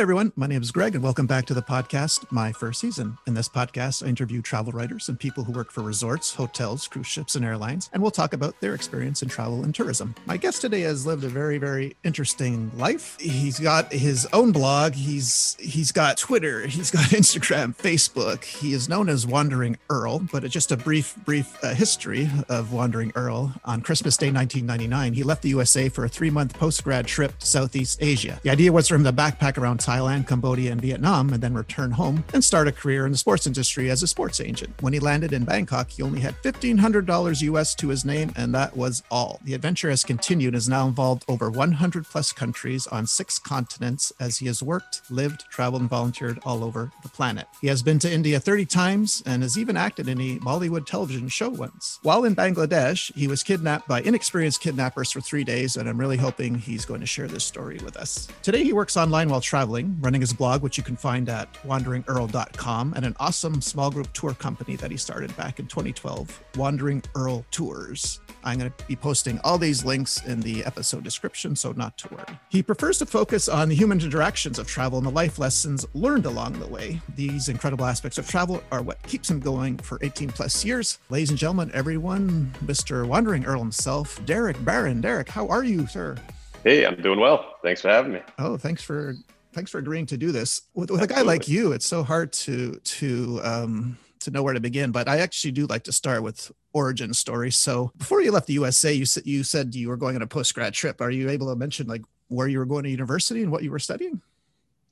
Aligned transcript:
Hi, 0.00 0.02
everyone. 0.02 0.32
My 0.34 0.46
name 0.46 0.62
is 0.62 0.70
Greg, 0.70 0.94
and 0.94 1.04
welcome 1.04 1.26
back 1.26 1.44
to 1.44 1.52
the 1.52 1.60
podcast, 1.60 2.32
My 2.32 2.52
First 2.52 2.80
Season. 2.80 3.18
In 3.26 3.34
this 3.34 3.50
podcast, 3.50 4.02
I 4.02 4.08
interview 4.08 4.40
travel 4.40 4.72
writers 4.72 5.10
and 5.10 5.20
people 5.20 5.44
who 5.44 5.52
work 5.52 5.70
for 5.70 5.82
resorts, 5.82 6.34
hotels, 6.34 6.88
cruise 6.88 7.06
ships, 7.06 7.36
and 7.36 7.44
airlines, 7.44 7.90
and 7.92 8.00
we'll 8.00 8.10
talk 8.10 8.32
about 8.32 8.58
their 8.62 8.74
experience 8.74 9.20
in 9.20 9.28
travel 9.28 9.62
and 9.62 9.74
tourism. 9.74 10.14
My 10.24 10.38
guest 10.38 10.62
today 10.62 10.80
has 10.80 11.04
lived 11.04 11.22
a 11.24 11.28
very, 11.28 11.58
very 11.58 11.98
interesting 12.02 12.72
life. 12.78 13.18
He's 13.20 13.60
got 13.60 13.92
his 13.92 14.26
own 14.32 14.52
blog. 14.52 14.94
He's 14.94 15.54
he's 15.60 15.92
got 15.92 16.16
Twitter. 16.16 16.66
He's 16.66 16.90
got 16.90 17.04
Instagram, 17.10 17.76
Facebook. 17.76 18.44
He 18.44 18.72
is 18.72 18.88
known 18.88 19.10
as 19.10 19.26
Wandering 19.26 19.76
Earl. 19.90 20.20
But 20.32 20.48
just 20.48 20.72
a 20.72 20.78
brief, 20.78 21.14
brief 21.26 21.62
uh, 21.62 21.74
history 21.74 22.30
of 22.48 22.72
Wandering 22.72 23.12
Earl. 23.16 23.52
On 23.66 23.82
Christmas 23.82 24.16
Day, 24.16 24.32
1999, 24.32 25.12
he 25.12 25.22
left 25.24 25.42
the 25.42 25.50
USA 25.50 25.90
for 25.90 26.06
a 26.06 26.08
three-month 26.08 26.54
post-grad 26.54 27.06
trip 27.06 27.38
to 27.38 27.46
Southeast 27.46 27.98
Asia. 28.00 28.40
The 28.42 28.48
idea 28.48 28.72
was 28.72 28.88
for 28.88 28.94
him 28.94 29.04
to 29.04 29.12
backpack 29.12 29.58
around 29.58 29.80
Thailand, 29.90 30.28
Cambodia, 30.28 30.70
and 30.70 30.80
Vietnam, 30.80 31.32
and 31.32 31.42
then 31.42 31.52
return 31.52 31.90
home 31.90 32.22
and 32.32 32.44
start 32.44 32.68
a 32.68 32.72
career 32.72 33.06
in 33.06 33.12
the 33.12 33.18
sports 33.18 33.48
industry 33.48 33.90
as 33.90 34.04
a 34.04 34.06
sports 34.06 34.40
agent. 34.40 34.72
When 34.80 34.92
he 34.92 35.00
landed 35.00 35.32
in 35.32 35.44
Bangkok, 35.44 35.90
he 35.90 36.02
only 36.02 36.20
had 36.20 36.40
$1,500 36.44 37.42
US 37.42 37.74
to 37.74 37.88
his 37.88 38.04
name, 38.04 38.32
and 38.36 38.54
that 38.54 38.76
was 38.76 39.02
all. 39.10 39.40
The 39.42 39.54
adventure 39.54 39.90
has 39.90 40.04
continued 40.04 40.54
and 40.54 40.58
is 40.58 40.68
now 40.68 40.86
involved 40.86 41.24
over 41.26 41.50
100 41.50 42.06
plus 42.06 42.30
countries 42.32 42.86
on 42.86 43.06
six 43.06 43.38
continents 43.38 44.12
as 44.20 44.38
he 44.38 44.46
has 44.46 44.62
worked, 44.62 45.02
lived, 45.10 45.44
traveled, 45.50 45.80
and 45.82 45.90
volunteered 45.90 46.38
all 46.44 46.62
over 46.62 46.92
the 47.02 47.08
planet. 47.08 47.46
He 47.60 47.66
has 47.66 47.82
been 47.82 47.98
to 48.00 48.12
India 48.12 48.38
30 48.38 48.66
times 48.66 49.22
and 49.26 49.42
has 49.42 49.58
even 49.58 49.76
acted 49.76 50.08
in 50.08 50.20
a 50.20 50.38
Bollywood 50.38 50.86
television 50.86 51.28
show 51.28 51.48
once. 51.48 51.98
While 52.02 52.24
in 52.24 52.36
Bangladesh, 52.36 53.12
he 53.16 53.26
was 53.26 53.42
kidnapped 53.42 53.88
by 53.88 54.02
inexperienced 54.02 54.60
kidnappers 54.60 55.10
for 55.10 55.20
three 55.20 55.42
days, 55.42 55.76
and 55.76 55.88
I'm 55.88 55.98
really 55.98 56.16
hoping 56.16 56.54
he's 56.54 56.84
going 56.84 57.00
to 57.00 57.06
share 57.06 57.26
this 57.26 57.44
story 57.44 57.80
with 57.84 57.96
us. 57.96 58.28
Today, 58.42 58.62
he 58.62 58.72
works 58.72 58.96
online 58.96 59.28
while 59.28 59.40
traveling, 59.40 59.79
running 60.00 60.20
his 60.20 60.32
blog, 60.32 60.62
which 60.62 60.76
you 60.76 60.82
can 60.82 60.96
find 60.96 61.28
at 61.28 61.52
wanderingearl.com, 61.64 62.94
and 62.94 63.04
an 63.04 63.16
awesome 63.20 63.60
small 63.60 63.90
group 63.90 64.12
tour 64.12 64.34
company 64.34 64.76
that 64.76 64.90
he 64.90 64.96
started 64.96 65.36
back 65.36 65.58
in 65.58 65.66
2012, 65.66 66.42
Wandering 66.56 67.02
Earl 67.14 67.44
Tours. 67.50 68.20
I'm 68.42 68.58
going 68.58 68.70
to 68.70 68.84
be 68.86 68.96
posting 68.96 69.38
all 69.44 69.58
these 69.58 69.84
links 69.84 70.24
in 70.24 70.40
the 70.40 70.64
episode 70.64 71.04
description, 71.04 71.54
so 71.54 71.72
not 71.72 71.96
to 71.98 72.14
worry. 72.14 72.38
He 72.48 72.62
prefers 72.62 72.98
to 72.98 73.06
focus 73.06 73.48
on 73.48 73.68
the 73.68 73.74
human 73.74 74.00
interactions 74.00 74.58
of 74.58 74.66
travel 74.66 74.98
and 74.98 75.06
the 75.06 75.10
life 75.10 75.38
lessons 75.38 75.86
learned 75.94 76.26
along 76.26 76.54
the 76.54 76.66
way. 76.66 77.00
These 77.16 77.48
incredible 77.48 77.84
aspects 77.84 78.18
of 78.18 78.28
travel 78.28 78.62
are 78.72 78.82
what 78.82 79.02
keeps 79.02 79.30
him 79.30 79.40
going 79.40 79.78
for 79.78 79.98
18 80.02 80.30
plus 80.30 80.64
years. 80.64 80.98
Ladies 81.10 81.30
and 81.30 81.38
gentlemen, 81.38 81.70
everyone, 81.74 82.52
Mr. 82.64 83.06
Wandering 83.06 83.44
Earl 83.44 83.60
himself, 83.60 84.24
Derek 84.24 84.62
Baron. 84.64 85.00
Derek, 85.00 85.28
how 85.28 85.46
are 85.48 85.64
you, 85.64 85.86
sir? 85.86 86.16
Hey, 86.64 86.84
I'm 86.84 87.00
doing 87.00 87.20
well. 87.20 87.56
Thanks 87.62 87.80
for 87.80 87.88
having 87.88 88.12
me. 88.12 88.20
Oh, 88.38 88.56
thanks 88.56 88.82
for 88.82 89.14
thanks 89.52 89.70
for 89.70 89.78
agreeing 89.78 90.06
to 90.06 90.16
do 90.16 90.32
this. 90.32 90.62
With, 90.74 90.90
with 90.90 91.02
a 91.02 91.06
guy 91.06 91.22
like 91.22 91.48
you, 91.48 91.72
it's 91.72 91.86
so 91.86 92.02
hard 92.02 92.32
to 92.32 92.76
to 92.76 93.40
um 93.42 93.98
to 94.20 94.30
know 94.30 94.42
where 94.42 94.54
to 94.54 94.60
begin, 94.60 94.92
but 94.92 95.08
I 95.08 95.18
actually 95.18 95.52
do 95.52 95.66
like 95.66 95.84
to 95.84 95.92
start 95.92 96.22
with 96.22 96.52
origin 96.72 97.12
story. 97.14 97.50
So 97.50 97.90
before 97.96 98.20
you 98.20 98.32
left 98.32 98.46
the 98.46 98.52
USA, 98.54 98.92
you 98.92 99.06
said 99.06 99.26
you 99.26 99.42
said 99.42 99.74
you 99.74 99.88
were 99.88 99.96
going 99.96 100.16
on 100.16 100.22
a 100.22 100.26
post 100.26 100.54
grad 100.54 100.74
trip. 100.74 101.00
Are 101.00 101.10
you 101.10 101.30
able 101.30 101.48
to 101.48 101.56
mention 101.56 101.86
like 101.86 102.02
where 102.28 102.46
you 102.46 102.58
were 102.58 102.66
going 102.66 102.84
to 102.84 102.90
university 102.90 103.42
and 103.42 103.50
what 103.50 103.62
you 103.62 103.70
were 103.70 103.78
studying? 103.78 104.20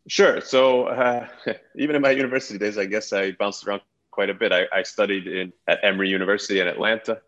Sure. 0.08 0.40
So 0.40 0.86
uh, 0.86 1.28
even 1.76 1.94
in 1.94 2.02
my 2.02 2.10
university 2.10 2.58
days, 2.58 2.78
I 2.78 2.86
guess 2.86 3.12
I 3.12 3.32
bounced 3.32 3.66
around 3.66 3.82
quite 4.10 4.30
a 4.30 4.34
bit. 4.34 4.52
I, 4.52 4.66
I 4.72 4.82
studied 4.82 5.26
in 5.26 5.52
at 5.68 5.78
Emory 5.82 6.08
University 6.08 6.60
in 6.60 6.66
Atlanta, 6.66 7.20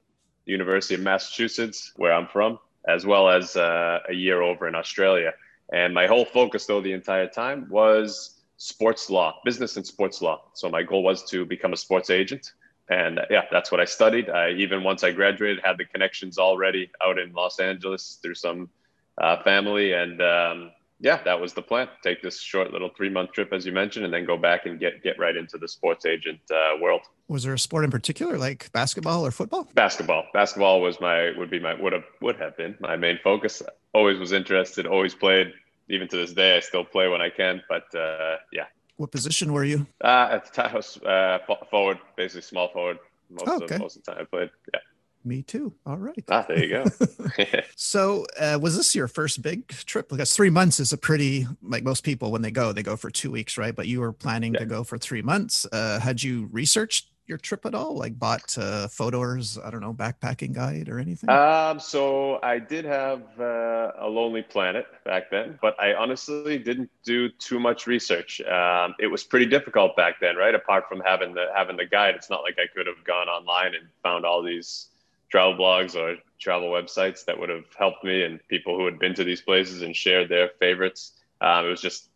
University 0.47 0.95
of 0.95 1.03
Massachusetts, 1.03 1.93
where 1.97 2.13
I'm 2.13 2.27
from, 2.27 2.59
as 2.89 3.05
well 3.05 3.29
as 3.29 3.57
uh, 3.57 4.01
a 4.09 4.15
year 4.15 4.43
over 4.43 4.67
in 4.67 4.75
Australia. 4.75 5.33
And 5.73 5.95
my 5.95 6.07
whole 6.07 6.25
focus, 6.25 6.67
though, 6.67 6.81
the 6.81 6.93
entire 6.93 7.29
time 7.29 7.67
was 7.71 8.41
sports 8.57 9.09
law, 9.09 9.41
business 9.45 9.77
and 9.77 9.87
sports 9.87 10.21
law. 10.21 10.43
So 10.53 10.69
my 10.69 10.83
goal 10.83 11.03
was 11.03 11.25
to 11.31 11.45
become 11.45 11.73
a 11.73 11.77
sports 11.77 12.11
agent. 12.11 12.53
And 12.91 13.21
uh, 13.21 13.27
yeah, 13.31 13.45
that's 13.51 13.71
what 13.71 13.81
I 13.81 13.85
studied. 13.85 14.29
I 14.29 14.51
even 14.51 14.83
once 14.83 15.05
I 15.05 15.13
graduated, 15.13 15.65
had 15.65 15.79
the 15.79 15.85
connections 15.85 16.39
already 16.39 16.91
out 17.03 17.19
in 17.19 17.33
Los 17.33 17.61
Angeles 17.61 18.19
through 18.21 18.35
some 18.35 18.69
uh, 19.19 19.43
family. 19.43 19.93
And 19.93 20.21
um, 20.21 20.73
yeah, 21.01 21.23
that 21.25 21.41
was 21.41 21.55
the 21.55 21.63
plan. 21.63 21.89
Take 22.03 22.23
this 22.23 22.41
short 22.41 22.73
little 22.73 22.91
three 22.97 23.09
month 23.09 23.33
trip, 23.33 23.53
as 23.53 23.65
you 23.65 23.73
mentioned, 23.73 24.05
and 24.05 24.13
then 24.13 24.27
go 24.27 24.37
back 24.37 24.67
and 24.67 24.79
get 24.79 25.03
get 25.03 25.19
right 25.19 25.37
into 25.37 25.57
the 25.59 25.67
sports 25.67 26.05
agent 26.05 26.41
uh, 26.51 26.77
world. 26.81 27.01
Was 27.29 27.45
there 27.45 27.55
a 27.55 27.59
sport 27.59 27.85
in 27.85 27.91
particular, 27.91 28.37
like 28.39 28.71
basketball 28.73 29.25
or 29.25 29.31
football? 29.31 29.69
Basketball. 29.75 30.25
Basketball 30.35 30.81
was 30.81 31.01
my 31.01 31.33
would 31.37 31.51
be 31.51 31.59
my 31.59 31.75
would 31.75 31.93
have 31.93 32.05
would 32.21 32.37
have 32.37 32.57
been 32.57 32.77
my 32.81 32.97
main 32.97 33.19
focus. 33.25 33.63
Always 33.95 34.19
was 34.19 34.33
interested. 34.33 34.87
Always 34.87 35.15
played 35.15 35.53
even 35.91 36.09
to 36.09 36.17
this 36.17 36.33
day, 36.33 36.57
I 36.57 36.61
still 36.61 36.85
play 36.85 37.09
when 37.09 37.21
I 37.21 37.31
can. 37.31 37.63
But 37.69 37.93
uh, 37.95 38.37
yeah. 38.53 38.67
What 38.97 39.11
position 39.11 39.53
were 39.53 39.65
you? 39.65 39.87
Uh, 40.03 40.29
at 40.31 40.45
the 40.45 40.51
time, 40.53 40.71
I 40.73 40.77
was 40.77 40.99
uh, 41.03 41.39
forward, 41.71 41.99
basically 42.17 42.43
small 42.43 42.69
forward. 42.69 42.99
Most, 43.31 43.49
oh, 43.49 43.63
okay. 43.63 43.77
of, 43.77 43.81
most 43.81 43.97
of 43.97 44.05
the 44.05 44.13
time 44.13 44.21
I 44.21 44.25
played. 44.25 44.51
Yeah. 44.75 44.81
Me 45.23 45.43
too. 45.43 45.75
All 45.85 45.99
right. 45.99 46.25
Ah, 46.31 46.47
there 46.49 46.65
you 46.65 46.69
go. 46.69 46.85
so, 47.77 48.27
uh, 48.39 48.59
was 48.61 48.77
this 48.77 48.95
your 48.95 49.07
first 49.07 49.43
big 49.43 49.69
trip? 49.69 50.09
Because 50.09 50.35
three 50.35 50.51
months 50.51 50.81
is 50.81 50.93
a 50.93 50.99
pretty, 50.99 51.47
like 51.63 51.85
most 51.85 52.05
people, 52.05 52.33
when 52.33 52.41
they 52.41 52.51
go, 52.51 52.73
they 52.73 52.83
go 52.83 52.97
for 52.97 53.11
two 53.11 53.31
weeks, 53.31 53.59
right? 53.59 53.75
But 53.75 53.87
you 53.87 54.01
were 54.01 54.13
planning 54.13 54.55
yeah. 54.55 54.61
to 54.61 54.67
go 54.67 54.83
for 54.83 54.97
three 54.97 55.23
months. 55.23 55.67
Uh, 55.71 56.01
had 56.01 56.23
you 56.23 56.49
researched 56.53 57.11
your 57.31 57.39
trip 57.39 57.65
at 57.65 57.75
all? 57.75 57.97
Like 57.97 58.19
bought 58.19 58.57
uh, 58.59 58.89
photos, 58.89 59.59
I 59.59 59.71
don't 59.71 59.81
know, 59.81 59.95
backpacking 59.95 60.53
guide 60.53 60.89
or 60.89 60.99
anything? 60.99 61.31
Um, 61.31 61.79
so 61.79 62.39
I 62.43 62.59
did 62.59 62.85
have 62.85 63.23
uh, 63.39 63.93
a 63.99 64.09
Lonely 64.09 64.43
Planet 64.43 64.87
back 65.05 65.31
then, 65.31 65.59
but 65.63 65.79
I 65.81 65.95
honestly 65.95 66.59
didn't 66.59 66.91
do 67.05 67.29
too 67.31 67.61
much 67.61 67.87
research. 67.87 68.41
Um, 68.43 68.95
it 68.99 69.07
was 69.07 69.23
pretty 69.23 69.47
difficult 69.47 69.97
back 69.97 70.17
then, 70.21 70.37
right? 70.37 70.55
Apart 70.55 70.89
from 70.89 71.01
having 71.01 71.33
the 71.33 71.47
having 71.55 71.77
the 71.77 71.87
guide, 71.87 72.15
it's 72.15 72.29
not 72.29 72.43
like 72.43 72.59
I 72.59 72.67
could 72.75 72.87
have 72.87 73.03
gone 73.05 73.29
online 73.29 73.75
and 73.75 73.87
found 74.03 74.27
all 74.27 74.43
these 74.43 74.89
travel 75.31 75.55
blogs 75.55 75.95
or 75.95 76.17
travel 76.39 76.71
websites 76.71 77.25
that 77.25 77.39
would 77.39 77.49
have 77.49 77.65
helped 77.79 78.05
me 78.05 78.23
and 78.23 78.41
people 78.49 78.77
who 78.77 78.85
had 78.85 78.99
been 78.99 79.15
to 79.15 79.25
these 79.25 79.41
places 79.41 79.83
and 79.83 79.95
shared 79.95 80.29
their 80.29 80.51
favorites. 80.59 81.13
Um, 81.41 81.67
it 81.67 81.69
was 81.69 81.81
just 81.81 82.09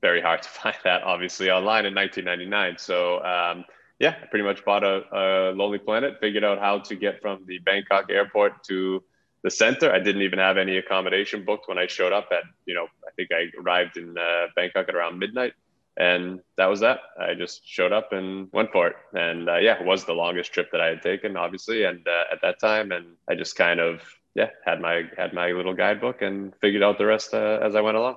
very 0.00 0.20
hard 0.20 0.42
to 0.44 0.48
find 0.48 0.76
that, 0.84 1.02
obviously, 1.02 1.50
online 1.50 1.86
in 1.86 1.94
1999. 1.94 2.78
So 2.78 3.22
um, 3.24 3.64
yeah, 4.00 4.14
I 4.20 4.26
pretty 4.26 4.44
much 4.44 4.64
bought 4.64 4.82
a, 4.82 5.02
a 5.12 5.52
Lonely 5.52 5.78
Planet, 5.78 6.18
figured 6.20 6.42
out 6.42 6.58
how 6.58 6.78
to 6.78 6.96
get 6.96 7.20
from 7.20 7.44
the 7.46 7.58
Bangkok 7.58 8.10
airport 8.10 8.64
to 8.64 9.04
the 9.42 9.50
center. 9.50 9.92
I 9.92 9.98
didn't 9.98 10.22
even 10.22 10.38
have 10.38 10.56
any 10.56 10.78
accommodation 10.78 11.44
booked 11.44 11.68
when 11.68 11.78
I 11.78 11.86
showed 11.86 12.12
up 12.12 12.28
at, 12.32 12.44
you 12.64 12.74
know, 12.74 12.86
I 13.06 13.10
think 13.14 13.28
I 13.30 13.48
arrived 13.60 13.98
in 13.98 14.16
uh, 14.16 14.46
Bangkok 14.56 14.88
at 14.88 14.94
around 14.94 15.18
midnight. 15.18 15.52
And 15.96 16.40
that 16.56 16.66
was 16.66 16.80
that. 16.80 17.00
I 17.18 17.34
just 17.34 17.66
showed 17.66 17.92
up 17.92 18.12
and 18.12 18.48
went 18.52 18.72
for 18.72 18.88
it. 18.88 18.96
And 19.12 19.48
uh, 19.48 19.56
yeah, 19.56 19.78
it 19.78 19.84
was 19.84 20.04
the 20.04 20.12
longest 20.12 20.52
trip 20.52 20.70
that 20.72 20.80
I 20.80 20.86
had 20.86 21.02
taken, 21.02 21.36
obviously. 21.36 21.84
And 21.84 22.06
uh, 22.06 22.24
at 22.32 22.40
that 22.42 22.60
time, 22.60 22.92
and 22.92 23.16
I 23.28 23.34
just 23.34 23.56
kind 23.56 23.80
of, 23.80 24.00
yeah, 24.34 24.50
had 24.64 24.80
my 24.80 25.04
had 25.16 25.32
my 25.34 25.50
little 25.50 25.74
guidebook 25.74 26.22
and 26.22 26.54
figured 26.60 26.82
out 26.82 26.98
the 26.98 27.06
rest 27.06 27.34
uh, 27.34 27.58
as 27.60 27.74
I 27.74 27.80
went 27.80 27.96
along. 27.96 28.16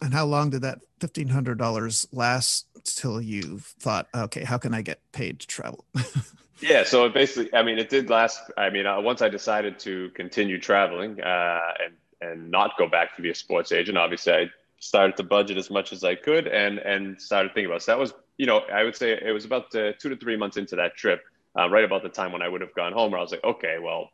And 0.00 0.12
how 0.12 0.26
long 0.26 0.50
did 0.50 0.62
that 0.62 0.80
fifteen 1.00 1.28
hundred 1.28 1.58
dollars 1.58 2.06
last 2.12 2.66
till 2.84 3.20
you 3.20 3.58
thought, 3.58 4.06
okay, 4.14 4.44
how 4.44 4.58
can 4.58 4.74
I 4.74 4.82
get 4.82 5.00
paid 5.12 5.40
to 5.40 5.46
travel? 5.46 5.84
yeah, 6.60 6.84
so 6.84 7.08
basically, 7.08 7.52
I 7.54 7.62
mean, 7.62 7.78
it 7.78 7.88
did 7.88 8.10
last. 8.10 8.40
I 8.56 8.70
mean, 8.70 8.86
uh, 8.86 9.00
once 9.00 9.22
I 9.22 9.28
decided 9.28 9.78
to 9.80 10.10
continue 10.10 10.60
traveling 10.60 11.20
uh, 11.20 11.60
and 11.84 11.94
and 12.20 12.50
not 12.50 12.76
go 12.78 12.88
back 12.88 13.16
to 13.16 13.22
be 13.22 13.30
a 13.30 13.34
sports 13.34 13.72
agent, 13.72 13.98
obviously, 13.98 14.32
I 14.32 14.50
started 14.84 15.16
to 15.16 15.22
budget 15.22 15.56
as 15.56 15.70
much 15.70 15.92
as 15.92 16.04
I 16.04 16.14
could 16.14 16.46
and 16.46 16.78
and 16.78 17.20
started 17.20 17.54
thinking 17.54 17.70
about. 17.70 17.82
So 17.82 17.92
that 17.92 17.98
was, 17.98 18.12
you 18.36 18.46
know, 18.46 18.58
I 18.72 18.84
would 18.84 18.96
say 18.96 19.12
it 19.12 19.32
was 19.32 19.44
about 19.44 19.70
two 19.70 20.08
to 20.12 20.16
three 20.16 20.36
months 20.36 20.56
into 20.56 20.76
that 20.76 20.96
trip, 20.96 21.20
uh, 21.58 21.68
right 21.70 21.84
about 21.84 22.02
the 22.02 22.10
time 22.10 22.32
when 22.32 22.42
I 22.42 22.48
would 22.48 22.60
have 22.60 22.74
gone 22.74 22.92
home, 22.92 23.10
where 23.10 23.20
I 23.20 23.22
was 23.22 23.32
like, 23.32 23.44
okay, 23.44 23.76
well, 23.82 24.10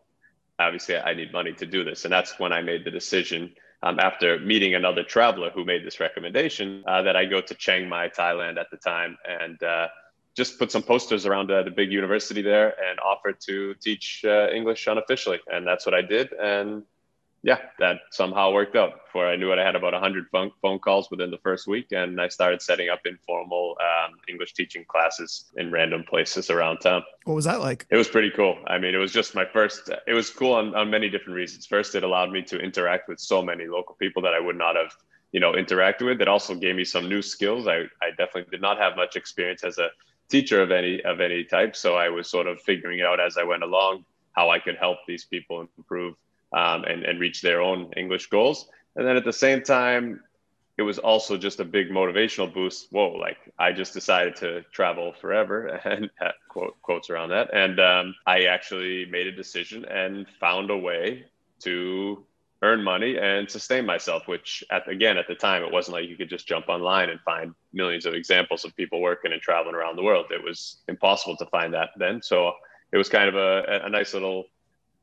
obviously, 0.58 0.96
I 0.96 1.14
need 1.14 1.32
money 1.32 1.52
to 1.54 1.66
do 1.66 1.84
this, 1.84 2.04
and 2.04 2.12
that's 2.12 2.38
when 2.38 2.52
I 2.52 2.62
made 2.62 2.84
the 2.84 2.90
decision 2.90 3.54
um, 3.82 3.98
after 3.98 4.38
meeting 4.38 4.74
another 4.74 5.02
traveler 5.02 5.50
who 5.50 5.64
made 5.64 5.84
this 5.84 6.00
recommendation 6.00 6.84
uh, 6.86 7.02
that 7.02 7.16
I 7.16 7.24
go 7.24 7.40
to 7.40 7.54
Chiang 7.54 7.88
Mai, 7.88 8.08
Thailand 8.08 8.58
at 8.58 8.70
the 8.70 8.76
time, 8.76 9.16
and 9.26 9.62
uh, 9.62 9.88
just 10.36 10.58
put 10.58 10.70
some 10.70 10.82
posters 10.82 11.26
around 11.26 11.50
uh, 11.50 11.62
the 11.62 11.70
big 11.70 11.90
university 11.90 12.42
there 12.42 12.68
and 12.86 13.00
offered 13.00 13.40
to 13.40 13.74
teach 13.74 14.24
uh, 14.24 14.48
English 14.52 14.86
unofficially. 14.86 15.40
And 15.52 15.66
that's 15.66 15.84
what 15.86 15.94
I 15.94 16.02
did. 16.02 16.32
And 16.32 16.84
yeah, 17.42 17.58
that 17.78 18.00
somehow 18.10 18.52
worked 18.52 18.76
out. 18.76 19.06
Before 19.06 19.26
I 19.26 19.36
knew 19.36 19.50
it, 19.52 19.58
I 19.58 19.64
had 19.64 19.74
about 19.74 19.94
100 19.94 20.26
phone, 20.30 20.50
phone 20.60 20.78
calls 20.78 21.10
within 21.10 21.30
the 21.30 21.38
first 21.38 21.66
week, 21.66 21.86
and 21.90 22.20
I 22.20 22.28
started 22.28 22.60
setting 22.60 22.90
up 22.90 23.00
informal 23.06 23.76
um, 23.80 24.16
English 24.28 24.52
teaching 24.52 24.84
classes 24.86 25.46
in 25.56 25.70
random 25.70 26.04
places 26.04 26.50
around 26.50 26.78
town. 26.78 27.02
What 27.24 27.34
was 27.34 27.46
that 27.46 27.60
like? 27.60 27.86
It 27.90 27.96
was 27.96 28.08
pretty 28.08 28.30
cool. 28.30 28.58
I 28.66 28.78
mean, 28.78 28.94
it 28.94 28.98
was 28.98 29.12
just 29.12 29.34
my 29.34 29.46
first, 29.46 29.90
it 30.06 30.12
was 30.12 30.28
cool 30.28 30.52
on, 30.52 30.74
on 30.74 30.90
many 30.90 31.08
different 31.08 31.36
reasons. 31.36 31.64
First, 31.64 31.94
it 31.94 32.04
allowed 32.04 32.30
me 32.30 32.42
to 32.42 32.58
interact 32.58 33.08
with 33.08 33.18
so 33.18 33.42
many 33.42 33.66
local 33.66 33.94
people 33.94 34.20
that 34.22 34.34
I 34.34 34.40
would 34.40 34.58
not 34.58 34.76
have, 34.76 34.92
you 35.32 35.40
know, 35.40 35.52
interacted 35.52 36.04
with. 36.06 36.20
It 36.20 36.28
also 36.28 36.54
gave 36.54 36.76
me 36.76 36.84
some 36.84 37.08
new 37.08 37.22
skills. 37.22 37.66
I, 37.66 37.84
I 38.02 38.10
definitely 38.18 38.50
did 38.50 38.60
not 38.60 38.78
have 38.78 38.96
much 38.96 39.16
experience 39.16 39.64
as 39.64 39.78
a 39.78 39.88
teacher 40.28 40.62
of 40.62 40.70
any 40.70 41.02
of 41.02 41.20
any 41.20 41.44
type. 41.44 41.74
So 41.74 41.96
I 41.96 42.08
was 42.10 42.30
sort 42.30 42.46
of 42.46 42.60
figuring 42.60 43.00
out 43.00 43.18
as 43.18 43.36
I 43.36 43.44
went 43.44 43.62
along 43.62 44.04
how 44.32 44.50
I 44.50 44.58
could 44.58 44.76
help 44.76 44.98
these 45.08 45.24
people 45.24 45.66
improve 45.76 46.14
um, 46.52 46.84
and, 46.84 47.04
and 47.04 47.20
reach 47.20 47.42
their 47.42 47.60
own 47.60 47.92
English 47.96 48.28
goals. 48.28 48.68
And 48.96 49.06
then 49.06 49.16
at 49.16 49.24
the 49.24 49.32
same 49.32 49.62
time, 49.62 50.20
it 50.78 50.82
was 50.82 50.98
also 50.98 51.36
just 51.36 51.60
a 51.60 51.64
big 51.64 51.90
motivational 51.90 52.52
boost. 52.52 52.88
Whoa, 52.90 53.10
like 53.10 53.36
I 53.58 53.72
just 53.72 53.92
decided 53.92 54.36
to 54.36 54.62
travel 54.72 55.12
forever 55.20 55.66
and 55.84 56.10
quote 56.48 56.80
quotes 56.82 57.10
around 57.10 57.30
that. 57.30 57.52
And 57.54 57.78
um, 57.78 58.14
I 58.26 58.44
actually 58.44 59.04
made 59.06 59.26
a 59.26 59.32
decision 59.32 59.84
and 59.84 60.26
found 60.40 60.70
a 60.70 60.76
way 60.76 61.26
to 61.60 62.24
earn 62.62 62.82
money 62.82 63.18
and 63.18 63.50
sustain 63.50 63.86
myself, 63.86 64.26
which 64.26 64.64
at, 64.70 64.88
again, 64.88 65.16
at 65.16 65.26
the 65.28 65.34
time, 65.34 65.62
it 65.62 65.72
wasn't 65.72 65.94
like 65.94 66.08
you 66.08 66.16
could 66.16 66.28
just 66.28 66.46
jump 66.46 66.68
online 66.68 67.08
and 67.08 67.20
find 67.20 67.54
millions 67.72 68.06
of 68.06 68.14
examples 68.14 68.64
of 68.64 68.76
people 68.76 69.00
working 69.00 69.32
and 69.32 69.40
traveling 69.40 69.74
around 69.74 69.96
the 69.96 70.02
world. 70.02 70.26
It 70.30 70.42
was 70.42 70.76
impossible 70.88 71.36
to 71.38 71.46
find 71.46 71.72
that 71.74 71.90
then. 71.96 72.22
So 72.22 72.52
it 72.92 72.98
was 72.98 73.08
kind 73.08 73.28
of 73.28 73.34
a, 73.34 73.82
a 73.84 73.88
nice 73.88 74.12
little 74.14 74.44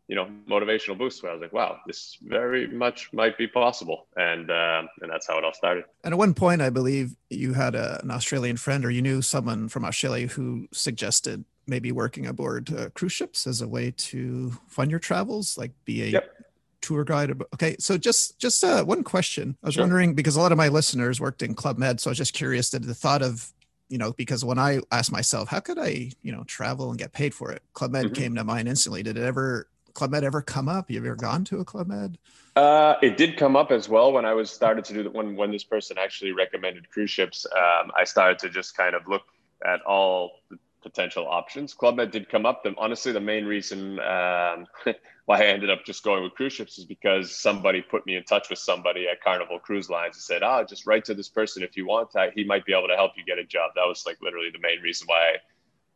you 0.08 0.16
know 0.16 0.28
motivational 0.50 0.98
boost 0.98 1.22
where 1.22 1.32
I 1.32 1.36
was 1.36 1.42
like, 1.42 1.54
wow, 1.54 1.80
this 1.86 2.18
very 2.22 2.68
much 2.68 3.12
might 3.12 3.38
be 3.38 3.48
possible, 3.48 4.08
and 4.16 4.50
uh, 4.50 4.84
and 5.02 5.12
that's 5.12 5.28
how 5.28 5.38
it 5.38 5.44
all 5.44 5.54
started. 5.54 5.84
And 6.04 6.14
at 6.14 6.18
one 6.18 6.34
point, 6.34 6.62
I 6.62 6.70
believe 6.70 7.16
you 7.30 7.54
had 7.54 7.76
a, 7.76 8.00
an 8.04 8.12
Australian 8.12 8.58
friend, 8.58 8.86
or 8.86 8.90
you 8.90 9.02
knew 9.02 9.22
someone 9.22 9.68
from 9.68 9.84
Australia 9.84 10.28
who 10.28 10.68
suggested 10.72 11.44
maybe 11.68 11.92
working 11.92 12.26
aboard 12.26 12.74
uh, 12.74 12.90
cruise 12.92 13.12
ships 13.12 13.46
as 13.46 13.62
a 13.62 13.68
way 13.68 13.92
to 13.98 14.52
fund 14.68 14.90
your 14.90 15.00
travels, 15.00 15.58
like 15.58 15.72
be 15.84 16.02
a 16.04 16.06
yep. 16.06 16.34
tour 16.80 17.04
guide. 17.04 17.42
Okay, 17.54 17.76
so 17.78 17.98
just 17.98 18.40
just 18.40 18.64
uh, 18.64 18.86
one 18.86 19.04
question. 19.04 19.58
I 19.62 19.68
was 19.68 19.76
sure. 19.76 19.84
wondering 19.84 20.16
because 20.16 20.38
a 20.38 20.42
lot 20.42 20.54
of 20.54 20.58
my 20.58 20.70
listeners 20.70 21.20
worked 21.20 21.42
in 21.42 21.54
Club 21.54 21.78
Med, 21.78 22.00
so 22.00 22.10
I 22.10 22.12
was 22.12 22.18
just 22.18 22.34
curious 22.34 22.70
that 22.70 22.84
the 22.84 22.96
thought 22.96 23.22
of 23.22 23.52
you 23.90 23.98
know, 23.98 24.12
because 24.14 24.44
when 24.44 24.60
I 24.60 24.82
asked 24.92 25.14
myself, 25.14 25.48
how 25.48 25.62
could 25.62 25.80
I, 25.80 26.12
you 26.22 26.34
know, 26.34 26.44
travel 26.44 26.90
and 26.90 27.00
get 27.00 27.14
paid 27.14 27.34
for 27.34 27.54
it? 27.54 27.62
Club 27.72 27.92
Med 27.92 28.08
mm-hmm. 28.08 28.16
came 28.16 28.36
to 28.36 28.44
mind 28.44 28.68
instantly. 28.68 29.02
Did 29.02 29.18
it 29.18 29.24
ever 29.24 29.70
Club 29.98 30.12
Med 30.12 30.24
ever 30.24 30.44
come 30.44 30.70
up? 30.70 30.92
You 30.92 31.00
ever 31.00 31.16
gone 31.16 31.44
to 31.46 31.60
a 31.60 31.66
Club 31.66 31.88
Med? 31.88 32.20
Uh, 32.56 32.98
it 33.02 33.18
did 33.18 33.36
come 33.36 33.56
up 33.56 33.72
as 33.72 33.90
well 33.90 34.14
when 34.14 34.26
I 34.26 34.34
was 34.34 34.52
started 34.52 34.86
to 34.86 34.94
do 34.94 35.02
that. 35.02 35.12
When 35.12 35.36
when 35.36 35.52
this 35.52 35.64
person 35.64 35.98
actually 35.98 36.34
recommended 36.34 36.88
cruise 36.92 37.10
ships, 37.10 37.48
um, 37.48 37.92
I 37.98 38.04
started 38.04 38.38
to 38.40 38.50
just 38.50 38.78
kind 38.78 38.94
of 38.94 39.08
look 39.08 39.24
at 39.66 39.82
all 39.82 40.34
the 40.52 40.60
potential 40.84 41.28
options. 41.28 41.74
Club 41.74 41.96
Med 41.96 42.12
did 42.12 42.30
come 42.30 42.46
up. 42.46 42.64
The, 42.64 42.76
honestly, 42.78 43.12
the 43.12 43.20
main 43.20 43.46
reason 43.46 44.00
um, 44.00 44.68
why 45.26 45.40
I 45.40 45.46
ended 45.46 45.72
up 45.72 45.84
just 45.84 46.04
going 46.04 46.22
with 46.22 46.34
cruise 46.36 46.54
ships 46.54 46.78
is 46.78 46.86
because 46.86 47.36
somebody 47.36 47.82
put 47.82 48.06
me 48.06 48.18
in 48.18 48.24
touch 48.24 48.52
with 48.52 48.60
somebody 48.60 49.08
at 49.08 49.24
Carnival 49.24 49.58
Cruise 49.58 49.90
Lines 49.90 50.16
and 50.16 50.22
said, 50.22 50.44
"Ah, 50.44 50.64
just 50.64 50.86
write 50.86 51.06
to 51.06 51.16
this 51.16 51.30
person 51.30 51.64
if 51.64 51.76
you 51.76 51.88
want. 51.88 52.12
To, 52.12 52.30
he 52.36 52.44
might 52.44 52.66
be 52.66 52.74
able 52.74 52.88
to 52.88 52.96
help 52.96 53.14
you 53.18 53.26
get 53.26 53.40
a 53.40 53.44
job." 53.44 53.72
That 53.74 53.88
was 53.88 54.04
like 54.06 54.18
literally 54.22 54.52
the 54.52 54.60
main 54.60 54.80
reason 54.80 55.08
why. 55.08 55.18
I, 55.18 55.38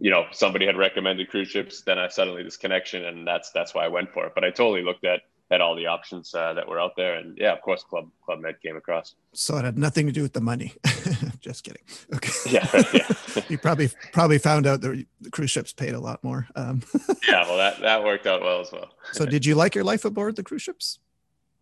you 0.02 0.10
know 0.10 0.26
somebody 0.32 0.66
had 0.66 0.76
recommended 0.76 1.30
cruise 1.30 1.48
ships 1.48 1.82
then 1.82 2.00
i 2.00 2.08
suddenly 2.08 2.44
this 2.44 2.58
connection 2.58 3.06
and 3.06 3.26
that's 3.26 3.52
that's 3.52 3.74
why 3.74 3.86
i 3.86 3.88
went 3.88 4.12
for 4.12 4.26
it. 4.26 4.34
But 4.36 4.44
i 4.44 4.50
totally 4.50 4.84
looked 4.84 5.06
at 5.06 5.22
at 5.52 5.60
all 5.60 5.76
the 5.76 5.86
options 5.86 6.34
uh, 6.34 6.54
that 6.54 6.66
were 6.68 6.80
out 6.80 6.96
there. 6.96 7.16
And 7.16 7.38
yeah 7.38 7.54
of 7.54 7.62
course 7.62 7.84
club 7.84 8.10
club 8.26 8.40
med 8.40 8.60
came 8.62 8.76
across. 8.76 9.16
So 9.34 9.58
it 9.58 9.66
had 9.66 9.78
nothing 9.78 10.08
to 10.08 10.12
do 10.12 10.22
with 10.24 10.34
the 10.34 10.42
money. 10.42 10.74
Just 11.40 11.64
kidding. 11.64 11.82
Okay. 12.14 12.32
Yeah, 12.50 12.68
yeah. 12.94 13.44
you 13.50 13.58
probably 13.58 13.90
probably 14.12 14.40
found 14.40 14.66
out 14.66 14.82
the, 14.82 15.06
the 15.20 15.30
cruise 15.30 15.52
ships 15.52 15.72
paid 15.74 15.94
a 15.94 16.00
lot 16.00 16.24
more 16.24 16.48
um, 16.56 16.82
yeah 17.28 17.46
well 17.48 17.58
that 17.58 17.80
that 17.82 18.04
worked 18.04 18.26
out 18.26 18.42
well 18.42 18.62
as 18.62 18.72
well. 18.72 18.90
So 19.12 19.26
did 19.26 19.46
you 19.46 19.56
like 19.56 19.76
your 19.76 19.84
life 19.84 20.04
aboard 20.04 20.36
the 20.36 20.44
cruise 20.44 20.64
ships? 20.64 21.00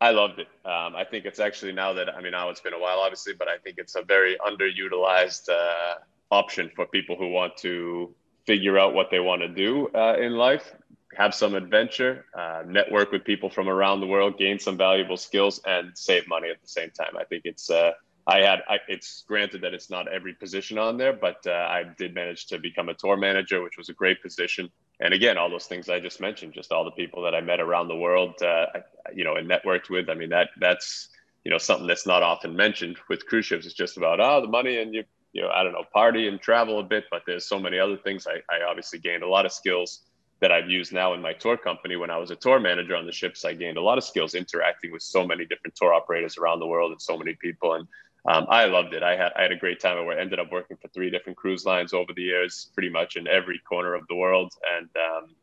I 0.02 0.12
loved 0.12 0.40
it. 0.40 0.48
Um, 0.64 0.96
I 0.96 1.04
think 1.04 1.26
it's 1.26 1.42
actually 1.42 1.74
now 1.74 1.92
that 1.94 2.16
I 2.16 2.22
mean 2.22 2.32
now 2.32 2.50
it's 2.50 2.62
been 2.62 2.74
a 2.74 2.80
while, 2.80 3.00
obviously, 3.00 3.34
but 3.34 3.50
I 3.50 3.58
think 3.58 3.76
it's 3.80 3.96
a 3.96 4.02
very 4.02 4.38
underutilized 4.38 5.50
uh, 5.50 5.96
option 6.32 6.72
for 6.74 6.86
people 6.86 7.18
who 7.18 7.30
want 7.30 7.58
to 7.58 8.14
figure 8.50 8.80
out 8.80 8.96
what 8.96 9.12
they 9.12 9.20
want 9.20 9.44
to 9.44 9.48
do 9.48 9.88
uh, 9.94 10.16
in 10.18 10.34
life, 10.34 10.74
have 11.16 11.36
some 11.36 11.54
adventure, 11.54 12.26
uh, 12.36 12.64
network 12.66 13.12
with 13.12 13.24
people 13.24 13.48
from 13.48 13.70
around 13.70 14.00
the 14.00 14.08
world, 14.08 14.40
gain 14.40 14.58
some 14.58 14.76
valuable 14.76 15.18
skills, 15.18 15.62
and 15.68 15.96
save 15.96 16.28
money 16.28 16.50
at 16.50 16.60
the 16.60 16.68
same 16.68 16.90
time. 16.90 17.14
I 17.16 17.26
think 17.26 17.44
it's. 17.46 17.70
Uh, 17.70 17.92
I 18.26 18.38
had. 18.40 18.60
I, 18.68 18.78
it's 18.88 19.24
granted 19.28 19.62
that 19.62 19.76
it's 19.76 19.92
not 19.92 20.08
every 20.12 20.34
position 20.34 20.80
on 20.80 20.98
there, 20.98 21.14
but 21.14 21.46
uh, 21.46 21.52
I 21.78 21.84
did 22.02 22.16
manage 22.16 22.48
to 22.48 22.58
become 22.58 22.90
a 22.90 22.96
tour 22.96 23.18
manager, 23.18 23.62
which 23.62 23.78
was 23.78 23.90
a 23.90 23.94
great 23.94 24.20
position. 24.20 24.72
And 25.00 25.14
again, 25.14 25.38
all 25.38 25.52
those 25.52 25.68
things 25.68 25.88
I 25.88 26.00
just 26.00 26.20
mentioned, 26.20 26.54
just 26.54 26.72
all 26.72 26.86
the 26.86 26.98
people 27.02 27.22
that 27.26 27.36
I 27.36 27.42
met 27.42 27.60
around 27.60 27.88
the 27.88 28.02
world, 28.06 28.34
uh, 28.42 28.66
you 29.14 29.26
know, 29.26 29.36
and 29.36 29.48
networked 29.48 29.92
with. 29.92 30.10
I 30.10 30.16
mean, 30.16 30.30
that 30.30 30.50
that's 30.60 31.10
you 31.44 31.52
know 31.52 31.60
something 31.60 31.86
that's 31.86 32.08
not 32.08 32.24
often 32.24 32.56
mentioned 32.56 32.98
with 33.10 33.28
cruise 33.28 33.46
ships. 33.46 33.68
It's 33.68 33.76
just 33.76 33.98
about 33.98 34.20
oh 34.20 34.42
the 34.42 34.48
money 34.48 34.80
and 34.82 34.92
you 34.96 35.04
you 35.34 35.42
know, 35.42 35.50
I 35.50 35.64
don't 35.64 35.74
know, 35.74 35.84
party 35.94 36.28
and 36.28 36.40
travel 36.42 36.80
a 36.80 36.84
bit, 36.84 37.06
but 37.12 37.24
there's 37.26 37.48
so 37.48 37.60
many 37.60 37.80
other 37.80 37.98
things. 37.98 38.28
I, 38.28 38.42
I 38.54 38.64
obviously 38.68 39.00
gained 39.00 39.24
a 39.24 39.30
lot 39.30 39.46
of 39.46 39.52
skills 39.52 40.02
that 40.42 40.52
I've 40.52 40.70
used 40.70 40.94
now 40.94 41.14
in 41.14 41.22
my 41.22 41.34
tour 41.34 41.58
company. 41.58 41.96
When 41.98 42.10
I 42.10 42.18
was 42.18 42.32
a 42.32 42.36
tour 42.36 42.60
manager 42.60 42.96
on 42.96 43.06
the 43.06 43.12
ships, 43.12 43.46
I 43.46 43.54
gained 43.54 43.78
a 43.78 43.82
lot 43.82 43.98
of 43.98 44.04
skills 44.04 44.34
interacting 44.34 44.92
with 44.92 45.02
so 45.02 45.26
many 45.26 45.46
different 45.46 45.76
tour 45.76 45.94
operators 45.94 46.38
around 46.38 46.60
the 46.60 46.68
world 46.68 46.92
and 46.92 47.02
so 47.02 47.18
many 47.18 47.36
people. 47.36 47.74
And 47.74 47.88
um, 48.28 48.48
I 48.50 48.66
loved 48.66 48.94
it. 48.94 49.04
I 49.04 49.16
had 49.16 49.32
I 49.36 49.44
had 49.44 49.52
a 49.52 49.58
great 49.58 49.80
time. 49.80 49.98
I 49.98 50.20
ended 50.20 50.40
up 50.40 50.52
working 50.52 50.78
for 50.78 50.88
three 50.90 51.10
different 51.10 51.38
cruise 51.38 51.66
lines 51.66 51.94
over 51.94 52.14
the 52.14 52.22
years, 52.22 52.70
pretty 52.74 52.90
much 52.90 53.16
in 53.16 53.28
every 53.28 53.60
corner 53.60 53.94
of 53.96 54.08
the 54.08 54.16
world. 54.16 54.52
And 54.78 54.90
um, 54.96 55.36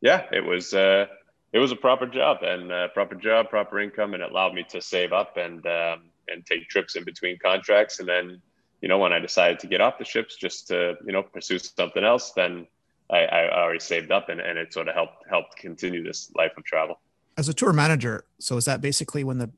yeah, 0.00 0.24
it 0.32 0.44
was 0.44 0.74
uh, 0.74 1.06
it 1.52 1.58
was 1.58 1.72
a 1.72 1.76
proper 1.76 2.06
job 2.06 2.38
and 2.42 2.70
uh, 2.70 2.88
proper 2.88 3.14
job, 3.14 3.48
proper 3.48 3.80
income, 3.80 4.14
and 4.14 4.22
it 4.22 4.30
allowed 4.30 4.54
me 4.54 4.64
to 4.70 4.80
save 4.80 5.12
up 5.12 5.36
and 5.36 5.66
um, 5.66 6.10
and 6.28 6.44
take 6.44 6.68
trips 6.68 6.96
in 6.96 7.04
between 7.04 7.38
contracts, 7.38 8.00
and 8.00 8.08
then 8.08 8.42
you 8.80 8.88
know, 8.88 8.98
when 8.98 9.12
I 9.12 9.18
decided 9.18 9.58
to 9.60 9.66
get 9.66 9.80
off 9.80 9.98
the 9.98 10.04
ships 10.04 10.36
just 10.36 10.68
to, 10.68 10.96
you 11.04 11.12
know, 11.12 11.22
pursue 11.22 11.58
something 11.58 12.04
else, 12.04 12.32
then 12.32 12.66
I, 13.10 13.18
I 13.24 13.60
already 13.62 13.80
saved 13.80 14.10
up 14.10 14.28
and, 14.28 14.40
and 14.40 14.58
it 14.58 14.72
sort 14.72 14.88
of 14.88 14.94
helped 14.94 15.26
helped 15.28 15.56
continue 15.56 16.02
this 16.04 16.30
life 16.34 16.52
of 16.56 16.64
travel. 16.64 17.00
As 17.36 17.48
a 17.48 17.54
tour 17.54 17.72
manager, 17.72 18.24
so 18.38 18.56
is 18.56 18.64
that 18.66 18.80
basically 18.80 19.24
when 19.24 19.38
the 19.38 19.50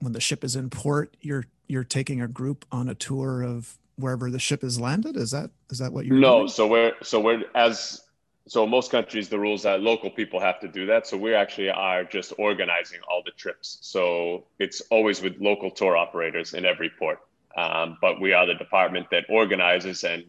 when 0.00 0.12
the 0.12 0.20
ship 0.20 0.44
is 0.44 0.54
in 0.56 0.70
port, 0.70 1.16
you're 1.20 1.44
you're 1.66 1.84
taking 1.84 2.20
a 2.20 2.28
group 2.28 2.64
on 2.70 2.88
a 2.88 2.94
tour 2.94 3.42
of 3.42 3.76
wherever 3.96 4.30
the 4.30 4.38
ship 4.38 4.62
is 4.62 4.78
landed? 4.78 5.16
Is 5.16 5.30
that 5.32 5.50
is 5.70 5.78
that 5.78 5.92
what 5.92 6.06
you're 6.06 6.16
No, 6.16 6.38
doing? 6.40 6.48
so 6.48 6.66
we're 6.68 6.92
so 7.02 7.20
we're 7.20 7.42
as 7.54 8.02
so 8.46 8.66
most 8.66 8.90
countries 8.90 9.28
the 9.28 9.38
rules 9.38 9.62
that 9.64 9.80
local 9.82 10.10
people 10.10 10.40
have 10.40 10.58
to 10.60 10.68
do 10.68 10.86
that 10.86 11.06
so 11.06 11.18
we 11.18 11.34
actually 11.34 11.68
are 11.68 12.02
just 12.02 12.32
organizing 12.38 12.98
all 13.06 13.22
the 13.22 13.30
trips 13.32 13.76
so 13.82 14.46
it's 14.58 14.80
always 14.90 15.20
with 15.20 15.36
local 15.38 15.70
tour 15.70 15.98
operators 15.98 16.54
in 16.54 16.64
every 16.64 16.88
port 16.98 17.18
um, 17.58 17.98
but 18.00 18.20
we 18.20 18.32
are 18.32 18.46
the 18.46 18.54
department 18.54 19.08
that 19.10 19.24
organizes 19.28 20.04
and 20.04 20.24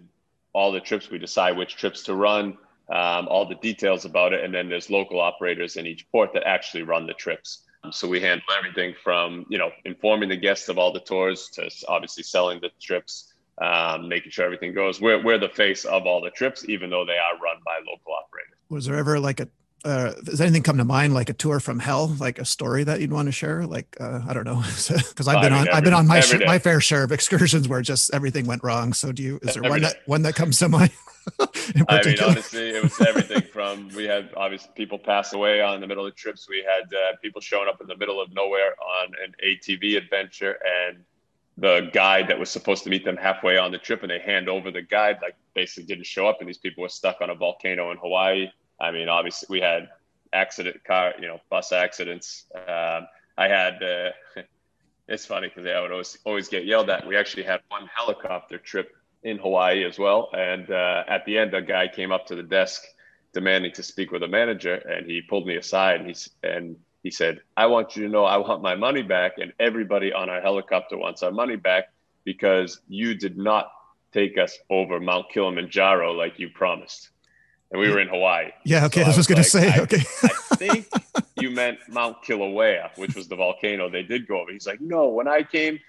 all 0.54 0.72
the 0.72 0.80
trips. 0.80 1.10
We 1.10 1.20
decide 1.20 1.58
which 1.58 1.76
trips 1.76 2.04
to 2.04 2.16
run, 2.16 2.58
um, 2.90 3.28
all 3.28 3.48
the 3.48 3.56
details 3.56 4.06
about 4.06 4.34
it, 4.34 4.44
and 4.44 4.54
then 4.54 4.68
there's 4.68 4.90
local 4.90 5.20
operators 5.20 5.76
in 5.76 5.86
each 5.86 6.10
port 6.12 6.34
that 6.34 6.48
actually 6.48 6.84
run 6.84 7.06
the 7.06 7.14
trips. 7.14 7.66
So 7.92 8.08
we 8.08 8.20
handle 8.20 8.48
everything 8.58 8.94
from 9.04 9.46
you 9.50 9.58
know 9.58 9.72
informing 9.86 10.30
the 10.30 10.38
guests 10.38 10.70
of 10.70 10.78
all 10.78 10.92
the 10.92 11.00
tours 11.00 11.50
to 11.54 11.70
obviously 11.88 12.24
selling 12.24 12.60
the 12.62 12.72
trips, 12.82 13.34
um, 13.62 14.10
making 14.10 14.32
sure 14.32 14.46
everything 14.46 14.74
goes. 14.74 15.00
We're 15.00 15.24
we're 15.24 15.38
the 15.38 15.50
face 15.50 15.86
of 15.86 16.06
all 16.06 16.22
the 16.22 16.32
trips, 16.32 16.68
even 16.68 16.90
though 16.90 17.06
they 17.06 17.18
are 17.18 17.40
run 17.42 17.58
by 17.64 17.78
local 17.88 18.14
operators. 18.14 18.58
Was 18.70 18.86
there 18.86 18.98
ever 18.98 19.20
like 19.20 19.40
a 19.40 19.48
uh, 19.86 20.14
does 20.24 20.42
anything 20.42 20.64
come 20.64 20.78
to 20.78 20.86
mind 20.86 21.14
like 21.14 21.30
a 21.30 21.34
tour 21.34 21.60
from 21.60 21.80
hell 21.80 22.08
like 22.20 22.40
a 22.40 22.46
story 22.46 22.84
that 22.84 23.00
you'd 23.00 23.12
want 23.12 23.28
to 23.28 23.32
share? 23.32 23.66
Like 23.66 23.96
uh, 24.00 24.22
i 24.28 24.34
don't 24.34 24.46
know 24.46 24.62
because 24.88 25.28
i've 25.28 25.42
been 25.42 25.54
on 25.54 25.68
i've 25.70 25.84
been 25.84 25.94
on 25.94 26.08
my 26.08 26.20
sh- 26.20 26.42
my 26.46 26.60
fair 26.60 26.80
share 26.80 27.04
of 27.04 27.12
excursions 27.12 27.68
where 27.68 27.82
just 27.82 28.14
everything 28.14 28.46
went 28.46 28.64
wrong 28.64 28.94
so 28.94 29.12
do 29.12 29.24
you 29.24 29.40
is 29.42 29.54
there 29.54 29.64
every 29.66 29.70
one 29.70 29.82
day. 29.82 29.88
that 29.88 29.98
one 30.06 30.22
that 30.22 30.36
comes 30.36 30.58
to 30.60 30.70
mind 30.70 30.92
i 31.90 32.02
mean 32.06 32.16
honestly 32.24 32.70
it 32.70 32.84
was 32.84 33.00
everything 33.02 33.42
from 33.42 33.90
we 33.96 34.06
had 34.06 34.30
obviously 34.36 34.72
people 34.76 34.98
pass 34.98 35.34
away 35.34 35.62
on 35.62 35.80
the 35.82 35.88
middle 35.88 36.06
of 36.06 36.16
trips. 36.16 36.48
We 36.50 36.64
had 36.64 36.94
uh, 36.94 37.18
people 37.22 37.42
showing 37.42 37.68
up 37.68 37.82
in 37.82 37.88
the 37.88 37.98
middle 37.98 38.22
of 38.22 38.34
nowhere 38.34 38.74
on 39.02 39.12
an 39.24 39.36
atv 39.44 39.98
adventure 39.98 40.58
and 40.88 41.04
the 41.58 41.90
guide 41.94 42.30
that 42.30 42.40
was 42.40 42.50
supposed 42.50 42.84
to 42.86 42.90
meet 42.90 43.04
them 43.04 43.18
halfway 43.18 43.58
on 43.58 43.72
the 43.72 43.78
trip 43.78 44.02
and 44.02 44.10
they 44.10 44.20
hand 44.20 44.48
over 44.48 44.72
the 44.72 44.82
guide 44.82 45.18
like 45.22 45.36
basically 45.54 45.84
didn't 45.84 46.06
show 46.06 46.28
up 46.28 46.38
and 46.40 46.48
these 46.48 46.58
people 46.58 46.82
were 46.82 46.90
stuck 46.90 47.22
on 47.22 47.30
a 47.30 47.36
volcano 47.36 47.92
in 47.92 47.98
hawaii 47.98 48.48
I 48.80 48.92
mean, 48.92 49.10
obviously 49.10 49.48
we 49.50 49.62
had 49.62 49.90
accident 50.34 50.84
car, 50.84 51.14
you 51.20 51.28
know, 51.28 51.40
bus 51.50 51.72
accidents. 51.72 52.46
Um, 52.56 53.08
I 53.38 53.48
had, 53.48 53.82
uh, 53.84 54.12
it's 55.08 55.26
funny 55.26 55.48
because 55.48 55.66
I 55.70 55.80
would 55.82 55.92
always, 55.92 56.18
always 56.24 56.48
get 56.48 56.66
yelled 56.66 56.90
at. 56.90 57.08
We 57.08 57.18
actually 57.18 57.44
had 57.44 57.62
one 57.70 57.90
helicopter 57.94 58.58
trip 58.58 58.96
in 59.24 59.38
Hawaii 59.38 59.84
as 59.84 60.00
well. 60.00 60.30
And 60.34 60.70
uh, 60.70 61.04
at 61.08 61.26
the 61.26 61.38
end, 61.38 61.54
a 61.54 61.62
guy 61.62 61.88
came 61.88 62.12
up 62.12 62.28
to 62.28 62.36
the 62.36 62.44
desk 62.44 62.84
demanding 63.34 63.72
to 63.74 63.84
speak 63.84 64.12
with 64.12 64.24
a 64.24 64.28
manager 64.28 64.74
and 64.74 65.06
he 65.06 65.22
pulled 65.22 65.46
me 65.46 65.56
aside 65.56 66.02
and 66.02 66.10
he, 66.10 66.16
and 66.44 66.76
he 67.04 67.12
said, 67.12 67.42
I 67.56 67.68
want 67.68 67.96
you 67.96 68.04
to 68.04 68.10
know 68.10 68.26
I 68.26 68.38
want 68.38 68.62
my 68.62 68.76
money 68.76 69.02
back. 69.02 69.38
And 69.38 69.54
everybody 69.60 70.14
on 70.14 70.30
our 70.30 70.42
helicopter 70.42 70.98
wants 70.98 71.24
our 71.24 71.32
money 71.32 71.56
back 71.56 71.92
because 72.24 72.82
you 72.88 73.16
did 73.16 73.38
not 73.38 73.72
take 74.12 74.38
us 74.38 74.58
over 74.70 75.00
Mount 75.00 75.30
Kilimanjaro 75.32 76.14
like 76.14 76.40
you 76.40 76.50
promised 76.50 77.10
and 77.72 77.80
we 77.80 77.90
were 77.90 78.00
in 78.00 78.08
Hawaii. 78.08 78.52
Yeah, 78.64 78.86
okay. 78.86 79.02
So 79.02 79.06
I 79.06 79.08
was, 79.10 79.18
was 79.18 79.28
going 79.28 79.38
like, 79.38 79.46
to 79.46 79.50
say, 79.50 79.72
I, 79.72 79.80
okay. 79.82 80.04
I 80.24 80.56
think 80.56 80.88
you 81.40 81.52
meant 81.52 81.80
Mount 81.88 82.18
Kilauea, 82.24 82.98
which 82.98 83.16
was 83.16 83.28
the 83.28 83.36
volcano 83.36 83.90
they 83.90 84.04
did 84.04 84.28
go 84.28 84.42
over. 84.42 84.52
He's 84.52 84.68
like, 84.68 84.82
no, 84.82 85.10
when 85.10 85.28
I 85.28 85.44
came 85.44 85.80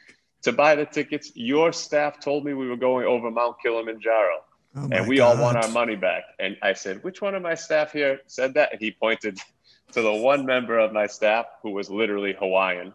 to 0.42 0.52
buy 0.52 0.74
the 0.74 0.86
tickets, 0.86 1.32
your 1.34 1.72
staff 1.72 2.20
told 2.20 2.44
me 2.44 2.54
we 2.54 2.68
were 2.68 2.76
going 2.76 3.06
over 3.06 3.30
Mount 3.30 3.56
Kilimanjaro. 3.62 4.44
Oh 4.76 4.88
and 4.92 5.08
we 5.08 5.16
God. 5.16 5.36
all 5.36 5.42
want 5.42 5.56
our 5.56 5.68
money 5.70 5.96
back. 5.96 6.22
And 6.38 6.56
I 6.62 6.74
said, 6.74 7.02
which 7.02 7.20
one 7.20 7.34
of 7.34 7.42
my 7.42 7.54
staff 7.54 7.92
here 7.92 8.20
said 8.26 8.54
that? 8.54 8.72
And 8.72 8.80
he 8.80 8.92
pointed 8.92 9.38
to 9.92 10.02
the 10.02 10.12
one 10.12 10.46
member 10.46 10.78
of 10.78 10.92
my 10.92 11.06
staff 11.06 11.46
who 11.62 11.70
was 11.70 11.90
literally 11.90 12.34
Hawaiian. 12.38 12.92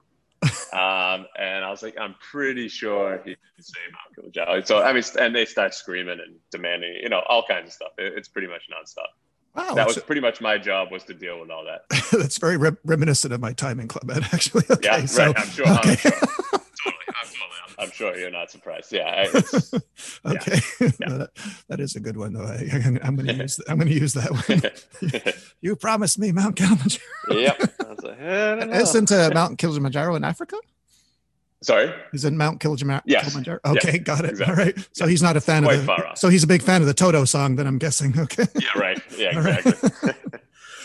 Um, 0.73 1.25
and 1.39 1.63
I 1.63 1.69
was 1.69 1.81
like, 1.81 1.97
I'm 1.97 2.15
pretty 2.31 2.67
sure 2.67 3.21
he 3.23 3.35
can 3.35 3.63
say 3.63 3.79
Mount 3.91 4.15
Kilimanjaro. 4.15 4.61
So 4.63 4.83
I 4.83 4.93
mean, 4.93 5.03
and 5.19 5.33
they 5.33 5.45
start 5.45 5.73
screaming 5.73 6.19
and 6.19 6.35
demanding, 6.51 6.99
you 7.01 7.09
know, 7.09 7.21
all 7.29 7.45
kinds 7.47 7.67
of 7.67 7.73
stuff. 7.73 7.91
It, 7.97 8.13
it's 8.17 8.27
pretty 8.27 8.47
much 8.47 8.63
nonstop. 8.69 9.07
Wow, 9.55 9.73
that 9.73 9.87
was 9.87 9.97
pretty 9.99 10.19
much 10.19 10.41
my 10.41 10.57
job 10.57 10.91
was 10.91 11.05
to 11.05 11.13
deal 11.13 11.39
with 11.39 11.49
all 11.49 11.63
that. 11.63 11.85
that's 12.11 12.37
very 12.37 12.57
re- 12.57 12.75
reminiscent 12.83 13.33
of 13.33 13.39
my 13.39 13.53
time 13.53 13.79
in 13.79 13.87
Club 13.87 14.03
Med, 14.03 14.23
actually. 14.33 14.65
Okay, 14.69 14.89
yeah, 14.99 15.05
so, 15.05 15.27
right. 15.27 15.39
I'm 15.39 15.47
sure. 15.47 15.67
Okay. 15.67 15.91
I'm 15.91 15.97
sure. 15.97 16.11
totally. 16.21 17.05
I'm, 17.07 17.27
totally, 17.27 17.79
I'm, 17.79 17.91
sure 17.91 18.17
you're 18.17 18.31
not 18.31 18.51
surprised. 18.51 18.91
Yeah. 18.91 19.27
okay. 20.25 20.59
Yeah. 20.81 20.89
that, 20.99 21.29
that 21.69 21.79
is 21.79 21.95
a 21.95 22.01
good 22.01 22.17
one, 22.17 22.33
though. 22.33 22.43
I, 22.43 22.67
am 23.01 23.15
going 23.15 23.27
to 23.27 23.33
use. 23.33 23.61
I'm 23.69 23.77
going 23.77 23.87
to 23.87 23.93
use 23.93 24.13
that 24.13 24.31
one. 24.31 25.31
you 25.61 25.77
promised 25.77 26.19
me 26.19 26.33
Mount 26.33 26.57
Kilimanjaro. 26.57 26.99
yep. 27.29 27.61
Like, 28.25 28.81
Isn't 28.81 29.11
uh, 29.11 29.29
Mount 29.33 29.57
Kilimanjaro 29.57 30.15
in 30.15 30.23
Africa? 30.23 30.57
Sorry, 31.61 31.91
he's 32.11 32.25
in 32.25 32.37
Mount 32.37 32.59
Kilimanjaro. 32.59 33.01
Yes. 33.05 33.23
Kilimanjaro. 33.23 33.59
Okay, 33.65 33.93
yes, 33.93 34.03
got 34.03 34.25
it. 34.25 34.31
Exactly. 34.31 34.53
All 34.53 34.65
right. 34.65 34.89
So 34.93 35.07
he's 35.07 35.23
not 35.23 35.35
a 35.35 35.41
fan 35.41 35.63
Quite 35.63 35.79
of 35.79 35.85
the. 35.85 36.11
So 36.15 36.29
he's 36.29 36.43
a 36.43 36.47
big 36.47 36.61
fan 36.61 36.81
of 36.81 36.87
the 36.87 36.93
Toto 36.93 37.25
song. 37.25 37.55
Then 37.55 37.67
I'm 37.67 37.77
guessing. 37.77 38.13
Okay. 38.25 38.45
Yeah. 38.55 38.79
Right. 38.79 39.01
Yeah. 39.17 39.37
Exactly. 39.37 39.89
Right. 40.03 40.15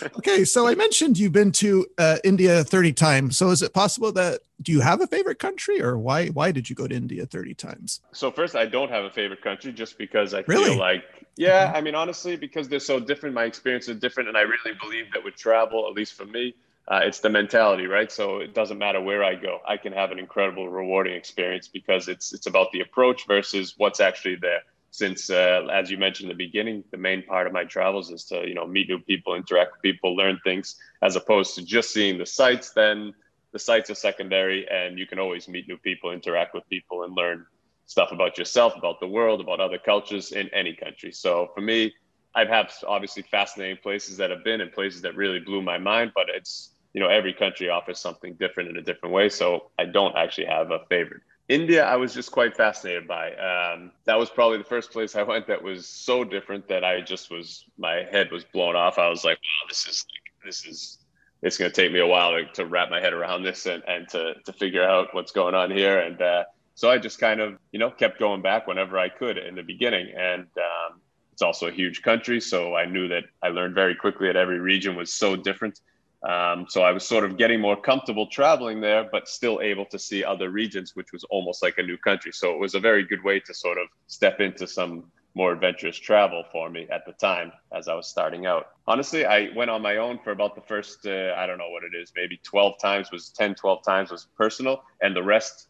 okay, 0.18 0.44
so 0.44 0.66
I 0.66 0.75
mentioned 0.75 1.18
you've 1.18 1.32
been 1.32 1.52
to 1.52 1.87
uh, 1.97 2.18
India 2.23 2.64
30 2.64 2.92
times. 2.92 3.38
So 3.38 3.50
is 3.50 3.62
it 3.62 3.73
possible 3.73 4.12
that 4.12 4.40
do 4.61 4.73
you 4.73 4.80
have 4.80 5.00
a 5.00 5.06
favorite 5.06 5.38
country, 5.38 5.82
or 5.82 5.99
why 5.99 6.28
why 6.28 6.52
did 6.52 6.68
you 6.68 6.76
go 6.76 6.87
to 6.87 6.94
India 6.94 7.26
30 7.26 7.54
times? 7.54 8.00
So 8.12 8.30
first, 8.30 8.56
I 8.56 8.66
don't 8.66 8.90
have 8.90 9.04
a 9.04 9.11
favorite 9.11 9.42
country, 9.42 9.73
just 9.73 9.99
because 9.99 10.35
I 10.35 10.44
really? 10.47 10.70
feel 10.70 10.78
like 10.78 11.04
yeah, 11.37 11.68
okay. 11.68 11.78
I 11.78 11.80
mean 11.80 11.94
honestly, 11.94 12.37
because 12.37 12.68
they're 12.68 12.80
so 12.80 13.00
different, 13.00 13.35
my 13.35 13.44
experience 13.44 13.88
is 13.88 13.99
different, 13.99 14.28
and 14.28 14.37
I 14.37 14.42
really 14.42 14.76
believe 14.80 15.06
that 15.12 15.25
with 15.25 15.37
travel, 15.37 15.87
at 15.88 15.94
least 15.94 16.14
for 16.14 16.26
me, 16.26 16.54
uh, 16.90 17.00
it's 17.04 17.20
the 17.20 17.30
mentality, 17.30 17.87
right? 17.87 18.11
So 18.11 18.38
it 18.38 18.52
doesn't 18.52 18.78
matter 18.78 19.00
where 19.00 19.23
I 19.23 19.37
go, 19.37 19.61
I 19.66 19.76
can 19.76 19.92
have 19.92 20.11
an 20.11 20.18
incredible, 20.18 20.68
rewarding 20.68 21.14
experience 21.14 21.68
because 21.68 22.09
it's 22.09 22.32
it's 22.32 22.47
about 22.47 22.73
the 22.73 22.80
approach 22.80 23.26
versus 23.28 23.75
what's 23.76 24.00
actually 24.00 24.37
there. 24.37 24.62
Since, 24.90 25.30
uh, 25.30 25.68
as 25.73 25.88
you 25.88 25.99
mentioned 25.99 26.32
in 26.32 26.37
the 26.37 26.44
beginning, 26.44 26.82
the 26.90 26.97
main 26.97 27.23
part 27.23 27.47
of 27.47 27.52
my 27.52 27.62
travels 27.62 28.11
is 28.11 28.25
to 28.25 28.47
you 28.47 28.54
know 28.54 28.66
meet 28.66 28.88
new 28.88 28.99
people, 28.99 29.37
interact 29.37 29.73
with 29.75 29.82
people, 29.82 30.16
learn 30.16 30.40
things, 30.42 30.76
as 31.00 31.14
opposed 31.14 31.54
to 31.54 31.64
just 31.64 31.92
seeing 31.92 32.18
the 32.18 32.26
sites. 32.26 32.73
Then 32.73 33.14
the 33.52 33.61
sites 33.61 33.88
are 33.90 33.94
secondary, 33.94 34.68
and 34.68 34.99
you 34.99 35.06
can 35.06 35.20
always 35.20 35.47
meet 35.47 35.68
new 35.68 35.76
people, 35.76 36.11
interact 36.11 36.54
with 36.54 36.68
people, 36.68 37.04
and 37.04 37.14
learn 37.14 37.47
stuff 37.87 38.11
about 38.11 38.37
yourself, 38.37 38.75
about 38.76 38.99
the 38.99 39.06
world, 39.06 39.40
about 39.40 39.61
other 39.61 39.78
cultures 39.78 40.32
in 40.32 40.49
any 40.49 40.75
country. 40.75 41.12
So 41.12 41.50
for 41.54 41.61
me, 41.61 41.92
I've 42.35 42.49
had 42.49 42.73
obviously 42.87 43.23
fascinating 43.23 43.78
places 43.80 44.16
that 44.16 44.30
have 44.30 44.42
been 44.42 44.61
and 44.61 44.73
places 44.73 45.02
that 45.02 45.14
really 45.14 45.40
blew 45.40 45.62
my 45.62 45.78
mind, 45.78 46.12
but 46.14 46.28
it's 46.28 46.70
you 46.92 47.00
know 47.00 47.09
every 47.09 47.32
country 47.32 47.68
offers 47.68 47.99
something 47.99 48.35
different 48.35 48.70
in 48.70 48.76
a 48.76 48.82
different 48.82 49.14
way. 49.14 49.28
So 49.28 49.70
i 49.78 49.85
don't 49.85 50.16
actually 50.16 50.47
have 50.47 50.70
a 50.70 50.80
favorite. 50.88 51.23
India 51.49 51.85
i 51.85 51.97
was 51.97 52.14
just 52.14 52.30
quite 52.30 52.56
fascinated 52.56 53.06
by. 53.06 53.32
Um, 53.35 53.92
that 54.04 54.18
was 54.18 54.30
probably 54.30 54.59
the 54.59 54.64
first 54.64 54.92
place 54.92 55.16
i 55.16 55.23
went 55.23 55.47
that 55.47 55.62
was 55.62 55.87
so 55.87 56.25
different 56.25 56.68
that 56.68 56.85
i 56.85 57.00
just 57.00 57.30
was 57.30 57.64
my 57.78 58.06
head 58.11 58.30
was 58.30 58.44
blown 58.44 58.76
off. 58.76 58.99
I 58.99 59.09
was 59.09 59.25
like 59.25 59.38
wow 59.38 59.68
this 59.68 59.87
is 59.87 60.04
like 60.11 60.47
this 60.47 60.66
is 60.66 60.99
it's 61.42 61.56
going 61.56 61.70
to 61.70 61.75
take 61.75 61.90
me 61.90 62.00
a 62.00 62.06
while 62.06 62.32
to, 62.32 62.44
to, 62.52 62.66
wrap 62.66 62.90
my 62.90 63.00
head 63.00 63.14
around 63.14 63.42
this 63.42 63.64
and, 63.64 63.82
and 63.88 64.06
to, 64.11 64.35
to 64.44 64.52
figure 64.52 64.85
out 64.85 65.14
what's 65.14 65.32
going 65.32 65.54
on 65.54 65.70
here. 65.70 65.99
And 65.99 66.20
uh, 66.20 66.44
so 66.75 66.90
i 66.90 66.99
just 66.99 67.18
kind 67.18 67.40
of 67.40 67.59
you 67.73 67.78
know 67.78 67.90
kept 67.90 68.18
going 68.18 68.42
back 68.42 68.66
whenever 68.66 68.99
i 68.99 69.09
could 69.09 69.38
in 69.38 69.54
the 69.54 69.62
beginning. 69.62 70.12
And 70.16 70.47
um, 70.56 71.00
it's 71.32 71.42
also 71.42 71.68
a 71.68 71.73
huge 71.73 72.02
country. 72.02 72.40
So 72.40 72.75
i 72.75 72.85
knew 72.85 73.09
that 73.09 73.25
i 73.42 73.49
learned 73.49 73.75
very 73.75 73.94
quickly 73.94 74.26
that 74.26 74.37
every 74.37 74.59
region 74.59 74.97
was 74.97 75.12
so 75.12 75.37
different 75.37 75.80
um, 76.22 76.66
so 76.68 76.82
I 76.82 76.92
was 76.92 77.06
sort 77.06 77.24
of 77.24 77.38
getting 77.38 77.60
more 77.60 77.80
comfortable 77.80 78.26
traveling 78.26 78.80
there, 78.80 79.08
but 79.10 79.28
still 79.28 79.60
able 79.62 79.86
to 79.86 79.98
see 79.98 80.22
other 80.22 80.50
regions, 80.50 80.94
which 80.94 81.12
was 81.12 81.24
almost 81.24 81.62
like 81.62 81.78
a 81.78 81.82
new 81.82 81.96
country. 81.96 82.32
So 82.32 82.52
it 82.52 82.58
was 82.58 82.74
a 82.74 82.80
very 82.80 83.04
good 83.04 83.24
way 83.24 83.40
to 83.40 83.54
sort 83.54 83.78
of 83.78 83.88
step 84.06 84.40
into 84.40 84.66
some 84.66 85.04
more 85.34 85.52
adventurous 85.52 85.96
travel 85.96 86.44
for 86.50 86.68
me 86.68 86.86
at 86.90 87.06
the 87.06 87.12
time 87.12 87.52
as 87.72 87.88
I 87.88 87.94
was 87.94 88.08
starting 88.08 88.46
out. 88.46 88.66
Honestly, 88.86 89.24
I 89.24 89.50
went 89.54 89.70
on 89.70 89.80
my 89.80 89.96
own 89.96 90.18
for 90.22 90.32
about 90.32 90.54
the 90.54 90.60
first, 90.60 91.06
uh, 91.06 91.34
I 91.36 91.46
don't 91.46 91.58
know 91.58 91.70
what 91.70 91.84
it 91.84 91.96
is, 91.96 92.12
maybe 92.16 92.38
12 92.42 92.78
times 92.78 93.10
was 93.10 93.30
10, 93.30 93.54
12 93.54 93.84
times 93.84 94.10
was 94.10 94.26
personal. 94.36 94.82
And 95.00 95.14
the 95.14 95.22
rest 95.22 95.68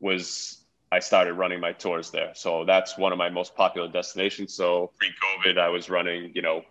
was, 0.00 0.64
I 0.90 0.98
started 0.98 1.34
running 1.34 1.60
my 1.60 1.72
tours 1.72 2.10
there. 2.10 2.32
So 2.34 2.64
that's 2.64 2.98
one 2.98 3.12
of 3.12 3.18
my 3.18 3.28
most 3.28 3.54
popular 3.54 3.88
destinations. 3.88 4.54
So 4.54 4.90
pre 4.98 5.10
COVID, 5.10 5.58
I 5.58 5.68
was 5.68 5.90
running, 5.90 6.32
you 6.34 6.42
know, 6.42 6.62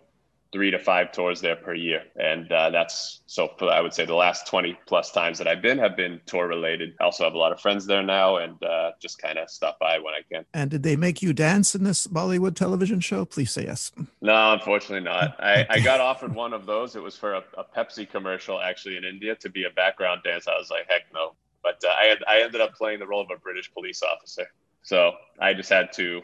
three 0.52 0.70
to 0.70 0.78
five 0.78 1.10
tours 1.12 1.40
there 1.40 1.56
per 1.56 1.74
year. 1.74 2.02
And 2.16 2.52
uh, 2.52 2.70
that's 2.70 3.22
so 3.26 3.48
I 3.62 3.80
would 3.80 3.94
say 3.94 4.04
the 4.04 4.14
last 4.14 4.46
20 4.46 4.78
plus 4.86 5.10
times 5.10 5.38
that 5.38 5.46
I've 5.46 5.62
been 5.62 5.78
have 5.78 5.96
been 5.96 6.20
tour 6.26 6.46
related. 6.46 6.94
I 7.00 7.04
also 7.04 7.24
have 7.24 7.32
a 7.32 7.38
lot 7.38 7.52
of 7.52 7.60
friends 7.60 7.86
there 7.86 8.02
now 8.02 8.36
and 8.36 8.62
uh, 8.62 8.92
just 9.00 9.20
kind 9.20 9.38
of 9.38 9.48
stop 9.48 9.78
by 9.78 9.98
when 9.98 10.12
I 10.12 10.20
can. 10.30 10.44
And 10.52 10.70
did 10.70 10.82
they 10.82 10.94
make 10.94 11.22
you 11.22 11.32
dance 11.32 11.74
in 11.74 11.84
this 11.84 12.06
Bollywood 12.06 12.54
television 12.54 13.00
show? 13.00 13.24
Please 13.24 13.50
say 13.50 13.64
yes. 13.64 13.90
No, 14.20 14.52
unfortunately 14.52 15.04
not. 15.04 15.42
I, 15.42 15.66
I 15.70 15.80
got 15.80 16.00
offered 16.00 16.34
one 16.34 16.52
of 16.52 16.66
those. 16.66 16.94
It 16.96 17.02
was 17.02 17.16
for 17.16 17.34
a, 17.34 17.44
a, 17.56 17.64
Pepsi 17.64 18.08
commercial 18.08 18.60
actually 18.60 18.98
in 18.98 19.04
India 19.04 19.34
to 19.36 19.48
be 19.48 19.64
a 19.64 19.70
background 19.70 20.20
dance. 20.24 20.46
I 20.46 20.58
was 20.58 20.68
like, 20.70 20.86
heck 20.88 21.02
no. 21.14 21.32
But 21.62 21.82
uh, 21.84 21.92
I, 21.98 22.04
had, 22.04 22.18
I 22.28 22.42
ended 22.42 22.60
up 22.60 22.74
playing 22.74 22.98
the 22.98 23.06
role 23.06 23.22
of 23.22 23.30
a 23.34 23.38
British 23.38 23.72
police 23.72 24.02
officer. 24.02 24.46
So 24.82 25.12
I 25.40 25.54
just 25.54 25.70
had 25.70 25.92
to 25.94 26.20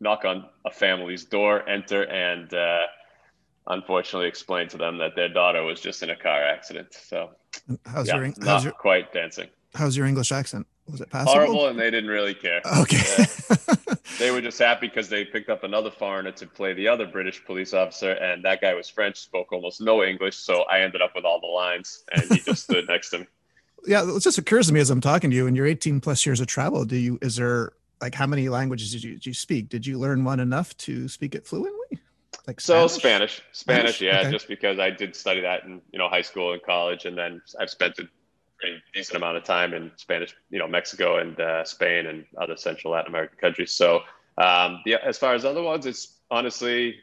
knock 0.00 0.24
on 0.24 0.44
a 0.66 0.70
family's 0.70 1.24
door, 1.24 1.66
enter, 1.68 2.02
and 2.02 2.52
uh, 2.52 2.82
unfortunately 3.66 4.28
explained 4.28 4.70
to 4.70 4.76
them 4.76 4.98
that 4.98 5.16
their 5.16 5.28
daughter 5.28 5.62
was 5.62 5.80
just 5.80 6.02
in 6.02 6.10
a 6.10 6.16
car 6.16 6.42
accident. 6.42 6.88
So 6.92 7.30
how's 7.86 8.08
yeah, 8.08 8.16
your 8.16 8.24
how's 8.26 8.38
not 8.38 8.62
your, 8.64 8.72
quite 8.72 9.12
dancing? 9.12 9.48
How's 9.74 9.96
your 9.96 10.06
English 10.06 10.32
accent? 10.32 10.66
Was 10.90 11.00
it 11.00 11.10
passable? 11.10 11.32
Horrible, 11.32 11.68
and 11.68 11.78
they 11.78 11.90
didn't 11.90 12.10
really 12.10 12.34
care. 12.34 12.60
Okay. 12.80 12.98
Yeah. 13.48 13.74
they 14.18 14.30
were 14.30 14.42
just 14.42 14.58
happy 14.58 14.88
because 14.88 15.08
they 15.08 15.24
picked 15.24 15.48
up 15.48 15.64
another 15.64 15.90
foreigner 15.90 16.32
to 16.32 16.46
play 16.46 16.74
the 16.74 16.86
other 16.86 17.06
British 17.06 17.44
police 17.44 17.72
officer, 17.72 18.12
and 18.12 18.44
that 18.44 18.60
guy 18.60 18.74
was 18.74 18.88
French, 18.88 19.18
spoke 19.18 19.50
almost 19.52 19.80
no 19.80 20.04
English, 20.04 20.36
so 20.36 20.62
I 20.64 20.80
ended 20.80 21.00
up 21.00 21.12
with 21.14 21.24
all 21.24 21.40
the 21.40 21.46
lines, 21.46 22.04
and 22.12 22.24
he 22.30 22.38
just 22.38 22.64
stood 22.64 22.86
next 22.88 23.10
to 23.10 23.20
me. 23.20 23.26
Yeah, 23.86 24.02
it 24.02 24.22
just 24.22 24.38
occurs 24.38 24.68
to 24.68 24.72
me 24.72 24.80
as 24.80 24.88
I'm 24.88 25.02
talking 25.02 25.28
to 25.28 25.36
you, 25.36 25.46
in 25.46 25.54
your 25.54 25.66
18 25.66 26.00
plus 26.00 26.24
years 26.24 26.40
of 26.40 26.46
travel, 26.46 26.86
do 26.86 26.96
you 26.96 27.18
is 27.20 27.36
there 27.36 27.74
like 28.00 28.14
how 28.14 28.26
many 28.26 28.48
languages 28.48 28.92
did 28.92 29.04
you, 29.04 29.12
did 29.12 29.26
you 29.26 29.34
speak? 29.34 29.68
Did 29.68 29.86
you 29.86 29.98
learn 29.98 30.24
one 30.24 30.40
enough 30.40 30.74
to 30.78 31.06
speak 31.06 31.34
it 31.34 31.46
fluently? 31.46 31.98
Like 32.46 32.60
so 32.60 32.86
Spanish, 32.86 33.42
Spanish, 33.52 33.96
Spanish? 33.96 34.00
yeah, 34.00 34.20
okay. 34.20 34.30
just 34.30 34.48
because 34.48 34.78
I 34.78 34.90
did 34.90 35.16
study 35.16 35.40
that 35.40 35.64
in 35.64 35.80
you 35.92 35.98
know 35.98 36.08
high 36.08 36.22
school 36.22 36.52
and 36.52 36.62
college, 36.62 37.04
and 37.04 37.16
then 37.16 37.40
I've 37.60 37.70
spent 37.70 37.98
a 37.98 38.08
pretty 38.58 38.82
decent 38.94 39.16
amount 39.16 39.36
of 39.36 39.44
time 39.44 39.74
in 39.74 39.90
Spanish, 39.96 40.34
you 40.50 40.58
know, 40.58 40.68
Mexico 40.68 41.18
and 41.18 41.38
uh, 41.40 41.64
Spain 41.64 42.06
and 42.06 42.24
other 42.40 42.56
Central 42.56 42.92
Latin 42.92 43.08
American 43.08 43.38
countries. 43.38 43.72
So 43.72 44.00
um, 44.38 44.80
yeah, 44.84 44.98
as 45.04 45.18
far 45.18 45.34
as 45.34 45.44
other 45.44 45.62
ones, 45.62 45.86
it's 45.86 46.18
honestly 46.30 46.96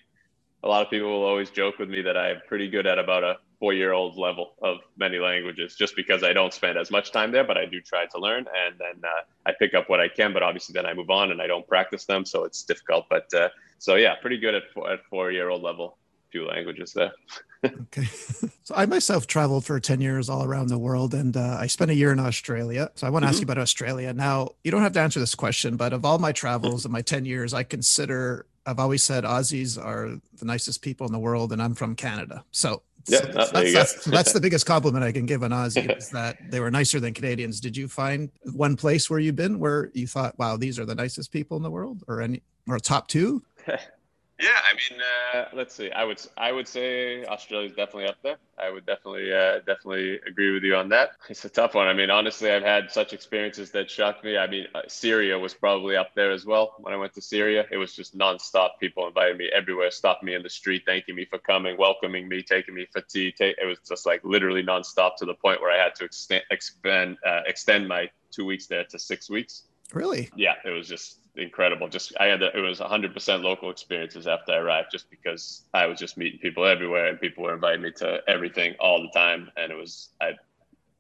a 0.63 0.67
lot 0.67 0.83
of 0.83 0.89
people 0.89 1.09
will 1.09 1.25
always 1.25 1.49
joke 1.49 1.79
with 1.79 1.89
me 1.89 2.01
that 2.01 2.17
I'm 2.17 2.41
pretty 2.47 2.69
good 2.69 2.85
at 2.85 2.99
about 2.99 3.23
a 3.23 3.37
four 3.61 3.73
year 3.73 3.93
old 3.93 4.17
level 4.17 4.55
of 4.63 4.79
many 4.97 5.19
languages 5.19 5.75
just 5.75 5.95
because 5.95 6.23
I 6.23 6.33
don't 6.33 6.51
spend 6.51 6.79
as 6.79 6.89
much 6.89 7.11
time 7.11 7.31
there, 7.31 7.43
but 7.43 7.59
I 7.59 7.65
do 7.65 7.79
try 7.79 8.07
to 8.07 8.17
learn 8.17 8.47
and 8.57 8.75
then 8.79 8.99
uh, 9.03 9.21
I 9.45 9.53
pick 9.57 9.75
up 9.75 9.87
what 9.87 9.99
I 10.01 10.07
can, 10.07 10.33
but 10.33 10.41
obviously 10.41 10.73
then 10.73 10.87
I 10.87 10.95
move 10.95 11.11
on 11.11 11.31
and 11.31 11.39
I 11.39 11.45
don't 11.45 11.65
practice 11.67 12.05
them. 12.05 12.25
So 12.25 12.43
it's 12.43 12.63
difficult. 12.63 13.05
But 13.07 13.31
uh, 13.35 13.49
so 13.77 13.95
yeah, 13.95 14.15
pretty 14.15 14.39
good 14.39 14.55
at 14.55 14.63
four, 14.73 14.91
at 14.91 15.05
four 15.11 15.31
year 15.31 15.49
old 15.49 15.61
level. 15.61 15.99
Few 16.31 16.47
languages 16.47 16.93
there. 16.93 17.11
okay. 17.65 18.07
So 18.63 18.75
I 18.75 18.85
myself 18.85 19.27
traveled 19.27 19.65
for 19.65 19.79
10 19.81 19.99
years 19.99 20.29
all 20.29 20.45
around 20.45 20.69
the 20.69 20.77
world 20.77 21.13
and 21.13 21.35
uh, 21.35 21.57
I 21.59 21.67
spent 21.67 21.91
a 21.91 21.95
year 21.95 22.13
in 22.13 22.19
Australia. 22.19 22.89
So 22.95 23.05
I 23.05 23.09
want 23.09 23.23
to 23.23 23.25
mm-hmm. 23.25 23.33
ask 23.33 23.41
you 23.41 23.43
about 23.43 23.57
Australia. 23.57 24.13
Now, 24.13 24.51
you 24.63 24.71
don't 24.71 24.81
have 24.81 24.93
to 24.93 25.01
answer 25.01 25.19
this 25.19 25.35
question, 25.35 25.75
but 25.75 25.91
of 25.91 26.05
all 26.05 26.19
my 26.19 26.31
travels 26.31 26.85
in 26.85 26.91
my 26.91 27.01
10 27.01 27.25
years, 27.25 27.53
I 27.53 27.63
consider 27.63 28.45
I've 28.65 28.79
always 28.79 29.03
said 29.03 29.23
Aussies 29.23 29.83
are 29.83 30.19
the 30.37 30.45
nicest 30.45 30.81
people 30.81 31.07
in 31.07 31.13
the 31.13 31.19
world 31.19 31.51
and 31.51 31.61
I'm 31.61 31.73
from 31.73 31.95
Canada. 31.95 32.43
So 32.51 32.83
yeah, 33.07 33.19
so 33.19 33.25
that's, 33.27 33.51
that's, 33.51 33.73
that's, 33.73 34.05
that's, 34.05 34.33
the 34.33 34.41
biggest 34.41 34.65
compliment 34.65 35.03
I 35.03 35.11
can 35.11 35.25
give 35.25 35.43
an 35.43 35.51
Aussie 35.51 35.97
is 35.97 36.09
that 36.09 36.37
they 36.49 36.59
were 36.59 36.71
nicer 36.71 36.99
than 36.99 37.13
Canadians. 37.13 37.59
Did 37.59 37.75
you 37.75 37.87
find 37.87 38.29
one 38.53 38.75
place 38.75 39.09
where 39.09 39.19
you've 39.19 39.35
been 39.35 39.59
where 39.59 39.91
you 39.93 40.07
thought, 40.07 40.37
wow, 40.37 40.57
these 40.57 40.79
are 40.79 40.85
the 40.85 40.95
nicest 40.95 41.31
people 41.31 41.57
in 41.57 41.63
the 41.63 41.71
world 41.71 42.03
or 42.07 42.21
any, 42.21 42.41
or 42.67 42.79
top 42.79 43.07
two? 43.07 43.43
Yeah, 44.41 44.49
I 44.49 44.73
mean, 44.73 45.01
uh, 45.35 45.45
let's 45.53 45.75
see. 45.75 45.91
I 45.91 46.03
would 46.03 46.19
I 46.35 46.51
would 46.51 46.67
say 46.67 47.23
Australia 47.25 47.69
is 47.69 47.75
definitely 47.75 48.07
up 48.07 48.17
there. 48.23 48.37
I 48.57 48.71
would 48.71 48.87
definitely 48.87 49.31
uh, 49.31 49.59
definitely 49.59 50.19
agree 50.27 50.51
with 50.51 50.63
you 50.63 50.75
on 50.75 50.89
that. 50.89 51.11
It's 51.29 51.45
a 51.45 51.49
tough 51.49 51.75
one. 51.75 51.87
I 51.87 51.93
mean, 51.93 52.09
honestly, 52.09 52.49
I've 52.49 52.63
had 52.63 52.91
such 52.91 53.13
experiences 53.13 53.69
that 53.71 53.91
shocked 53.91 54.23
me. 54.23 54.37
I 54.37 54.47
mean, 54.47 54.65
uh, 54.73 54.81
Syria 54.87 55.37
was 55.37 55.53
probably 55.53 55.95
up 55.95 56.15
there 56.15 56.31
as 56.31 56.43
well. 56.43 56.73
When 56.79 56.91
I 56.91 56.97
went 56.97 57.13
to 57.13 57.21
Syria, 57.21 57.65
it 57.71 57.77
was 57.77 57.95
just 57.95 58.17
nonstop. 58.17 58.71
People 58.79 59.07
invited 59.07 59.37
me 59.37 59.47
everywhere, 59.53 59.91
stopped 59.91 60.23
me 60.23 60.33
in 60.33 60.41
the 60.41 60.49
street, 60.49 60.83
thanking 60.87 61.15
me 61.15 61.25
for 61.25 61.37
coming, 61.37 61.77
welcoming 61.77 62.27
me, 62.27 62.41
taking 62.41 62.73
me 62.73 62.87
for 62.91 63.01
tea. 63.01 63.31
Take, 63.31 63.57
it 63.61 63.65
was 63.65 63.77
just 63.87 64.07
like 64.07 64.21
literally 64.23 64.63
nonstop 64.63 65.17
to 65.17 65.25
the 65.25 65.35
point 65.35 65.61
where 65.61 65.71
I 65.71 65.81
had 65.81 65.93
to 65.95 66.05
extend 66.05 66.43
expand 66.49 67.17
uh, 67.23 67.41
extend 67.45 67.87
my 67.87 68.09
two 68.31 68.45
weeks 68.45 68.65
there 68.65 68.85
to 68.85 68.97
six 68.97 69.29
weeks. 69.29 69.63
Really? 69.93 70.29
Yeah, 70.35 70.55
it 70.65 70.69
was 70.69 70.87
just 70.87 71.17
incredible. 71.35 71.87
Just 71.87 72.13
I 72.19 72.25
had 72.25 72.41
it 72.41 72.55
was 72.55 72.79
100% 72.79 73.43
local 73.43 73.69
experiences 73.69 74.27
after 74.27 74.53
I 74.53 74.57
arrived, 74.57 74.89
just 74.91 75.09
because 75.09 75.63
I 75.73 75.85
was 75.85 75.99
just 75.99 76.17
meeting 76.17 76.39
people 76.39 76.65
everywhere 76.65 77.07
and 77.07 77.19
people 77.19 77.43
were 77.43 77.53
inviting 77.53 77.81
me 77.81 77.91
to 77.97 78.19
everything 78.27 78.75
all 78.79 79.01
the 79.01 79.09
time, 79.09 79.49
and 79.57 79.71
it 79.71 79.75
was 79.75 80.09
I 80.21 80.33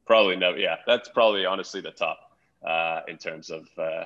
probably 0.05 0.35
no. 0.35 0.55
Yeah, 0.55 0.77
that's 0.87 1.09
probably 1.09 1.45
honestly 1.45 1.81
the 1.81 1.91
top 1.91 2.19
uh, 2.65 3.01
in 3.07 3.17
terms 3.17 3.49
of 3.49 3.67
uh, 3.77 4.05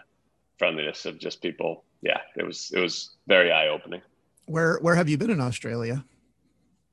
friendliness 0.57 1.05
of 1.05 1.19
just 1.19 1.41
people. 1.41 1.83
Yeah, 2.01 2.19
it 2.35 2.45
was 2.45 2.71
it 2.73 2.79
was 2.79 3.11
very 3.27 3.51
eye 3.51 3.67
opening. 3.67 4.01
Where 4.45 4.77
where 4.81 4.95
have 4.95 5.09
you 5.09 5.17
been 5.17 5.31
in 5.31 5.41
Australia? 5.41 6.03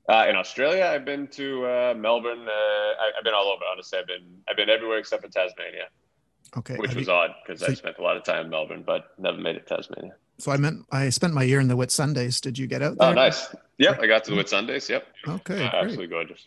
Uh, 0.08 0.26
in 0.28 0.34
Australia, 0.34 0.84
I've 0.84 1.04
been 1.04 1.28
to 1.28 1.64
uh, 1.64 1.94
Melbourne. 1.96 2.46
Uh, 2.48 2.50
I, 2.50 3.12
have 3.14 3.24
been 3.24 3.34
all 3.34 3.46
over. 3.46 3.62
Honestly, 3.70 3.98
I've 3.98 4.06
been 4.06 4.42
I've 4.48 4.56
been 4.56 4.68
everywhere 4.68 4.98
except 4.98 5.22
for 5.22 5.28
Tasmania. 5.28 5.88
Okay. 6.56 6.76
Which 6.76 6.94
was 6.94 7.08
odd 7.08 7.30
because 7.44 7.60
so 7.60 7.68
I 7.68 7.74
spent 7.74 7.98
a 7.98 8.02
lot 8.02 8.16
of 8.16 8.24
time 8.24 8.44
in 8.44 8.50
Melbourne, 8.50 8.82
but 8.86 9.18
never 9.18 9.38
made 9.38 9.56
it 9.56 9.66
to 9.66 9.76
Tasmania. 9.76 10.14
So 10.38 10.52
I 10.52 10.56
meant 10.56 10.84
I 10.90 11.08
spent 11.08 11.34
my 11.34 11.44
year 11.44 11.60
in 11.60 11.68
the 11.68 11.76
Whitsundays. 11.76 12.40
Did 12.40 12.58
you 12.58 12.66
get 12.66 12.82
out 12.82 12.96
oh, 12.98 13.04
there? 13.06 13.10
Oh, 13.10 13.14
nice. 13.14 13.54
Yep, 13.78 14.00
I 14.00 14.06
got 14.06 14.24
to 14.24 14.34
the 14.34 14.36
Whitsundays. 14.36 14.88
Yep. 14.88 15.06
Okay. 15.28 15.64
absolutely 15.64 16.08
gorgeous. 16.08 16.46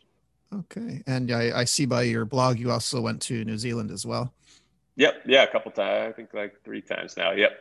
Okay, 0.53 1.01
and 1.07 1.31
I, 1.31 1.59
I 1.59 1.63
see 1.63 1.85
by 1.85 2.03
your 2.03 2.23
blog 2.23 2.59
you 2.59 2.71
also 2.71 3.01
went 3.01 3.21
to 3.23 3.43
New 3.43 3.57
Zealand 3.57 3.91
as 3.91 4.05
well. 4.05 4.33
Yep. 4.95 5.23
Yeah, 5.25 5.43
a 5.43 5.47
couple 5.47 5.71
times. 5.71 6.13
I 6.13 6.15
think 6.15 6.33
like 6.33 6.61
three 6.63 6.81
times 6.81 7.17
now. 7.17 7.31
Yep. 7.31 7.51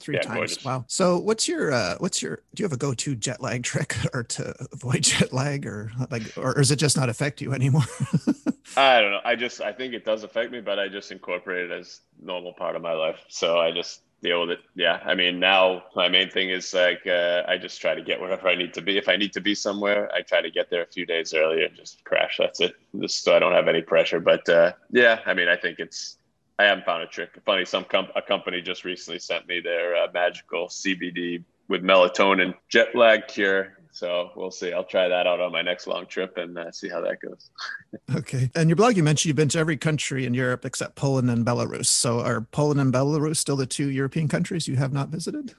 Three 0.00 0.14
yeah, 0.16 0.22
times. 0.22 0.36
Gorgeous. 0.36 0.64
Wow. 0.64 0.84
So 0.88 1.18
what's 1.18 1.48
your 1.48 1.72
uh 1.72 1.96
what's 1.98 2.22
your 2.22 2.42
do 2.54 2.62
you 2.62 2.64
have 2.64 2.72
a 2.72 2.76
go-to 2.76 3.14
jet 3.14 3.40
lag 3.40 3.62
trick 3.62 3.94
or 4.14 4.22
to 4.24 4.54
avoid 4.72 5.02
jet 5.02 5.32
lag 5.32 5.66
or 5.66 5.92
like 6.10 6.22
or, 6.36 6.52
or 6.52 6.54
does 6.54 6.70
it 6.70 6.76
just 6.76 6.96
not 6.96 7.08
affect 7.08 7.40
you 7.40 7.52
anymore? 7.52 7.84
I 8.76 9.00
don't 9.00 9.10
know. 9.10 9.20
I 9.24 9.34
just 9.34 9.60
I 9.60 9.72
think 9.72 9.94
it 9.94 10.04
does 10.04 10.22
affect 10.22 10.52
me, 10.52 10.60
but 10.60 10.78
I 10.78 10.88
just 10.88 11.10
incorporate 11.10 11.70
it 11.70 11.72
as 11.72 12.00
normal 12.22 12.52
part 12.52 12.76
of 12.76 12.82
my 12.82 12.92
life. 12.92 13.24
So 13.28 13.58
I 13.58 13.72
just 13.72 14.02
deal 14.22 14.40
with 14.40 14.50
it. 14.50 14.60
Yeah. 14.74 15.00
I 15.04 15.14
mean, 15.14 15.38
now 15.38 15.84
my 15.94 16.08
main 16.08 16.30
thing 16.30 16.50
is 16.50 16.74
like 16.74 17.06
uh, 17.06 17.42
I 17.46 17.56
just 17.56 17.80
try 17.80 17.94
to 17.94 18.02
get 18.02 18.20
wherever 18.20 18.48
I 18.48 18.54
need 18.54 18.74
to 18.74 18.82
be. 18.82 18.98
If 18.98 19.08
I 19.08 19.16
need 19.16 19.32
to 19.34 19.40
be 19.40 19.54
somewhere, 19.54 20.10
I 20.14 20.22
try 20.22 20.40
to 20.40 20.50
get 20.50 20.70
there 20.70 20.82
a 20.82 20.86
few 20.86 21.06
days 21.06 21.34
earlier 21.34 21.66
and 21.66 21.76
just 21.76 22.04
crash. 22.04 22.36
That's 22.38 22.60
it. 22.60 22.74
Just 23.00 23.24
so 23.24 23.34
I 23.34 23.38
don't 23.38 23.52
have 23.52 23.68
any 23.68 23.82
pressure. 23.82 24.20
But 24.20 24.48
uh, 24.48 24.72
yeah, 24.90 25.20
I 25.26 25.34
mean, 25.34 25.48
I 25.48 25.56
think 25.56 25.78
it's 25.78 26.16
I 26.58 26.64
haven't 26.64 26.84
found 26.84 27.02
a 27.02 27.06
trick. 27.06 27.30
Funny, 27.44 27.64
some 27.64 27.86
a 28.16 28.22
company 28.22 28.60
just 28.60 28.84
recently 28.84 29.20
sent 29.20 29.46
me 29.46 29.60
their 29.60 29.96
uh, 29.96 30.08
magical 30.12 30.66
CBD 30.66 31.44
with 31.68 31.82
melatonin 31.82 32.54
jet 32.68 32.94
lag 32.96 33.28
cure. 33.28 33.77
So 33.92 34.30
we'll 34.36 34.50
see. 34.50 34.72
I'll 34.72 34.84
try 34.84 35.08
that 35.08 35.26
out 35.26 35.40
on 35.40 35.52
my 35.52 35.62
next 35.62 35.86
long 35.86 36.06
trip 36.06 36.36
and 36.36 36.56
uh, 36.58 36.70
see 36.70 36.88
how 36.88 37.00
that 37.00 37.20
goes. 37.20 37.50
okay. 38.16 38.50
And 38.54 38.68
your 38.68 38.76
blog, 38.76 38.96
you 38.96 39.02
mentioned 39.02 39.30
you've 39.30 39.36
been 39.36 39.48
to 39.50 39.58
every 39.58 39.76
country 39.76 40.26
in 40.26 40.34
Europe 40.34 40.64
except 40.64 40.94
Poland 40.94 41.30
and 41.30 41.44
Belarus. 41.44 41.86
So 41.86 42.20
are 42.20 42.42
Poland 42.42 42.80
and 42.80 42.92
Belarus 42.92 43.36
still 43.36 43.56
the 43.56 43.66
two 43.66 43.90
European 43.90 44.28
countries 44.28 44.68
you 44.68 44.76
have 44.76 44.92
not 44.92 45.08
visited? 45.08 45.54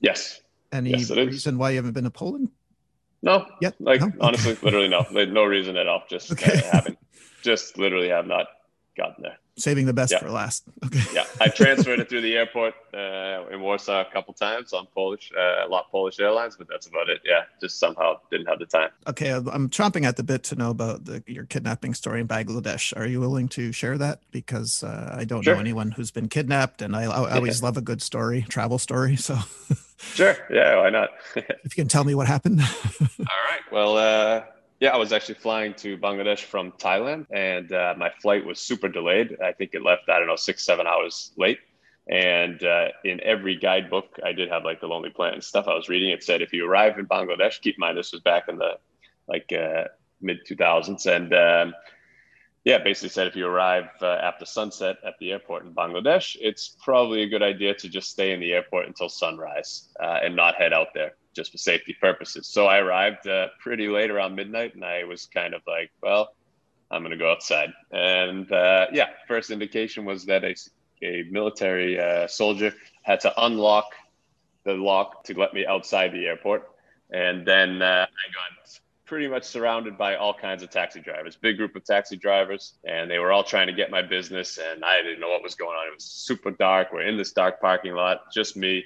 Yes. 0.00 0.40
Any 0.72 0.90
yes, 0.90 1.10
reason 1.10 1.56
why 1.56 1.70
you 1.70 1.76
haven't 1.76 1.92
been 1.92 2.04
to 2.04 2.10
Poland? 2.10 2.50
No. 3.22 3.46
Yet? 3.60 3.74
Like 3.80 4.00
no? 4.00 4.12
honestly, 4.20 4.52
okay. 4.52 4.66
literally 4.66 4.88
no. 4.88 5.06
Like, 5.10 5.28
no 5.28 5.44
reason 5.44 5.76
at 5.76 5.86
all. 5.86 6.02
Just 6.08 6.32
okay. 6.32 6.62
haven't. 6.72 6.98
Just 7.42 7.78
literally 7.78 8.08
have 8.08 8.26
not 8.26 8.46
gotten 8.96 9.22
there 9.22 9.38
saving 9.56 9.86
the 9.86 9.92
best 9.92 10.12
yeah. 10.12 10.18
for 10.18 10.30
last. 10.30 10.64
Okay. 10.84 11.00
Yeah, 11.14 11.24
I 11.40 11.48
transferred 11.48 11.98
it 11.98 12.10
through 12.10 12.20
the 12.20 12.36
airport 12.36 12.74
uh, 12.92 13.46
in 13.50 13.62
Warsaw 13.62 14.02
a 14.02 14.04
couple 14.12 14.34
times 14.34 14.74
on 14.74 14.86
Polish, 14.94 15.32
uh, 15.36 15.66
a 15.66 15.68
LOT 15.68 15.90
Polish 15.90 16.20
Airlines, 16.20 16.56
but 16.56 16.68
that's 16.68 16.86
about 16.86 17.08
it. 17.08 17.22
Yeah, 17.24 17.44
just 17.58 17.78
somehow 17.78 18.20
didn't 18.30 18.46
have 18.46 18.58
the 18.58 18.66
time. 18.66 18.90
Okay, 19.06 19.30
I'm 19.32 19.70
chomping 19.70 20.04
at 20.04 20.16
the 20.16 20.22
bit 20.22 20.42
to 20.44 20.56
know 20.56 20.70
about 20.70 21.06
the, 21.06 21.24
your 21.26 21.46
kidnapping 21.46 21.94
story 21.94 22.20
in 22.20 22.28
Bangladesh. 22.28 22.94
Are 22.96 23.06
you 23.06 23.18
willing 23.18 23.48
to 23.50 23.72
share 23.72 23.96
that? 23.96 24.20
Because 24.30 24.84
uh, 24.84 25.16
I 25.16 25.24
don't 25.24 25.42
sure. 25.42 25.54
know 25.54 25.60
anyone 25.60 25.90
who's 25.90 26.10
been 26.10 26.28
kidnapped, 26.28 26.82
and 26.82 26.94
I, 26.94 27.04
I 27.04 27.36
always 27.36 27.62
love 27.62 27.78
a 27.78 27.82
good 27.82 28.02
story, 28.02 28.44
travel 28.48 28.78
story. 28.78 29.16
So. 29.24 29.38
sure. 29.96 30.36
Yeah. 30.50 30.82
Why 30.82 30.90
not? 30.90 31.10
if 31.36 31.64
you 31.64 31.82
can 31.82 31.88
tell 31.88 32.04
me 32.04 32.14
what 32.14 32.26
happened. 32.26 32.60
All 32.60 33.16
right. 33.20 33.72
Well. 33.72 34.44
Yeah, 34.84 34.90
I 34.90 34.98
was 34.98 35.14
actually 35.14 35.36
flying 35.36 35.72
to 35.76 35.96
Bangladesh 35.96 36.40
from 36.40 36.72
Thailand, 36.72 37.24
and 37.30 37.72
uh, 37.72 37.94
my 37.96 38.10
flight 38.20 38.44
was 38.44 38.60
super 38.60 38.86
delayed. 38.86 39.34
I 39.42 39.52
think 39.52 39.70
it 39.72 39.82
left, 39.82 40.10
I 40.10 40.18
don't 40.18 40.28
know, 40.28 40.36
six, 40.36 40.62
seven 40.62 40.86
hours 40.86 41.32
late. 41.38 41.58
And 42.06 42.62
uh, 42.62 42.88
in 43.02 43.18
every 43.22 43.56
guidebook, 43.56 44.20
I 44.22 44.32
did 44.32 44.50
have 44.50 44.62
like 44.62 44.82
the 44.82 44.86
Lonely 44.86 45.08
Planet 45.08 45.42
stuff 45.42 45.68
I 45.68 45.74
was 45.74 45.88
reading. 45.88 46.10
It 46.10 46.22
said 46.22 46.42
if 46.42 46.52
you 46.52 46.68
arrive 46.68 46.98
in 46.98 47.06
Bangladesh, 47.06 47.62
keep 47.62 47.76
in 47.76 47.80
mind 47.80 47.96
this 47.96 48.12
was 48.12 48.20
back 48.20 48.50
in 48.50 48.58
the 48.58 48.72
like 49.26 49.50
uh, 49.54 49.84
mid 50.20 50.46
2000s, 50.46 51.06
and 51.06 51.32
um, 51.32 51.74
yeah, 52.64 52.76
basically 52.76 53.08
said 53.08 53.26
if 53.26 53.36
you 53.36 53.46
arrive 53.46 53.88
uh, 54.02 54.18
after 54.20 54.44
sunset 54.44 54.96
at 55.02 55.14
the 55.18 55.32
airport 55.32 55.64
in 55.64 55.72
Bangladesh, 55.74 56.36
it's 56.42 56.76
probably 56.84 57.22
a 57.22 57.26
good 57.26 57.42
idea 57.42 57.72
to 57.72 57.88
just 57.88 58.10
stay 58.10 58.32
in 58.32 58.40
the 58.40 58.52
airport 58.52 58.86
until 58.86 59.08
sunrise 59.08 59.88
uh, 59.98 60.18
and 60.22 60.36
not 60.36 60.56
head 60.56 60.74
out 60.74 60.88
there 60.92 61.14
just 61.34 61.52
for 61.52 61.58
safety 61.58 61.96
purposes. 62.00 62.46
So 62.46 62.66
I 62.66 62.78
arrived 62.78 63.26
uh, 63.26 63.48
pretty 63.60 63.88
late 63.88 64.10
around 64.10 64.34
midnight, 64.34 64.74
and 64.74 64.84
I 64.84 65.04
was 65.04 65.26
kind 65.26 65.54
of 65.54 65.62
like, 65.66 65.90
well, 66.02 66.34
I'm 66.90 67.02
going 67.02 67.10
to 67.10 67.16
go 67.16 67.30
outside. 67.30 67.72
And 67.90 68.50
uh, 68.50 68.86
yeah, 68.92 69.08
first 69.26 69.50
indication 69.50 70.04
was 70.04 70.24
that 70.26 70.44
a, 70.44 70.54
a 71.02 71.24
military 71.30 71.98
uh, 71.98 72.26
soldier 72.26 72.72
had 73.02 73.20
to 73.20 73.44
unlock 73.44 73.94
the 74.64 74.74
lock 74.74 75.24
to 75.24 75.38
let 75.38 75.52
me 75.52 75.66
outside 75.66 76.12
the 76.12 76.26
airport. 76.26 76.70
And 77.10 77.46
then 77.46 77.82
uh, 77.82 78.06
I 78.06 78.32
got 78.32 78.80
pretty 79.04 79.28
much 79.28 79.44
surrounded 79.44 79.98
by 79.98 80.16
all 80.16 80.32
kinds 80.32 80.62
of 80.62 80.70
taxi 80.70 81.00
drivers, 81.00 81.36
big 81.36 81.58
group 81.58 81.76
of 81.76 81.84
taxi 81.84 82.16
drivers, 82.16 82.74
and 82.84 83.10
they 83.10 83.18
were 83.18 83.32
all 83.32 83.44
trying 83.44 83.66
to 83.66 83.72
get 83.72 83.90
my 83.90 84.02
business. 84.02 84.58
And 84.58 84.84
I 84.84 85.02
didn't 85.02 85.20
know 85.20 85.28
what 85.28 85.42
was 85.42 85.54
going 85.54 85.76
on. 85.76 85.88
It 85.88 85.94
was 85.94 86.04
super 86.04 86.50
dark. 86.50 86.92
We're 86.92 87.02
in 87.02 87.16
this 87.16 87.32
dark 87.32 87.60
parking 87.60 87.94
lot, 87.94 88.32
just 88.32 88.56
me. 88.56 88.84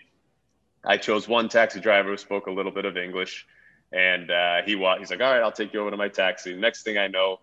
I 0.84 0.96
chose 0.96 1.28
one 1.28 1.48
taxi 1.48 1.80
driver 1.80 2.10
who 2.10 2.16
spoke 2.16 2.46
a 2.46 2.50
little 2.50 2.72
bit 2.72 2.84
of 2.84 2.96
English, 2.96 3.46
and 3.92 4.30
uh, 4.30 4.62
he 4.64 4.72
he's 4.72 5.10
like, 5.10 5.20
"All 5.20 5.32
right, 5.32 5.42
I'll 5.42 5.52
take 5.52 5.72
you 5.72 5.80
over 5.80 5.90
to 5.90 5.96
my 5.96 6.08
taxi." 6.08 6.54
Next 6.54 6.82
thing 6.82 6.98
I 6.98 7.08
know, 7.08 7.40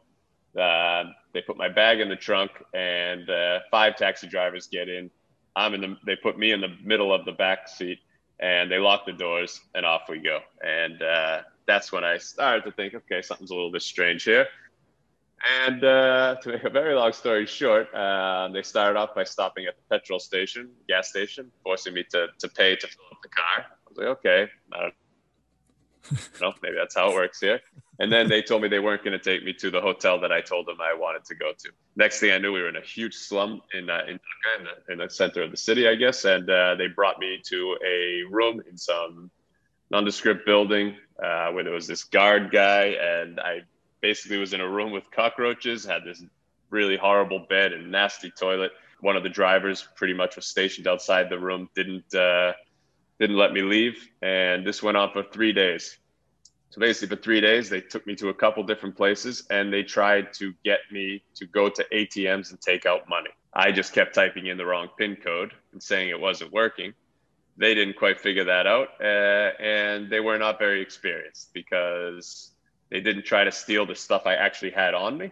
uh, 0.59 1.05
they 1.33 1.41
put 1.41 1.57
my 1.57 1.69
bag 1.69 1.99
in 1.99 2.09
the 2.09 2.15
trunk, 2.15 2.51
and 2.73 3.29
uh, 3.29 3.59
five 3.71 3.95
taxi 3.97 4.27
drivers 4.27 4.67
get 4.67 4.89
in. 4.89 5.09
I'm 5.55 5.73
in 5.73 5.81
the. 5.81 5.97
They 6.05 6.15
put 6.15 6.37
me 6.37 6.51
in 6.51 6.61
the 6.61 6.75
middle 6.83 7.13
of 7.13 7.25
the 7.25 7.31
back 7.31 7.67
seat, 7.67 7.99
and 8.39 8.71
they 8.71 8.77
lock 8.79 9.05
the 9.05 9.13
doors, 9.13 9.61
and 9.73 9.85
off 9.85 10.03
we 10.09 10.19
go. 10.19 10.39
And 10.65 11.01
uh, 11.01 11.41
that's 11.65 11.91
when 11.91 12.03
I 12.03 12.17
started 12.17 12.63
to 12.65 12.71
think, 12.71 12.93
okay, 12.93 13.21
something's 13.21 13.51
a 13.51 13.55
little 13.55 13.71
bit 13.71 13.81
strange 13.81 14.23
here. 14.23 14.47
And 15.63 15.83
uh, 15.83 16.35
to 16.41 16.49
make 16.49 16.63
a 16.63 16.69
very 16.69 16.95
long 16.95 17.13
story 17.13 17.45
short, 17.45 17.93
uh, 17.93 18.49
they 18.53 18.61
started 18.61 18.97
off 18.97 19.13
by 19.15 19.23
stopping 19.23 19.65
at 19.65 19.75
the 19.75 19.97
petrol 19.97 20.19
station, 20.19 20.69
gas 20.87 21.09
station, 21.09 21.51
forcing 21.63 21.93
me 21.93 22.03
to, 22.11 22.27
to 22.39 22.47
pay 22.47 22.75
to 22.75 22.87
fill 22.87 23.05
up 23.11 23.21
the 23.21 23.29
car. 23.29 23.65
I 23.65 23.89
was 23.89 23.97
like, 23.97 24.07
okay, 24.07 24.47
I 24.73 24.79
don't 24.81 26.41
know, 26.41 26.53
maybe 26.61 26.75
that's 26.77 26.95
how 26.95 27.11
it 27.11 27.15
works 27.15 27.39
here. 27.39 27.59
And 27.99 28.11
then 28.11 28.27
they 28.27 28.41
told 28.41 28.61
me 28.61 28.67
they 28.67 28.79
weren't 28.79 29.03
going 29.03 29.17
to 29.17 29.23
take 29.23 29.43
me 29.43 29.53
to 29.53 29.71
the 29.71 29.79
hotel 29.79 30.19
that 30.19 30.31
I 30.31 30.41
told 30.41 30.67
them 30.67 30.77
I 30.81 30.93
wanted 30.93 31.23
to 31.25 31.35
go 31.35 31.51
to. 31.57 31.69
Next 31.95 32.19
thing 32.19 32.31
I 32.31 32.37
knew, 32.37 32.51
we 32.51 32.61
were 32.61 32.69
in 32.69 32.75
a 32.75 32.81
huge 32.81 33.15
slum 33.15 33.61
in 33.73 33.89
uh, 33.89 34.01
in 34.07 34.15
Dhaka, 34.15 34.59
in 34.59 34.63
the, 34.65 34.93
in 34.93 34.99
the 34.99 35.09
center 35.09 35.43
of 35.43 35.51
the 35.51 35.57
city, 35.57 35.87
I 35.87 35.95
guess. 35.95 36.25
And 36.25 36.49
uh, 36.49 36.75
they 36.75 36.87
brought 36.87 37.19
me 37.19 37.39
to 37.45 37.77
a 37.85 38.23
room 38.29 38.61
in 38.69 38.77
some 38.77 39.31
nondescript 39.91 40.45
building 40.45 40.95
uh, 41.23 41.51
where 41.51 41.63
there 41.63 41.73
was 41.73 41.87
this 41.87 42.03
guard 42.03 42.51
guy, 42.51 42.97
and 42.99 43.39
I 43.39 43.61
basically 44.05 44.37
was 44.37 44.53
in 44.53 44.61
a 44.61 44.69
room 44.69 44.91
with 44.91 45.09
cockroaches, 45.09 45.83
had 45.83 46.03
this 46.05 46.23
really 46.69 46.95
horrible 46.95 47.39
bed 47.49 47.73
and 47.73 47.91
nasty 47.91 48.29
toilet. 48.29 48.71
One 49.01 49.15
of 49.15 49.23
the 49.23 49.29
drivers 49.29 49.87
pretty 49.95 50.13
much 50.13 50.35
was 50.35 50.45
stationed 50.45 50.87
outside 50.87 51.27
the 51.27 51.39
room, 51.39 51.69
didn't 51.75 52.13
uh, 52.13 52.53
didn't 53.19 53.37
let 53.37 53.51
me 53.51 53.63
leave, 53.63 54.07
and 54.21 54.63
this 54.67 54.83
went 54.83 54.95
on 54.95 55.11
for 55.11 55.23
three 55.23 55.53
days. 55.53 55.97
So 56.69 56.79
basically, 56.79 57.15
for 57.15 57.21
three 57.23 57.41
days, 57.41 57.67
they 57.67 57.81
took 57.81 58.05
me 58.05 58.13
to 58.17 58.29
a 58.29 58.33
couple 58.33 58.61
different 58.63 58.95
places, 58.95 59.47
and 59.49 59.73
they 59.73 59.81
tried 59.81 60.33
to 60.33 60.53
get 60.63 60.81
me 60.91 61.23
to 61.37 61.47
go 61.47 61.67
to 61.69 61.83
ATMs 61.91 62.51
and 62.51 62.61
take 62.61 62.85
out 62.85 63.09
money. 63.09 63.31
I 63.53 63.71
just 63.71 63.91
kept 63.91 64.13
typing 64.13 64.45
in 64.45 64.57
the 64.57 64.65
wrong 64.65 64.89
PIN 64.99 65.15
code 65.15 65.51
and 65.73 65.81
saying 65.81 66.09
it 66.09 66.19
wasn't 66.19 66.51
working. 66.51 66.93
They 67.57 67.73
didn't 67.73 67.95
quite 67.95 68.19
figure 68.19 68.43
that 68.43 68.67
out, 68.67 68.89
uh, 69.01 69.49
and 69.59 70.11
they 70.11 70.19
were 70.19 70.37
not 70.37 70.59
very 70.59 70.81
experienced 70.81 71.53
because 71.53 72.54
they 72.89 72.99
didn't 72.99 73.25
try 73.25 73.43
to 73.43 73.51
steal 73.51 73.85
the 73.85 73.95
stuff 73.95 74.23
I 74.25 74.35
actually 74.35 74.71
had 74.71 74.93
on 74.93 75.17
me. 75.17 75.31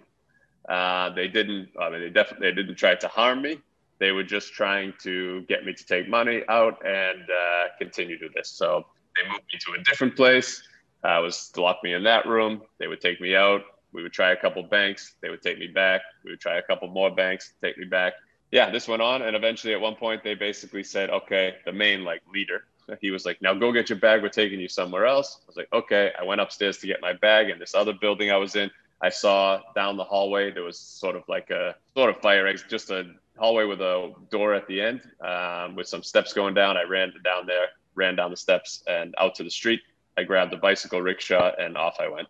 Uh, 0.68 1.10
they 1.12 1.28
didn't. 1.28 1.70
I 1.80 1.90
mean, 1.90 2.02
they 2.02 2.10
definitely 2.10 2.50
they 2.50 2.56
didn't 2.56 2.76
try 2.76 2.96
to 2.96 3.08
harm 3.08 3.42
me. 3.42 3.60
They 4.00 4.12
were 4.12 4.24
just 4.24 4.54
trying 4.54 4.94
to 5.04 5.42
get 5.44 5.66
me 5.66 5.74
to 5.74 5.86
take 5.86 6.10
money 6.10 6.44
out 6.50 6.86
and 6.86 7.22
uh, 7.22 7.64
continue 7.78 8.18
to 8.20 8.30
this. 8.36 8.50
So 8.50 8.86
they 9.16 9.30
moved 9.30 9.44
me 9.52 9.60
to 9.60 9.80
a 9.80 9.84
different 9.84 10.16
place. 10.16 10.62
Uh, 11.04 11.20
was 11.22 11.50
to 11.50 11.62
lock 11.62 11.80
me 11.84 11.94
in 11.94 12.04
that 12.04 12.26
room. 12.26 12.62
They 12.80 12.88
would 12.88 13.02
take 13.02 13.20
me 13.20 13.36
out. 13.36 13.62
We 13.92 14.02
would 14.02 14.14
try 14.14 14.32
a 14.32 14.38
couple 14.38 14.64
banks. 14.64 15.16
They 15.22 15.30
would 15.30 15.42
take 15.42 15.60
me 15.60 15.68
back. 15.68 16.02
We 16.24 16.32
would 16.32 16.40
try 16.40 16.58
a 16.58 16.64
couple 16.64 16.88
more 16.88 17.14
banks. 17.14 17.54
Take 17.62 17.78
me 17.78 17.86
back. 17.86 18.14
Yeah, 18.52 18.70
this 18.70 18.88
went 18.88 19.02
on, 19.02 19.22
and 19.24 19.36
eventually, 19.36 19.74
at 19.74 19.82
one 19.82 19.96
point, 19.96 20.24
they 20.24 20.36
basically 20.36 20.84
said, 20.84 21.10
"Okay, 21.10 21.56
the 21.66 21.74
main 21.74 22.04
like 22.04 22.22
leader, 22.32 22.66
he 23.02 23.12
was 23.12 23.26
like, 23.26 23.42
now 23.42 23.54
go 23.54 23.72
get 23.72 23.90
your 23.90 24.00
bag. 24.00 24.22
We're 24.22 24.30
taking 24.30 24.60
you 24.60 24.68
somewhere 24.68 25.06
else. 25.06 25.40
I 25.42 25.46
was 25.48 25.58
like, 25.58 25.70
okay. 25.74 26.12
I 26.20 26.24
went 26.24 26.42
upstairs 26.42 26.78
to 26.80 26.88
get 26.88 27.02
my 27.02 27.14
bag. 27.14 27.50
And 27.50 27.62
this 27.62 27.76
other 27.76 27.94
building 27.94 28.32
I 28.32 28.38
was 28.38 28.56
in, 28.56 28.70
I 29.02 29.10
saw 29.10 29.60
down 29.76 29.98
the 29.98 30.04
hallway, 30.04 30.52
there 30.52 30.64
was 30.64 30.80
sort 30.80 31.16
of 31.16 31.24
like 31.28 31.50
a 31.50 31.76
sort 31.94 32.10
of 32.10 32.22
fire 32.22 32.48
exit, 32.48 32.70
just 32.70 32.90
a 32.90 33.04
hallway 33.38 33.66
with 33.66 33.82
a 33.82 34.14
door 34.32 34.54
at 34.54 34.66
the 34.68 34.80
end 34.82 35.02
um, 35.20 35.76
with 35.76 35.88
some 35.88 36.04
steps 36.04 36.32
going 36.32 36.54
down. 36.54 36.78
I 36.78 36.84
ran 36.84 37.12
down 37.24 37.46
there, 37.46 37.68
ran 37.96 38.16
down 38.16 38.32
the 38.32 38.38
steps 38.38 38.82
and 38.88 39.14
out 39.18 39.36
to 39.36 39.44
the 39.44 39.52
street. 39.52 39.82
I 40.18 40.24
grabbed 40.24 40.54
the 40.54 40.58
bicycle 40.58 41.02
rickshaw 41.02 41.52
and 41.60 41.78
off 41.78 41.98
I 42.00 42.08
went. 42.08 42.28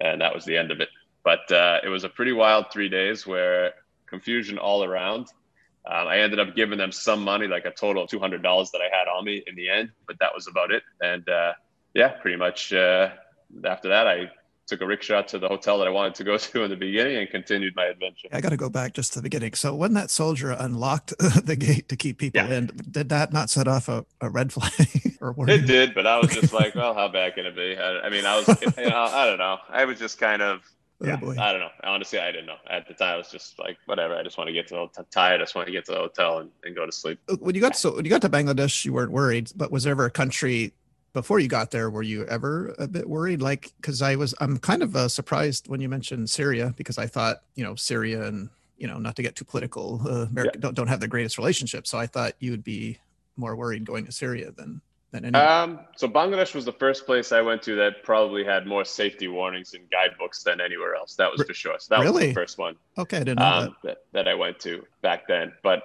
And 0.00 0.20
that 0.20 0.34
was 0.34 0.44
the 0.44 0.56
end 0.56 0.70
of 0.70 0.80
it. 0.80 0.88
But 1.22 1.50
uh, 1.50 1.80
it 1.82 1.88
was 1.88 2.04
a 2.04 2.08
pretty 2.08 2.32
wild 2.32 2.66
three 2.72 2.88
days 2.88 3.26
where 3.26 3.72
confusion 4.06 4.58
all 4.58 4.84
around. 4.84 5.28
Um, 5.88 6.08
I 6.08 6.18
ended 6.18 6.40
up 6.40 6.56
giving 6.56 6.78
them 6.78 6.90
some 6.90 7.22
money, 7.22 7.46
like 7.46 7.64
a 7.64 7.70
total 7.70 8.02
of 8.02 8.10
two 8.10 8.18
hundred 8.18 8.42
dollars 8.42 8.70
that 8.72 8.80
I 8.80 8.96
had 8.96 9.06
on 9.08 9.24
me 9.24 9.42
in 9.46 9.54
the 9.54 9.68
end, 9.70 9.90
but 10.06 10.18
that 10.18 10.30
was 10.34 10.48
about 10.48 10.72
it. 10.72 10.82
And 11.00 11.28
uh, 11.28 11.52
yeah, 11.94 12.08
pretty 12.08 12.36
much 12.36 12.72
uh, 12.72 13.10
after 13.64 13.88
that, 13.88 14.06
I 14.08 14.30
took 14.66 14.80
a 14.80 14.86
rickshaw 14.86 15.22
to 15.22 15.38
the 15.38 15.48
hotel 15.48 15.78
that 15.78 15.86
I 15.86 15.90
wanted 15.90 16.14
to 16.16 16.24
go 16.24 16.36
to 16.38 16.62
in 16.64 16.70
the 16.70 16.76
beginning 16.76 17.16
and 17.16 17.30
continued 17.30 17.74
my 17.76 17.86
adventure. 17.86 18.28
I 18.32 18.40
got 18.40 18.50
to 18.50 18.56
go 18.56 18.68
back 18.68 18.94
just 18.94 19.12
to 19.12 19.20
the 19.20 19.22
beginning. 19.22 19.54
So 19.54 19.74
when 19.74 19.94
that 19.94 20.10
soldier 20.10 20.50
unlocked 20.50 21.16
the 21.18 21.56
gate 21.56 21.88
to 21.88 21.96
keep 21.96 22.18
people 22.18 22.42
yeah. 22.42 22.56
in, 22.56 22.70
did 22.90 23.08
that 23.10 23.32
not 23.32 23.50
set 23.50 23.68
off 23.68 23.88
a, 23.88 24.04
a 24.20 24.28
red 24.28 24.52
flag 24.52 25.16
or 25.20 25.32
what 25.32 25.48
It 25.48 25.66
did, 25.66 25.94
but 25.94 26.06
I 26.06 26.18
was 26.18 26.30
just 26.30 26.52
like, 26.52 26.74
well, 26.74 26.94
how 26.94 27.08
bad 27.08 27.34
can 27.34 27.46
it 27.46 27.56
be? 27.56 27.76
I, 27.76 28.00
I 28.00 28.10
mean, 28.10 28.26
I 28.26 28.36
was, 28.36 28.48
you 28.48 28.88
know, 28.88 28.98
I 28.98 29.26
don't 29.26 29.38
know. 29.38 29.58
I 29.70 29.84
was 29.84 29.98
just 29.98 30.18
kind 30.18 30.42
of, 30.42 30.60
oh, 31.02 31.06
yeah, 31.06 31.18
I 31.38 31.52
don't 31.52 31.60
know. 31.60 31.70
Honestly, 31.84 32.18
I 32.18 32.30
didn't 32.32 32.46
know. 32.46 32.56
At 32.70 32.88
the 32.88 32.94
time, 32.94 33.14
I 33.14 33.16
was 33.16 33.28
just 33.28 33.58
like, 33.58 33.76
whatever. 33.86 34.14
I 34.14 34.22
just 34.22 34.38
want 34.38 34.48
to 34.48 34.54
get 34.54 34.66
to 34.68 34.74
the 34.74 34.80
hotel. 34.80 35.06
Tired. 35.10 35.40
I 35.40 35.44
just 35.44 35.54
want 35.54 35.66
to 35.66 35.72
get 35.72 35.84
to 35.86 35.92
the 35.92 35.98
hotel 35.98 36.38
and, 36.38 36.50
and 36.64 36.74
go 36.74 36.86
to 36.86 36.92
sleep. 36.92 37.18
When 37.40 37.54
you 37.54 37.60
got 37.60 37.76
so 37.76 37.96
when 37.96 38.04
you 38.04 38.10
got 38.10 38.22
to 38.22 38.30
Bangladesh, 38.30 38.84
you 38.84 38.92
weren't 38.92 39.12
worried. 39.12 39.52
But 39.56 39.70
was 39.70 39.84
there 39.84 39.92
ever 39.92 40.06
a 40.06 40.10
country 40.10 40.72
before 41.12 41.40
you 41.40 41.48
got 41.48 41.70
there, 41.70 41.88
were 41.88 42.02
you 42.02 42.26
ever 42.26 42.74
a 42.78 42.86
bit 42.86 43.08
worried? 43.08 43.40
Like, 43.40 43.72
because 43.80 44.02
I 44.02 44.16
was, 44.16 44.34
I'm 44.38 44.58
kind 44.58 44.82
of 44.82 44.94
uh, 44.94 45.08
surprised 45.08 45.66
when 45.66 45.80
you 45.80 45.88
mentioned 45.88 46.28
Syria 46.28 46.74
because 46.76 46.98
I 46.98 47.06
thought, 47.06 47.38
you 47.54 47.64
know, 47.64 47.74
Syria 47.74 48.24
and 48.24 48.50
you 48.76 48.86
know, 48.86 48.98
not 48.98 49.16
to 49.16 49.22
get 49.22 49.34
too 49.34 49.44
political, 49.46 50.02
uh, 50.04 50.26
America 50.26 50.52
yeah. 50.54 50.60
don't 50.60 50.74
don't 50.74 50.88
have 50.88 51.00
the 51.00 51.08
greatest 51.08 51.38
relationship. 51.38 51.86
So 51.86 51.98
I 51.98 52.06
thought 52.06 52.34
you 52.38 52.50
would 52.50 52.64
be 52.64 52.98
more 53.36 53.56
worried 53.56 53.84
going 53.84 54.04
to 54.06 54.12
Syria 54.12 54.50
than. 54.50 54.80
Um, 55.14 55.80
so 55.96 56.08
Bangladesh 56.08 56.54
was 56.54 56.64
the 56.64 56.72
first 56.72 57.06
place 57.06 57.32
I 57.32 57.40
went 57.40 57.62
to 57.62 57.76
that 57.76 58.02
probably 58.02 58.44
had 58.44 58.66
more 58.66 58.84
safety 58.84 59.28
warnings 59.28 59.72
in 59.72 59.82
guidebooks 59.90 60.42
than 60.42 60.60
anywhere 60.60 60.94
else. 60.94 61.14
That 61.14 61.30
was 61.30 61.42
for 61.42 61.54
sure. 61.54 61.76
So 61.78 61.94
that 61.94 62.02
really? 62.02 62.26
was 62.26 62.34
the 62.34 62.34
first 62.34 62.58
one. 62.58 62.76
Okay, 62.98 63.18
I 63.18 63.20
didn't 63.20 63.38
know 63.38 63.46
um, 63.46 63.76
that. 63.84 63.98
that. 64.12 64.24
that 64.24 64.28
I 64.28 64.34
went 64.34 64.58
to 64.60 64.84
back 65.02 65.26
then. 65.26 65.52
But 65.62 65.84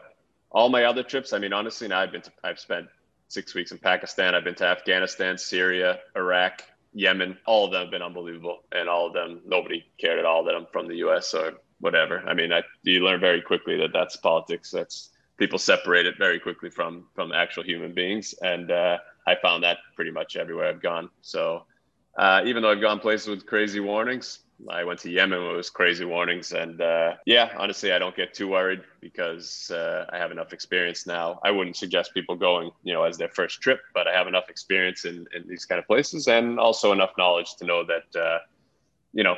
all 0.52 0.70
my 0.70 0.84
other 0.84 1.04
trips, 1.04 1.34
I 1.34 1.40
mean, 1.40 1.54
honestly, 1.54 1.88
now 1.88 2.00
I've 2.00 2.12
been 2.12 2.24
to, 2.24 2.32
I've 2.44 2.60
spent 2.60 2.88
six 3.30 3.54
weeks 3.54 3.72
in 3.72 3.78
Pakistan. 3.78 4.36
I've 4.36 4.44
been 4.44 4.56
to 4.56 4.66
Afghanistan, 4.66 5.38
Syria, 5.38 6.00
Iraq, 6.16 6.64
Yemen. 6.94 7.38
All 7.46 7.66
of 7.66 7.72
them 7.72 7.84
have 7.84 7.92
been 7.92 8.02
unbelievable, 8.02 8.64
and 8.72 8.90
all 8.90 9.08
of 9.08 9.14
them 9.14 9.42
nobody 9.46 9.86
cared 9.98 10.20
at 10.20 10.26
all 10.26 10.44
that 10.44 10.56
I'm 10.56 10.68
from 10.74 10.88
the 10.88 10.96
U.S. 10.98 11.34
or 11.34 11.54
whatever. 11.80 12.22
I 12.28 12.34
mean, 12.34 12.52
I, 12.52 12.64
you 12.84 13.04
learn 13.04 13.22
very 13.22 13.42
quickly 13.42 13.78
that 13.78 13.94
that's 13.94 14.18
politics. 14.18 14.72
That's 14.72 15.10
people 15.38 15.58
separate 15.58 16.06
it 16.06 16.18
very 16.18 16.40
quickly 16.40 16.70
from 16.70 17.08
from 17.16 17.32
actual 17.32 17.64
human 17.64 17.94
beings, 17.94 18.36
and 18.42 18.70
uh, 18.70 18.98
I 19.28 19.36
found 19.42 19.64
that 19.64 19.78
pretty 19.96 20.12
much 20.12 20.36
everywhere 20.36 20.68
I've 20.68 20.82
gone. 20.82 21.10
So 21.22 21.66
uh, 22.18 22.42
even 22.46 22.64
though 22.64 22.72
I've 22.72 22.82
gone 22.82 23.00
places 23.00 23.28
with 23.28 23.46
crazy 23.46 23.80
warnings, 23.80 24.40
I 24.70 24.84
went 24.84 25.00
to 25.00 25.10
Yemen 25.10 25.56
with 25.56 25.74
crazy 25.74 26.06
warnings, 26.06 26.52
and 26.52 26.80
uh, 26.82 27.16
yeah, 27.26 27.52
honestly, 27.58 27.92
I 27.92 28.00
don't 28.00 28.16
get 28.16 28.34
too 28.34 28.48
worried 28.48 28.82
because 29.00 29.72
uh, 29.72 30.06
I 30.12 30.18
have 30.18 30.32
enough 30.32 30.54
experience 30.54 31.08
now. 31.08 31.40
I 31.44 31.52
wouldn't 31.52 31.76
suggest 31.76 32.14
people 32.14 32.36
going, 32.36 32.72
you 32.84 32.94
know, 32.94 33.04
as 33.04 33.18
their 33.18 33.30
first 33.30 33.62
trip, 33.62 33.80
but 33.94 34.08
I 34.08 34.14
have 34.14 34.28
enough 34.28 34.50
experience 34.50 35.06
in, 35.06 35.26
in 35.34 35.48
these 35.48 35.66
kind 35.66 35.80
of 35.80 35.88
places, 35.88 36.28
and 36.28 36.60
also 36.60 36.92
enough 36.92 37.12
knowledge 37.18 37.56
to 37.56 37.66
know 37.66 37.84
that, 37.86 38.20
uh, 38.20 38.40
you 39.14 39.24
know, 39.24 39.38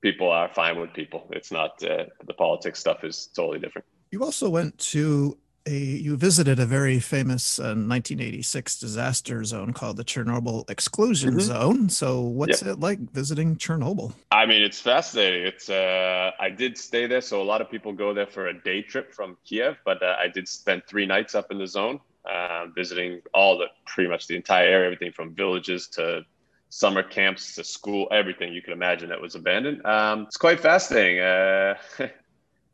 people 0.00 0.30
are 0.30 0.48
fine 0.48 0.80
with 0.80 0.92
people. 0.94 1.26
It's 1.30 1.52
not 1.52 1.82
uh, 1.84 2.04
the 2.26 2.34
politics 2.34 2.78
stuff 2.78 3.04
is 3.04 3.28
totally 3.34 3.58
different. 3.58 3.86
You 4.10 4.24
also 4.24 4.48
went 4.48 4.78
to 4.78 5.36
a 5.66 5.76
you 5.76 6.16
visited 6.16 6.58
a 6.58 6.66
very 6.66 6.98
famous 6.98 7.58
uh, 7.58 7.74
1986 7.74 8.78
disaster 8.78 9.44
zone 9.44 9.72
called 9.72 9.96
the 9.96 10.04
Chernobyl 10.04 10.68
exclusion 10.70 11.30
mm-hmm. 11.30 11.40
zone. 11.40 11.88
So 11.88 12.20
what's 12.20 12.62
yep. 12.62 12.72
it 12.72 12.80
like 12.80 12.98
visiting 13.12 13.56
Chernobyl? 13.56 14.12
I 14.30 14.46
mean, 14.46 14.62
it's 14.62 14.80
fascinating. 14.80 15.46
It's 15.46 15.68
uh, 15.68 16.30
I 16.38 16.50
did 16.50 16.78
stay 16.78 17.06
there, 17.06 17.20
so 17.20 17.42
a 17.42 17.44
lot 17.44 17.60
of 17.60 17.70
people 17.70 17.92
go 17.92 18.14
there 18.14 18.26
for 18.26 18.48
a 18.48 18.62
day 18.62 18.82
trip 18.82 19.12
from 19.12 19.36
Kiev, 19.44 19.76
but 19.84 20.02
uh, 20.02 20.16
I 20.18 20.28
did 20.28 20.48
spend 20.48 20.82
three 20.86 21.06
nights 21.06 21.34
up 21.34 21.50
in 21.50 21.58
the 21.58 21.66
zone, 21.66 22.00
uh, 22.24 22.66
visiting 22.74 23.20
all 23.34 23.58
the 23.58 23.66
pretty 23.86 24.08
much 24.08 24.26
the 24.26 24.36
entire 24.36 24.68
area, 24.68 24.86
everything 24.86 25.12
from 25.12 25.34
villages 25.34 25.88
to 25.88 26.24
summer 26.70 27.02
camps 27.02 27.54
to 27.56 27.64
school, 27.64 28.08
everything 28.12 28.52
you 28.52 28.62
could 28.62 28.72
imagine 28.72 29.08
that 29.08 29.20
was 29.20 29.34
abandoned. 29.34 29.84
Um, 29.84 30.22
it's 30.22 30.36
quite 30.36 30.60
fascinating. 30.60 31.20
Uh, 31.20 31.74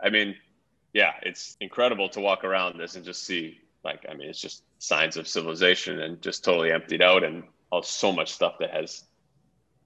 I 0.01 0.11
mean, 0.11 0.37
yeah, 0.97 1.13
it's 1.21 1.59
incredible 1.61 2.09
to 2.09 2.21
walk 2.21 2.43
around 2.43 2.81
this 2.81 2.97
and 2.97 3.05
just 3.05 3.27
see 3.27 3.61
like 3.85 4.07
I 4.11 4.15
mean 4.15 4.31
it's 4.31 4.41
just 4.41 4.63
signs 4.79 5.19
of 5.19 5.29
civilization 5.29 6.01
and 6.01 6.23
just 6.23 6.43
totally 6.43 6.73
emptied 6.73 7.03
out 7.03 7.23
and 7.23 7.45
all 7.71 7.83
so 7.83 8.13
much 8.13 8.33
stuff 8.33 8.55
that 8.61 8.71
has 8.71 9.05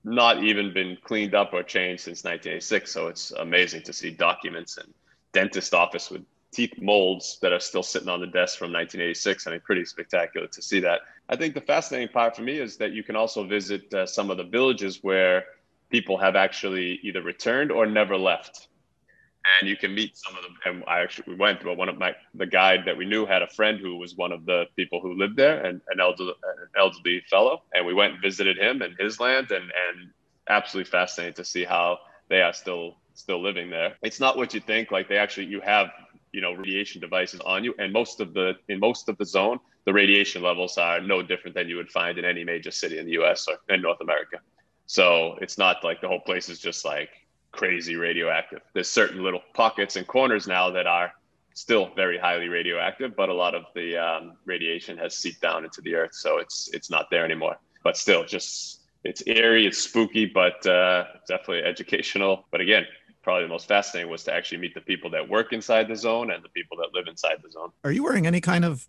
not 0.04 0.44
even 0.44 0.72
been 0.72 0.96
cleaned 1.02 1.34
up 1.34 1.52
or 1.52 1.64
changed 1.64 2.04
since 2.04 2.22
1986. 2.22 2.92
So 2.92 3.08
it's 3.08 3.32
amazing 3.32 3.82
to 3.82 3.92
see 3.92 4.12
documents 4.12 4.76
and 4.76 4.94
dentist 5.32 5.74
office 5.74 6.12
with 6.12 6.22
teeth 6.52 6.74
molds 6.80 7.40
that 7.42 7.52
are 7.52 7.58
still 7.58 7.82
sitting 7.82 8.08
on 8.08 8.20
the 8.20 8.28
desk 8.28 8.56
from 8.56 8.72
1986. 8.72 9.48
I 9.48 9.50
mean, 9.50 9.60
pretty 9.62 9.86
spectacular 9.86 10.46
to 10.46 10.62
see 10.62 10.78
that. 10.78 11.00
I 11.28 11.34
think 11.34 11.54
the 11.54 11.60
fascinating 11.60 12.12
part 12.12 12.36
for 12.36 12.42
me 12.42 12.58
is 12.60 12.76
that 12.76 12.92
you 12.92 13.02
can 13.02 13.16
also 13.16 13.42
visit 13.42 13.92
uh, 13.92 14.06
some 14.06 14.30
of 14.30 14.36
the 14.36 14.44
villages 14.44 15.00
where 15.02 15.42
people 15.90 16.18
have 16.18 16.36
actually 16.36 17.00
either 17.02 17.20
returned 17.20 17.72
or 17.72 17.84
never 17.84 18.16
left 18.16 18.68
and 19.59 19.68
you 19.68 19.76
can 19.76 19.94
meet 19.94 20.16
some 20.16 20.37
of 20.37 20.42
them. 20.42 20.57
And 20.64 20.85
I 20.87 21.00
actually 21.00 21.33
we 21.33 21.35
went, 21.37 21.62
but 21.62 21.76
one 21.76 21.88
of 21.88 21.98
my 21.98 22.14
the 22.35 22.46
guide 22.46 22.81
that 22.87 22.96
we 22.96 23.05
knew 23.05 23.26
had 23.26 23.42
a 23.42 23.48
friend 23.48 23.79
who 23.79 23.96
was 23.96 24.14
one 24.16 24.33
of 24.33 24.44
the 24.46 24.66
people 24.76 25.00
who 25.00 25.14
lived 25.14 25.37
there, 25.37 25.64
and 25.64 25.81
an 25.90 26.00
elderly, 26.00 26.33
an 26.44 26.68
elderly 26.76 27.22
fellow, 27.29 27.62
and 27.74 27.87
we 27.87 27.94
went 27.94 28.14
and 28.14 28.22
visited 28.22 28.59
him 28.59 28.83
and 28.83 28.94
his 28.98 29.20
land, 29.20 29.50
and 29.50 29.64
and 29.64 30.11
absolutely 30.48 30.90
fascinating 30.90 31.35
to 31.35 31.44
see 31.44 31.64
how 31.64 31.98
they 32.29 32.42
are 32.42 32.53
still 32.53 32.96
still 33.14 33.42
living 33.42 33.70
there. 33.70 33.96
It's 34.03 34.20
not 34.20 34.37
what 34.37 34.55
you 34.55 34.61
think. 34.61 34.90
Like 34.90 35.09
they 35.09 35.16
actually, 35.16 35.46
you 35.46 35.61
have 35.61 35.88
you 36.33 36.40
know 36.40 36.53
radiation 36.53 37.00
devices 37.00 37.40
on 37.40 37.64
you, 37.64 37.74
and 37.79 37.92
most 37.92 38.20
of 38.20 38.35
the 38.35 38.55
in 38.68 38.81
most 38.81 39.09
of 39.09 39.16
the 39.18 39.24
zone, 39.24 39.59
the 39.85 39.92
radiation 39.92 40.42
levels 40.42 40.79
are 40.79 41.00
no 41.00 41.22
different 41.22 41.55
than 41.55 41.68
you 41.68 41.76
would 41.76 41.90
find 41.90 42.18
in 42.18 42.24
any 42.24 42.44
major 42.44 42.70
city 42.70 42.98
in 42.98 43.07
the 43.07 43.12
U.S. 43.12 43.46
or 43.48 43.57
in 43.74 43.83
North 43.83 44.00
America. 44.00 44.38
So 44.87 45.38
it's 45.40 45.57
not 45.57 45.85
like 45.85 46.00
the 46.00 46.09
whole 46.09 46.20
place 46.20 46.48
is 46.48 46.59
just 46.59 46.85
like 46.85 47.11
crazy 47.52 47.96
radioactive. 47.96 48.60
There's 48.74 48.90
certain 48.90 49.22
little 49.22 49.42
pockets 49.54 49.96
and 49.96 50.06
corners 50.06 50.46
now 50.46 50.70
that 50.70 50.86
are 50.86 51.12
still 51.54 51.90
very 51.94 52.18
highly 52.18 52.48
radioactive, 52.48 53.16
but 53.16 53.28
a 53.28 53.34
lot 53.34 53.54
of 53.54 53.64
the 53.74 53.96
um, 53.96 54.36
radiation 54.44 54.96
has 54.98 55.16
seeped 55.16 55.40
down 55.40 55.64
into 55.64 55.80
the 55.82 55.94
earth, 55.94 56.14
so 56.14 56.38
it's 56.38 56.70
it's 56.72 56.90
not 56.90 57.10
there 57.10 57.24
anymore. 57.24 57.56
But 57.82 57.96
still, 57.96 58.24
just 58.24 58.80
it's 59.04 59.22
eerie, 59.26 59.66
it's 59.66 59.78
spooky, 59.78 60.26
but 60.26 60.64
uh, 60.66 61.04
definitely 61.26 61.62
educational. 61.64 62.46
But 62.50 62.60
again, 62.60 62.84
probably 63.22 63.44
the 63.44 63.48
most 63.48 63.66
fascinating 63.66 64.10
was 64.10 64.24
to 64.24 64.32
actually 64.32 64.58
meet 64.58 64.74
the 64.74 64.80
people 64.80 65.10
that 65.10 65.28
work 65.28 65.52
inside 65.52 65.88
the 65.88 65.96
zone 65.96 66.30
and 66.30 66.44
the 66.44 66.48
people 66.50 66.76
that 66.78 66.88
live 66.94 67.06
inside 67.06 67.36
the 67.42 67.50
zone. 67.50 67.70
Are 67.84 67.92
you 67.92 68.02
wearing 68.02 68.26
any 68.26 68.40
kind 68.40 68.64
of, 68.64 68.86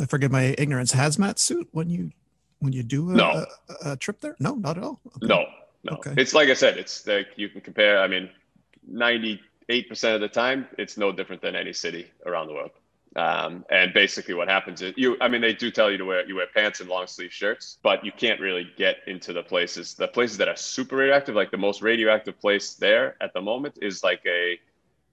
I 0.00 0.06
forgive 0.06 0.30
my 0.30 0.54
ignorance, 0.58 0.92
hazmat 0.92 1.38
suit 1.38 1.68
when 1.72 1.90
you 1.90 2.10
when 2.58 2.72
you 2.72 2.82
do 2.82 3.10
a, 3.10 3.14
no. 3.14 3.46
a, 3.84 3.92
a 3.92 3.96
trip 3.96 4.20
there? 4.20 4.36
No, 4.38 4.54
not 4.54 4.76
at 4.76 4.84
all. 4.84 5.00
Okay. 5.16 5.26
No, 5.26 5.46
no. 5.84 5.94
Okay. 5.94 6.14
It's 6.16 6.34
like 6.34 6.48
I 6.48 6.54
said, 6.54 6.76
it's 6.76 7.06
like 7.06 7.28
you 7.36 7.48
can 7.48 7.60
compare. 7.60 8.00
I 8.00 8.06
mean, 8.06 8.30
98% 8.90 9.40
of 10.14 10.20
the 10.20 10.28
time, 10.28 10.66
it's 10.78 10.96
no 10.96 11.12
different 11.12 11.42
than 11.42 11.56
any 11.56 11.72
city 11.72 12.10
around 12.26 12.48
the 12.48 12.54
world. 12.54 12.70
Um, 13.16 13.64
and 13.70 13.92
basically, 13.92 14.34
what 14.34 14.48
happens 14.48 14.82
is 14.82 14.94
you. 14.96 15.16
I 15.20 15.26
mean, 15.26 15.40
they 15.40 15.52
do 15.52 15.70
tell 15.70 15.90
you 15.90 15.98
to 15.98 16.04
wear 16.04 16.26
you 16.26 16.36
wear 16.36 16.46
pants 16.54 16.80
and 16.80 16.88
long 16.88 17.08
sleeve 17.08 17.32
shirts, 17.32 17.78
but 17.82 18.04
you 18.04 18.12
can't 18.12 18.40
really 18.40 18.70
get 18.76 18.98
into 19.08 19.32
the 19.32 19.42
places. 19.42 19.94
The 19.94 20.06
places 20.06 20.36
that 20.36 20.48
are 20.48 20.56
super 20.56 20.96
radioactive, 20.96 21.34
like 21.34 21.50
the 21.50 21.56
most 21.56 21.82
radioactive 21.82 22.38
place 22.38 22.74
there 22.74 23.16
at 23.20 23.32
the 23.32 23.40
moment, 23.40 23.78
is 23.82 24.04
like 24.04 24.22
a 24.26 24.60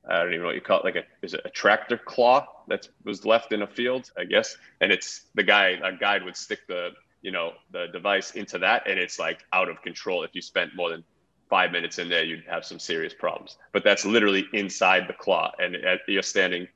I 0.08 0.19
don't 0.19 0.30
even 0.30 0.41
know 0.41 0.47
what 0.47 0.56
you 0.56 0.62
call 0.62 0.80
it, 0.80 0.86
like 0.86 0.95
a 0.95 1.03
is 1.23 1.34
it 1.34 1.41
a 1.43 1.49
tractor 1.49 1.97
claw 1.97 2.45
that 2.67 2.88
was 3.03 3.25
left 3.25 3.51
in 3.51 3.63
a 3.63 3.67
field, 3.67 4.12
I 4.15 4.25
guess. 4.25 4.58
And 4.80 4.91
it's 4.91 5.25
the 5.34 5.43
guy, 5.43 5.80
a 5.84 5.91
guide 5.91 6.23
would 6.23 6.38
stick 6.38 6.67
the 6.67 6.91
you 7.21 7.32
know 7.32 7.53
the 7.71 7.88
device 7.91 8.32
into 8.32 8.58
that 8.60 8.88
and 8.88 8.99
it's 8.99 9.19
like 9.19 9.39
out 9.53 9.69
of 9.69 9.82
control. 9.82 10.23
If 10.23 10.32
you 10.34 10.41
spent 10.41 10.75
more 10.75 10.89
than 10.89 11.03
five 11.49 11.71
minutes 11.71 11.97
in 11.97 12.10
there 12.10 12.23
you'd 12.23 12.43
have 12.47 12.65
some 12.65 12.80
serious 12.80 13.13
problems. 13.13 13.58
But 13.71 13.84
that's 13.84 14.06
literally 14.06 14.45
inside 14.53 15.08
the 15.08 15.13
claw 15.13 15.51
and 15.60 15.77
you're 16.08 16.23
standing 16.23 16.67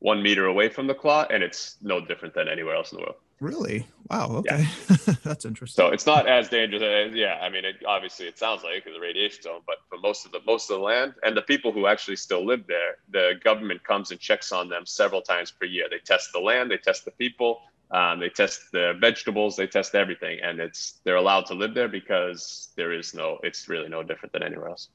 one 0.00 0.22
meter 0.22 0.46
away 0.46 0.68
from 0.68 0.86
the 0.88 0.94
claw 0.94 1.26
and 1.30 1.42
it's 1.42 1.76
no 1.80 2.04
different 2.04 2.34
than 2.34 2.48
anywhere 2.48 2.74
else 2.74 2.92
in 2.92 2.96
the 2.96 3.02
world. 3.02 3.16
Really? 3.40 3.86
Wow 4.08 4.36
okay. 4.36 4.66
Yeah. 4.88 5.14
that's 5.24 5.44
interesting. 5.44 5.82
So 5.82 5.88
it's 5.92 6.06
not 6.06 6.28
as 6.28 6.48
dangerous 6.48 6.82
as, 6.82 7.14
yeah 7.14 7.38
i 7.40 7.48
mean 7.48 7.64
it, 7.64 7.76
obviously 7.86 8.26
it 8.26 8.38
sounds 8.38 8.62
like 8.62 8.84
the 8.84 9.00
radiation 9.00 9.42
zone 9.42 9.60
but 9.66 9.76
for 9.88 9.98
most 9.98 10.26
of 10.26 10.32
the 10.32 10.40
most 10.46 10.70
of 10.70 10.78
the 10.78 10.82
land 10.82 11.14
and 11.24 11.36
the 11.36 11.42
people 11.42 11.72
who 11.72 11.86
actually 11.86 12.16
still 12.16 12.44
live 12.44 12.66
there 12.66 12.96
the 13.10 13.32
government 13.42 13.82
comes 13.84 14.10
and 14.10 14.20
checks 14.20 14.52
on 14.52 14.68
them 14.68 14.84
several 14.86 15.22
times 15.22 15.50
per 15.50 15.66
year. 15.66 15.86
They 15.90 15.98
test 15.98 16.30
the 16.32 16.40
land 16.40 16.70
they 16.70 16.78
test 16.78 17.04
the 17.04 17.10
people 17.12 17.62
um, 17.92 18.20
they 18.20 18.30
test 18.30 18.72
the 18.72 18.94
vegetables, 19.00 19.56
they 19.56 19.66
test 19.66 19.94
everything, 19.94 20.40
and 20.42 20.60
it's 20.60 21.00
they're 21.04 21.16
allowed 21.16 21.46
to 21.46 21.54
live 21.54 21.74
there 21.74 21.88
because 21.88 22.68
there 22.76 22.92
is 22.92 23.14
no. 23.14 23.38
It's 23.42 23.68
really 23.68 23.88
no 23.88 24.02
different 24.02 24.32
than 24.32 24.42
anywhere 24.42 24.68
else. 24.70 24.88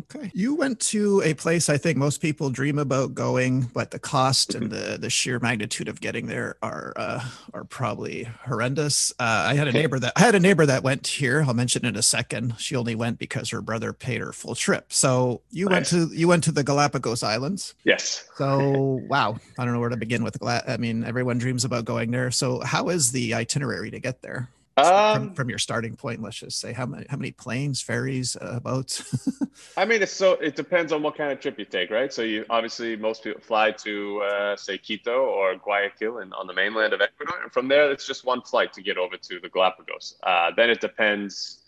Okay. 0.00 0.30
You 0.34 0.54
went 0.54 0.80
to 0.80 1.22
a 1.24 1.34
place 1.34 1.68
I 1.68 1.76
think 1.76 1.96
most 1.96 2.20
people 2.20 2.50
dream 2.50 2.78
about 2.78 3.14
going, 3.14 3.62
but 3.62 3.90
the 3.90 3.98
cost 3.98 4.54
and 4.54 4.70
the 4.70 4.98
the 4.98 5.10
sheer 5.10 5.38
magnitude 5.38 5.88
of 5.88 6.00
getting 6.00 6.26
there 6.26 6.56
are 6.62 6.92
uh, 6.96 7.24
are 7.54 7.64
probably 7.64 8.24
horrendous. 8.44 9.12
Uh, 9.18 9.46
I 9.48 9.54
had 9.54 9.68
a 9.68 9.72
neighbor 9.72 9.98
that 9.98 10.12
I 10.16 10.20
had 10.20 10.34
a 10.34 10.40
neighbor 10.40 10.66
that 10.66 10.82
went 10.82 11.06
here. 11.06 11.44
I'll 11.46 11.54
mention 11.54 11.84
in 11.84 11.96
a 11.96 12.02
second. 12.02 12.54
She 12.58 12.76
only 12.76 12.94
went 12.94 13.18
because 13.18 13.50
her 13.50 13.60
brother 13.60 13.92
paid 13.92 14.20
her 14.20 14.32
full 14.32 14.54
trip. 14.54 14.92
So 14.92 15.40
you 15.50 15.66
nice. 15.66 15.92
went 15.92 16.10
to 16.10 16.16
you 16.16 16.28
went 16.28 16.44
to 16.44 16.52
the 16.52 16.62
Galapagos 16.62 17.22
Islands. 17.22 17.74
Yes. 17.84 18.24
So 18.36 19.02
wow, 19.08 19.38
I 19.58 19.64
don't 19.64 19.74
know 19.74 19.80
where 19.80 19.88
to 19.88 19.96
begin 19.96 20.22
with. 20.22 20.38
Gla- 20.38 20.64
I 20.68 20.76
mean, 20.76 21.04
everyone 21.04 21.38
dreams 21.38 21.64
about 21.64 21.84
going 21.84 22.10
there. 22.10 22.30
So 22.30 22.60
how 22.60 22.88
is 22.88 23.12
the 23.12 23.34
itinerary 23.34 23.90
to 23.90 23.98
get 23.98 24.22
there? 24.22 24.48
Um, 24.86 25.26
from, 25.26 25.34
from, 25.34 25.48
your 25.48 25.58
starting 25.58 25.96
point 25.96 26.22
let's 26.22 26.36
just 26.36 26.58
say 26.60 26.72
how 26.72 26.86
many 26.86 27.06
how 27.08 27.16
many 27.16 27.30
planes 27.30 27.80
ferries 27.80 28.36
uh, 28.40 28.60
boats? 28.60 29.02
I 29.76 29.84
mean 29.84 30.02
it's 30.02 30.12
so 30.12 30.32
it 30.34 30.56
depends 30.56 30.92
on 30.92 31.02
what 31.02 31.16
kind 31.16 31.32
of 31.32 31.40
trip 31.40 31.58
you 31.58 31.64
take 31.64 31.90
right? 31.90 32.12
So 32.12 32.22
you 32.22 32.44
obviously 32.50 32.96
most 32.96 33.24
people 33.24 33.40
fly 33.40 33.72
to 33.72 34.20
uh, 34.22 34.56
say 34.56 34.78
quito 34.78 35.24
or 35.24 35.56
guayaquil 35.56 36.18
and 36.18 36.32
on 36.34 36.46
the 36.46 36.54
mainland 36.54 36.92
of 36.92 37.00
ecuador 37.00 37.42
and 37.42 37.52
from 37.52 37.68
there 37.68 37.90
it's 37.90 38.06
just 38.06 38.24
one 38.24 38.42
flight 38.42 38.72
to 38.74 38.82
get 38.82 38.98
over 38.98 39.16
to 39.16 39.40
the 39.40 39.48
galapagos. 39.48 40.16
Uh, 40.22 40.50
then 40.56 40.70
it 40.70 40.80
depends 40.80 41.62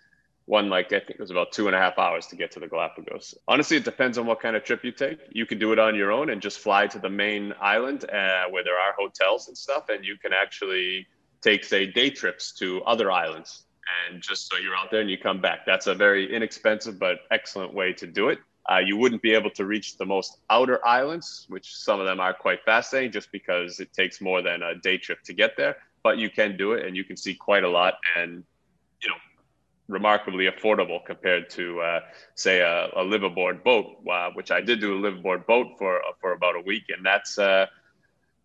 one 0.46 0.68
like 0.68 0.86
i 0.86 0.98
think 0.98 1.10
it 1.10 1.20
was 1.20 1.30
about 1.30 1.52
two 1.52 1.68
and 1.68 1.76
a 1.76 1.78
half 1.78 1.96
hours 1.96 2.26
to 2.26 2.36
get 2.36 2.50
to 2.50 2.60
the 2.60 2.66
galapagos. 2.66 3.34
Honestly 3.46 3.76
it 3.76 3.84
depends 3.84 4.18
on 4.18 4.26
what 4.26 4.40
kind 4.40 4.56
of 4.56 4.64
trip 4.64 4.84
you 4.84 4.92
take. 4.92 5.18
You 5.30 5.46
can 5.46 5.58
do 5.58 5.72
it 5.72 5.78
on 5.78 5.94
your 5.94 6.10
own 6.10 6.30
and 6.30 6.42
just 6.42 6.58
fly 6.58 6.86
to 6.88 6.98
the 6.98 7.10
main 7.10 7.54
island 7.60 8.04
uh, 8.10 8.44
where 8.50 8.64
there 8.64 8.78
are 8.78 8.94
hotels 8.98 9.48
and 9.48 9.56
stuff 9.56 9.88
and 9.88 10.04
you 10.04 10.16
can 10.16 10.32
actually 10.32 11.06
take 11.42 11.64
say 11.64 11.86
day 11.86 12.10
trips 12.10 12.52
to 12.52 12.82
other 12.84 13.10
islands. 13.10 13.64
And 14.08 14.22
just 14.22 14.48
so 14.50 14.56
you're 14.58 14.76
out 14.76 14.90
there 14.90 15.00
and 15.00 15.10
you 15.10 15.18
come 15.18 15.40
back 15.40 15.66
that's 15.66 15.86
a 15.86 15.94
very 15.94 16.32
inexpensive 16.32 16.98
but 16.98 17.20
excellent 17.30 17.74
way 17.74 17.92
to 17.94 18.06
do 18.06 18.28
it. 18.28 18.38
Uh, 18.70 18.78
you 18.78 18.96
wouldn't 18.96 19.22
be 19.22 19.32
able 19.32 19.50
to 19.50 19.64
reach 19.64 19.96
the 19.96 20.06
most 20.06 20.38
outer 20.48 20.84
islands 20.86 21.46
which 21.48 21.74
some 21.74 21.98
of 21.98 22.06
them 22.06 22.20
are 22.20 22.34
quite 22.34 22.60
fascinating 22.64 23.10
just 23.10 23.32
because 23.32 23.80
it 23.80 23.92
takes 23.92 24.20
more 24.20 24.42
than 24.42 24.62
a 24.62 24.74
day 24.76 24.96
trip 24.96 25.22
to 25.24 25.32
get 25.32 25.56
there. 25.56 25.76
But 26.02 26.18
you 26.18 26.30
can 26.30 26.56
do 26.56 26.72
it 26.72 26.86
and 26.86 26.96
you 26.96 27.04
can 27.04 27.16
see 27.16 27.34
quite 27.34 27.64
a 27.64 27.68
lot 27.68 27.94
and 28.16 28.44
you 29.02 29.08
know 29.08 29.16
remarkably 29.88 30.46
affordable 30.46 31.04
compared 31.04 31.50
to 31.50 31.80
uh, 31.80 32.00
say 32.36 32.60
a, 32.60 32.90
a 32.94 33.02
live 33.02 33.24
aboard 33.24 33.64
boat 33.64 33.96
uh, 34.08 34.30
which 34.34 34.52
i 34.52 34.60
did 34.60 34.78
do 34.80 34.94
a 34.94 35.00
live 35.00 35.16
aboard 35.18 35.44
boat 35.46 35.66
for 35.78 36.00
for 36.20 36.32
about 36.32 36.54
a 36.54 36.60
week. 36.60 36.84
And 36.94 37.04
that's 37.04 37.38
uh, 37.38 37.66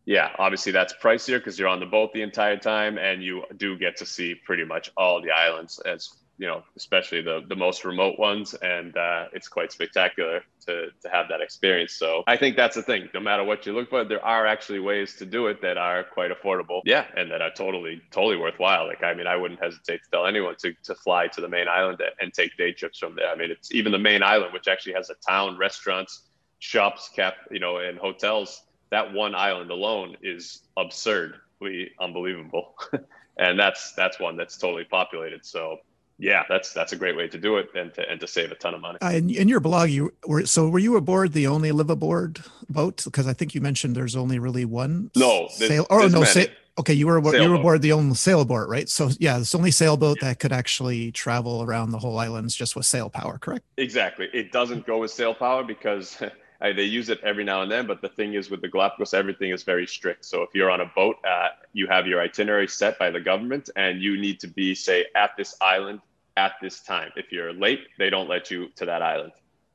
yeah, 0.05 0.29
obviously 0.37 0.71
that's 0.71 0.93
pricier 0.93 1.39
because 1.39 1.57
you're 1.57 1.67
on 1.67 1.79
the 1.79 1.85
boat 1.85 2.13
the 2.13 2.21
entire 2.21 2.57
time, 2.57 2.97
and 2.97 3.23
you 3.23 3.43
do 3.57 3.77
get 3.77 3.97
to 3.97 4.05
see 4.05 4.35
pretty 4.35 4.63
much 4.63 4.91
all 4.95 5.21
the 5.21 5.31
islands, 5.31 5.79
as 5.79 6.09
you 6.37 6.47
know, 6.47 6.63
especially 6.75 7.21
the 7.21 7.43
the 7.47 7.55
most 7.55 7.83
remote 7.85 8.19
ones, 8.19 8.53
and 8.53 8.95
uh, 8.95 9.25
it's 9.33 9.47
quite 9.47 9.71
spectacular 9.71 10.41
to 10.67 10.87
to 11.01 11.09
have 11.09 11.29
that 11.29 11.41
experience. 11.41 11.93
So 11.93 12.23
I 12.27 12.37
think 12.37 12.55
that's 12.55 12.75
the 12.75 12.83
thing. 12.83 13.09
No 13.15 13.19
matter 13.19 13.43
what 13.43 13.65
you 13.65 13.73
look 13.73 13.89
for, 13.89 14.03
there 14.03 14.23
are 14.23 14.45
actually 14.45 14.79
ways 14.79 15.15
to 15.15 15.25
do 15.25 15.47
it 15.47 15.61
that 15.63 15.77
are 15.77 16.03
quite 16.03 16.31
affordable. 16.31 16.81
Yeah, 16.85 17.05
and 17.15 17.31
that 17.31 17.41
are 17.41 17.51
totally 17.51 18.01
totally 18.11 18.37
worthwhile. 18.37 18.85
Like 18.85 19.03
I 19.03 19.15
mean, 19.15 19.27
I 19.27 19.37
wouldn't 19.37 19.61
hesitate 19.61 20.03
to 20.03 20.09
tell 20.11 20.27
anyone 20.27 20.55
to 20.59 20.73
to 20.83 20.93
fly 20.93 21.27
to 21.29 21.41
the 21.41 21.49
main 21.49 21.67
island 21.67 21.99
and 22.19 22.31
take 22.31 22.55
day 22.57 22.73
trips 22.73 22.99
from 22.99 23.15
there. 23.15 23.29
I 23.29 23.35
mean, 23.35 23.49
it's 23.49 23.73
even 23.73 23.91
the 23.91 23.99
main 23.99 24.21
island, 24.21 24.53
which 24.53 24.67
actually 24.67 24.93
has 24.93 25.09
a 25.09 25.15
town, 25.27 25.57
restaurants, 25.57 26.21
shops, 26.59 27.09
cap, 27.15 27.35
you 27.49 27.59
know, 27.59 27.77
and 27.77 27.97
hotels 27.97 28.61
that 28.91 29.13
one 29.13 29.35
island 29.35 29.71
alone 29.71 30.17
is 30.21 30.61
absurdly 30.77 31.91
unbelievable. 31.99 32.75
and 33.37 33.59
that's 33.59 33.93
that's 33.93 34.19
one 34.19 34.37
that's 34.37 34.57
totally 34.57 34.85
populated. 34.85 35.45
So 35.45 35.79
yeah, 36.17 36.43
that's 36.47 36.73
that's 36.73 36.93
a 36.93 36.95
great 36.95 37.17
way 37.17 37.27
to 37.27 37.37
do 37.37 37.57
it 37.57 37.69
and 37.75 37.93
to 37.95 38.09
and 38.09 38.19
to 38.21 38.27
save 38.27 38.51
a 38.51 38.55
ton 38.55 38.73
of 38.73 38.81
money. 38.81 38.99
Uh, 39.01 39.09
in, 39.09 39.29
in 39.29 39.49
your 39.49 39.59
blog, 39.59 39.89
you 39.89 40.13
were 40.25 40.45
so 40.45 40.69
were 40.69 40.79
you 40.79 40.95
aboard 40.95 41.33
the 41.33 41.47
only 41.47 41.71
live 41.71 41.89
aboard 41.89 42.39
boat? 42.69 43.03
Because 43.03 43.27
I 43.27 43.33
think 43.33 43.53
you 43.53 43.61
mentioned 43.61 43.95
there's 43.95 44.15
only 44.15 44.39
really 44.39 44.65
one. 44.65 45.11
No, 45.15 45.47
sail. 45.49 45.85
Oh 45.89 46.07
no, 46.07 46.23
sa- 46.23 46.43
okay, 46.79 46.93
you 46.93 47.07
were 47.07 47.21
sailboat. 47.21 47.41
you 47.41 47.49
were 47.49 47.55
aboard 47.55 47.81
the 47.81 47.91
only 47.91 48.15
sailboat, 48.15 48.69
right? 48.69 48.87
So 48.87 49.09
yeah, 49.19 49.39
it's 49.39 49.53
only 49.53 49.71
sailboat 49.71 50.19
yeah. 50.21 50.29
that 50.29 50.39
could 50.39 50.53
actually 50.53 51.11
travel 51.11 51.63
around 51.63 51.91
the 51.91 51.99
whole 51.99 52.17
islands 52.17 52.55
just 52.55 52.77
with 52.77 52.85
sail 52.85 53.09
power, 53.09 53.37
correct? 53.37 53.65
Exactly. 53.75 54.29
It 54.33 54.53
doesn't 54.53 54.85
go 54.85 54.99
with 54.99 55.11
sail 55.11 55.33
power 55.33 55.63
because 55.63 56.17
Uh, 56.61 56.73
they 56.73 56.83
use 56.83 57.09
it 57.09 57.19
every 57.23 57.43
now 57.43 57.61
and 57.61 57.71
then, 57.71 57.85
but 57.85 58.01
the 58.01 58.09
thing 58.09 58.33
is 58.33 58.49
with 58.49 58.61
the 58.61 58.67
Galapagos, 58.67 59.13
everything 59.13 59.51
is 59.51 59.63
very 59.63 59.85
strict. 59.85 60.25
So 60.25 60.41
if 60.41 60.49
you're 60.53 60.71
on 60.71 60.81
a 60.81 60.91
boat, 60.95 61.17
uh, 61.27 61.49
you 61.73 61.87
have 61.87 62.07
your 62.07 62.21
itinerary 62.21 62.67
set 62.67 62.97
by 62.97 63.11
the 63.11 63.19
government, 63.19 63.69
and 63.75 64.01
you 64.01 64.17
need 64.17 64.39
to 64.39 64.47
be, 64.47 64.73
say, 64.73 65.05
at 65.15 65.31
this 65.37 65.55
island 65.61 66.01
at 66.37 66.53
this 66.61 66.81
time. 66.81 67.11
If 67.15 67.31
you're 67.31 67.53
late, 67.53 67.87
they 67.97 68.09
don't 68.09 68.29
let 68.29 68.51
you 68.51 68.69
to 68.75 68.85
that 68.85 69.01
island. 69.01 69.31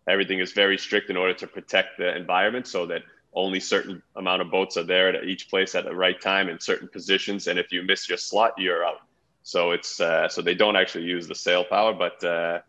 Everything 0.09 0.41
is 0.41 0.53
very 0.53 0.79
strict 0.79 1.11
in 1.11 1.17
order 1.17 1.35
to 1.35 1.47
protect 1.47 1.99
the 1.99 2.17
environment, 2.17 2.67
so 2.67 2.87
that 2.87 3.03
only 3.33 3.61
certain 3.61 4.03
amount 4.17 4.43
of 4.43 4.51
boats 4.51 4.77
are 4.77 4.83
there 4.83 5.09
at 5.09 5.25
each 5.25 5.49
place 5.49 5.75
at 5.75 5.85
the 5.85 5.95
right 5.95 6.21
time 6.21 6.49
in 6.49 6.59
certain 6.59 6.89
positions. 6.89 7.47
And 7.47 7.59
if 7.59 7.71
you 7.71 7.83
miss 7.83 8.09
your 8.09 8.19
slot, 8.19 8.55
you're 8.59 8.85
out. 8.85 9.03
So 9.43 9.71
it's 9.71 10.01
uh, 10.01 10.29
so 10.29 10.43
they 10.43 10.55
don't 10.55 10.77
actually 10.77 11.05
use 11.05 11.29
the 11.29 11.35
sail 11.35 11.65
power, 11.65 11.93
but 11.93 12.23
uh, 12.25 12.61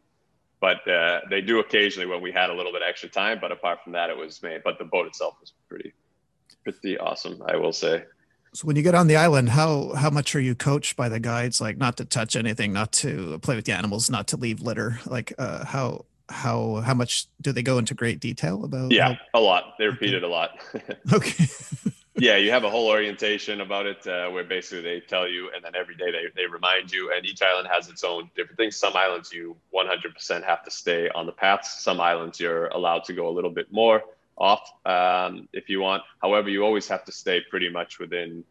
but 0.61 0.87
uh, 0.87 1.21
they 1.29 1.41
do 1.41 1.59
occasionally 1.59 2.07
when 2.07 2.21
we 2.21 2.31
had 2.31 2.49
a 2.51 2.53
little 2.53 2.71
bit 2.71 2.83
extra 2.87 3.09
time. 3.09 3.39
But 3.41 3.51
apart 3.51 3.79
from 3.83 3.93
that, 3.93 4.09
it 4.09 4.15
was 4.15 4.41
made. 4.41 4.61
But 4.63 4.77
the 4.77 4.85
boat 4.85 5.07
itself 5.07 5.35
was 5.41 5.53
pretty, 5.67 5.91
pretty 6.63 6.97
awesome, 6.97 7.41
I 7.47 7.57
will 7.57 7.73
say. 7.73 8.05
So 8.53 8.67
when 8.67 8.75
you 8.75 8.83
get 8.83 8.95
on 8.95 9.07
the 9.07 9.15
island, 9.15 9.49
how 9.49 9.93
how 9.93 10.09
much 10.09 10.35
are 10.35 10.39
you 10.39 10.55
coached 10.55 10.95
by 10.95 11.09
the 11.09 11.19
guides? 11.19 11.59
Like 11.59 11.77
not 11.77 11.97
to 11.97 12.05
touch 12.05 12.35
anything, 12.35 12.71
not 12.71 12.91
to 12.93 13.39
play 13.39 13.55
with 13.55 13.65
the 13.65 13.71
animals, 13.73 14.09
not 14.09 14.27
to 14.27 14.37
leave 14.37 14.61
litter. 14.61 14.99
Like 15.05 15.33
uh, 15.37 15.65
how 15.65 16.05
how 16.29 16.75
how 16.85 16.93
much 16.93 17.27
do 17.41 17.51
they 17.51 17.63
go 17.63 17.77
into 17.77 17.93
great 17.93 18.19
detail 18.19 18.63
about? 18.63 18.91
Yeah, 18.91 19.13
how- 19.13 19.39
a 19.39 19.41
lot. 19.41 19.75
They 19.79 19.85
repeat 19.87 20.13
it 20.13 20.23
a 20.23 20.27
lot. 20.27 20.59
okay. 21.13 21.45
yeah, 22.15 22.35
you 22.35 22.51
have 22.51 22.63
a 22.63 22.69
whole 22.69 22.87
orientation 22.87 23.61
about 23.61 23.85
it 23.85 24.05
uh, 24.05 24.29
where 24.29 24.43
basically 24.43 24.81
they 24.81 24.99
tell 24.99 25.27
you, 25.27 25.49
and 25.55 25.63
then 25.63 25.75
every 25.75 25.95
day 25.95 26.11
they, 26.11 26.25
they 26.35 26.45
remind 26.45 26.91
you. 26.91 27.11
And 27.15 27.25
each 27.25 27.41
island 27.41 27.69
has 27.71 27.87
its 27.87 28.03
own 28.03 28.29
different 28.35 28.57
things. 28.57 28.75
Some 28.75 28.95
islands 28.95 29.31
you 29.31 29.55
100% 29.73 30.43
have 30.43 30.63
to 30.65 30.71
stay 30.71 31.09
on 31.09 31.25
the 31.25 31.31
paths. 31.31 31.81
Some 31.81 32.01
islands 32.01 32.39
you're 32.39 32.67
allowed 32.67 33.05
to 33.05 33.13
go 33.13 33.29
a 33.29 33.31
little 33.31 33.49
bit 33.49 33.71
more 33.71 34.03
off 34.37 34.71
um, 34.85 35.47
if 35.53 35.69
you 35.69 35.79
want. 35.79 36.03
However, 36.21 36.49
you 36.49 36.65
always 36.65 36.87
have 36.89 37.05
to 37.05 37.11
stay 37.13 37.41
pretty 37.49 37.69
much 37.69 37.97
within, 37.97 38.43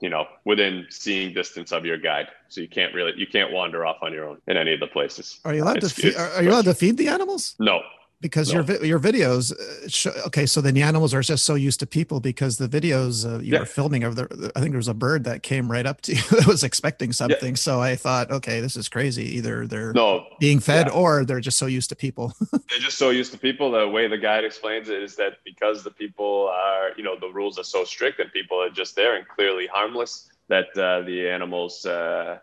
you 0.00 0.08
know, 0.08 0.26
within 0.46 0.86
seeing 0.88 1.34
distance 1.34 1.72
of 1.72 1.84
your 1.84 1.98
guide. 1.98 2.28
So 2.48 2.62
you 2.62 2.68
can't 2.68 2.94
really 2.94 3.12
you 3.16 3.26
can't 3.26 3.52
wander 3.52 3.84
off 3.84 3.98
on 4.00 4.14
your 4.14 4.26
own 4.26 4.38
in 4.46 4.56
any 4.56 4.72
of 4.72 4.80
the 4.80 4.86
places. 4.86 5.40
Are 5.44 5.54
you 5.54 5.62
allowed 5.62 5.78
it's, 5.78 5.94
to 5.94 6.02
feed, 6.02 6.16
are 6.16 6.42
you 6.42 6.50
allowed 6.50 6.64
to 6.66 6.74
feed 6.74 6.96
the 6.96 7.08
animals? 7.08 7.54
No, 7.58 7.82
because 8.20 8.52
no. 8.52 8.62
your 8.62 8.84
your 8.84 9.00
videos 9.00 9.52
uh, 9.52 9.88
show, 9.88 10.10
okay 10.26 10.46
so 10.46 10.60
then 10.60 10.74
the 10.74 10.82
animals 10.82 11.14
are 11.14 11.22
just 11.22 11.44
so 11.44 11.54
used 11.54 11.78
to 11.80 11.86
people 11.86 12.20
because 12.20 12.58
the 12.58 12.68
videos 12.68 13.24
uh, 13.24 13.38
you 13.38 13.52
yeah. 13.52 13.60
were 13.60 13.66
filming 13.66 14.02
of 14.04 14.16
the 14.16 14.52
i 14.56 14.60
think 14.60 14.72
there 14.72 14.78
was 14.78 14.88
a 14.88 14.94
bird 14.94 15.24
that 15.24 15.42
came 15.42 15.70
right 15.70 15.86
up 15.86 16.00
to 16.00 16.14
you 16.14 16.22
that 16.30 16.46
was 16.46 16.64
expecting 16.64 17.12
something 17.12 17.50
yeah. 17.50 17.56
so 17.56 17.80
i 17.80 17.94
thought 17.94 18.30
okay 18.30 18.60
this 18.60 18.76
is 18.76 18.88
crazy 18.88 19.24
either 19.36 19.66
they're 19.66 19.92
no, 19.92 20.26
being 20.40 20.58
fed 20.58 20.86
yeah. 20.86 20.92
or 20.92 21.24
they're 21.24 21.40
just 21.40 21.58
so 21.58 21.66
used 21.66 21.88
to 21.88 21.96
people 21.96 22.32
they're 22.52 22.78
just 22.78 22.98
so 22.98 23.10
used 23.10 23.32
to 23.32 23.38
people 23.38 23.70
the 23.70 23.88
way 23.88 24.08
the 24.08 24.18
guide 24.18 24.44
explains 24.44 24.88
it 24.88 25.02
is 25.02 25.16
that 25.16 25.38
because 25.44 25.84
the 25.84 25.90
people 25.90 26.50
are 26.52 26.90
you 26.96 27.04
know 27.04 27.16
the 27.18 27.28
rules 27.28 27.58
are 27.58 27.64
so 27.64 27.84
strict 27.84 28.18
and 28.18 28.32
people 28.32 28.60
are 28.60 28.70
just 28.70 28.96
there 28.96 29.16
and 29.16 29.26
clearly 29.28 29.66
harmless 29.66 30.28
that 30.48 30.66
uh, 30.78 31.02
the 31.02 31.28
animals 31.28 31.84
uh, 31.84 32.38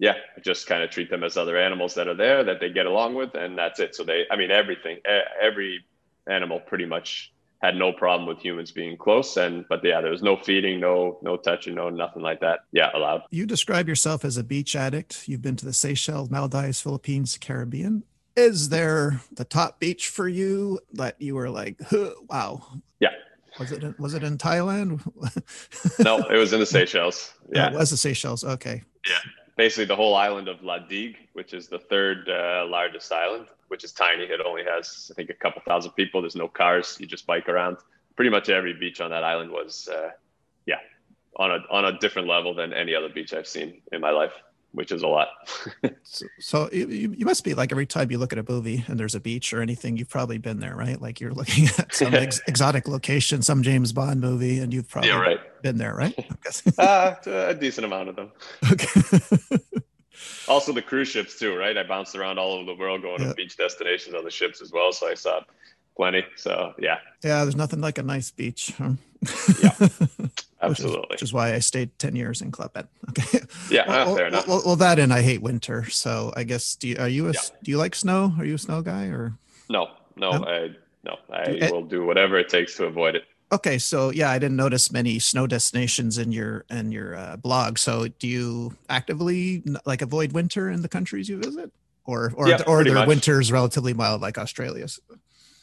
yeah, 0.00 0.14
just 0.42 0.66
kind 0.66 0.82
of 0.82 0.88
treat 0.90 1.10
them 1.10 1.22
as 1.22 1.36
other 1.36 1.58
animals 1.58 1.94
that 1.94 2.08
are 2.08 2.14
there 2.14 2.42
that 2.42 2.58
they 2.58 2.70
get 2.70 2.86
along 2.86 3.14
with, 3.14 3.34
and 3.34 3.56
that's 3.56 3.78
it. 3.78 3.94
So 3.94 4.02
they, 4.02 4.24
I 4.30 4.36
mean, 4.36 4.50
everything, 4.50 4.98
every 5.40 5.84
animal 6.26 6.58
pretty 6.58 6.86
much 6.86 7.32
had 7.60 7.76
no 7.76 7.92
problem 7.92 8.26
with 8.26 8.38
humans 8.38 8.70
being 8.70 8.96
close 8.96 9.36
and 9.36 9.66
but 9.68 9.84
yeah 9.84 10.00
there 10.00 10.10
was 10.10 10.22
no 10.22 10.34
feeding 10.34 10.80
no 10.80 11.18
no 11.20 11.36
touching 11.36 11.74
no 11.74 11.90
nothing 11.90 12.22
like 12.22 12.40
that. 12.40 12.60
Yeah 12.72 12.90
allowed. 12.94 13.24
You 13.30 13.44
describe 13.44 13.86
yourself 13.86 14.24
as 14.24 14.38
a 14.38 14.44
beach 14.44 14.74
addict. 14.74 15.28
You've 15.28 15.42
been 15.42 15.56
to 15.56 15.66
the 15.66 15.74
seychelles 15.74 16.30
maldives 16.30 16.80
philippines 16.80 17.36
caribbean. 17.38 18.04
Is 18.36 18.70
there 18.70 19.20
the 19.32 19.44
top 19.44 19.78
beach 19.80 20.08
for 20.08 20.26
you 20.26 20.80
that 20.94 21.20
you 21.20 21.34
were 21.34 21.50
like 21.50 21.76
huh, 21.90 22.12
wow 22.28 22.64
yeah. 23.00 23.10
Was 23.58 23.72
it 23.72 23.82
in, 23.82 23.94
was 23.98 24.14
it 24.14 24.22
in 24.22 24.38
thailand? 24.38 25.02
No 26.02 26.18
it 26.30 26.38
was 26.38 26.54
in 26.54 26.60
the 26.60 26.66
seychelles. 26.66 27.34
Yeah. 27.52 27.70
oh, 27.72 27.74
it 27.74 27.78
was 27.78 27.90
the 27.90 27.96
seychelles 27.98 28.44
okay. 28.44 28.82
Yeah 29.06 29.18
basically 29.60 29.84
the 29.84 29.94
whole 29.94 30.14
island 30.14 30.48
of 30.48 30.62
La 30.62 30.78
Digue, 30.78 31.18
which 31.34 31.52
is 31.52 31.68
the 31.68 31.78
third 31.78 32.26
uh, 32.30 32.64
largest 32.66 33.12
island, 33.12 33.46
which 33.68 33.84
is 33.84 33.92
tiny. 33.92 34.24
It 34.24 34.40
only 34.40 34.64
has, 34.64 35.12
I 35.12 35.14
think, 35.14 35.28
a 35.28 35.34
couple 35.34 35.60
thousand 35.66 35.90
people. 35.92 36.22
There's 36.22 36.34
no 36.34 36.48
cars. 36.48 36.96
You 36.98 37.06
just 37.06 37.26
bike 37.26 37.46
around. 37.46 37.76
Pretty 38.16 38.30
much 38.30 38.48
every 38.48 38.72
beach 38.72 39.02
on 39.02 39.10
that 39.10 39.22
island 39.22 39.50
was, 39.50 39.86
uh, 39.92 40.12
yeah, 40.64 40.78
on 41.36 41.50
a 41.50 41.58
on 41.70 41.84
a 41.84 41.98
different 41.98 42.26
level 42.26 42.54
than 42.54 42.72
any 42.72 42.94
other 42.94 43.10
beach 43.10 43.34
I've 43.34 43.46
seen 43.46 43.82
in 43.92 44.00
my 44.00 44.10
life 44.10 44.32
which 44.72 44.92
is 44.92 45.02
a 45.02 45.06
lot. 45.08 45.28
so, 46.04 46.26
so 46.38 46.70
you, 46.72 47.12
you 47.16 47.26
must 47.26 47.42
be 47.42 47.54
like 47.54 47.72
every 47.72 47.86
time 47.86 48.08
you 48.10 48.18
look 48.18 48.32
at 48.32 48.38
a 48.38 48.44
movie 48.48 48.84
and 48.86 49.00
there's 49.00 49.16
a 49.16 49.20
beach 49.20 49.52
or 49.52 49.62
anything, 49.62 49.96
you've 49.96 50.08
probably 50.08 50.38
been 50.38 50.60
there, 50.60 50.76
right? 50.76 51.02
Like 51.02 51.20
you're 51.20 51.32
looking 51.32 51.66
at 51.78 51.92
some 51.92 52.14
ex- 52.26 52.40
exotic 52.46 52.86
location, 52.86 53.42
some 53.42 53.64
James 53.64 53.92
Bond 53.92 54.20
movie, 54.20 54.60
and 54.60 54.72
you've 54.72 54.88
probably 54.88 55.10
yeah, 55.10 55.20
right. 55.20 55.40
Been 55.62 55.78
there, 55.78 55.94
right? 55.94 56.14
uh, 56.78 57.14
a 57.26 57.54
decent 57.54 57.84
amount 57.84 58.08
of 58.08 58.16
them. 58.16 58.32
Okay. 58.72 59.18
also 60.48 60.72
the 60.72 60.82
cruise 60.82 61.08
ships 61.08 61.38
too, 61.38 61.56
right? 61.56 61.76
I 61.76 61.82
bounced 61.82 62.16
around 62.16 62.38
all 62.38 62.52
over 62.52 62.64
the 62.64 62.74
world 62.74 63.02
going 63.02 63.20
to 63.20 63.34
beach 63.34 63.56
destinations 63.56 64.14
on 64.14 64.24
the 64.24 64.30
ships 64.30 64.60
as 64.60 64.72
well, 64.72 64.92
so 64.92 65.08
I 65.08 65.14
saw 65.14 65.40
plenty. 65.96 66.24
So 66.36 66.74
yeah. 66.78 66.98
Yeah, 67.22 67.42
there's 67.44 67.56
nothing 67.56 67.80
like 67.80 67.98
a 67.98 68.02
nice 68.02 68.30
beach. 68.30 68.72
Huh? 68.76 68.92
Yeah. 69.62 69.88
Absolutely. 70.62 70.62
Which 70.68 70.80
is, 70.80 70.96
which 71.10 71.22
is, 71.22 71.32
why 71.32 71.54
I 71.54 71.58
stayed 71.58 71.98
10 71.98 72.16
years 72.16 72.42
in 72.42 72.50
Club 72.50 72.72
Okay. 73.08 73.40
Yeah, 73.70 73.88
well, 73.88 74.14
fair 74.14 74.26
enough. 74.26 74.46
Well, 74.46 74.62
well, 74.66 74.76
that 74.76 74.98
and 74.98 75.10
I 75.10 75.22
hate 75.22 75.40
winter. 75.40 75.88
So 75.88 76.34
I 76.36 76.44
guess, 76.44 76.74
do 76.74 76.88
you, 76.88 76.96
are 76.98 77.08
you 77.08 77.28
a, 77.28 77.32
yeah. 77.32 77.40
do 77.62 77.70
you 77.70 77.78
like 77.78 77.94
snow? 77.94 78.34
Are 78.38 78.44
you 78.44 78.56
a 78.56 78.58
snow 78.58 78.82
guy 78.82 79.06
or? 79.06 79.32
No, 79.70 79.88
no, 80.16 80.32
no? 80.32 80.44
I, 80.44 80.70
no, 81.02 81.16
I 81.32 81.44
do, 81.52 81.72
will 81.72 81.84
do 81.84 82.04
whatever 82.04 82.38
it 82.38 82.50
takes 82.50 82.76
to 82.76 82.84
avoid 82.84 83.16
it. 83.16 83.24
Okay. 83.52 83.78
So 83.78 84.10
yeah, 84.10 84.30
I 84.30 84.38
didn't 84.38 84.56
notice 84.56 84.92
many 84.92 85.18
snow 85.18 85.46
destinations 85.46 86.18
in 86.18 86.32
your, 86.32 86.64
in 86.70 86.92
your 86.92 87.16
uh, 87.16 87.36
blog. 87.36 87.78
So 87.78 88.08
do 88.08 88.28
you 88.28 88.76
actively 88.88 89.62
like 89.84 90.02
avoid 90.02 90.32
winter 90.32 90.70
in 90.70 90.82
the 90.82 90.88
countries 90.88 91.28
you 91.28 91.38
visit? 91.38 91.72
Or, 92.04 92.32
or, 92.34 92.48
yeah, 92.48 92.62
or 92.66 92.82
their 92.82 93.06
winters 93.06 93.52
relatively 93.52 93.94
mild 93.94 94.20
like 94.20 94.36
Australia's? 94.36 94.98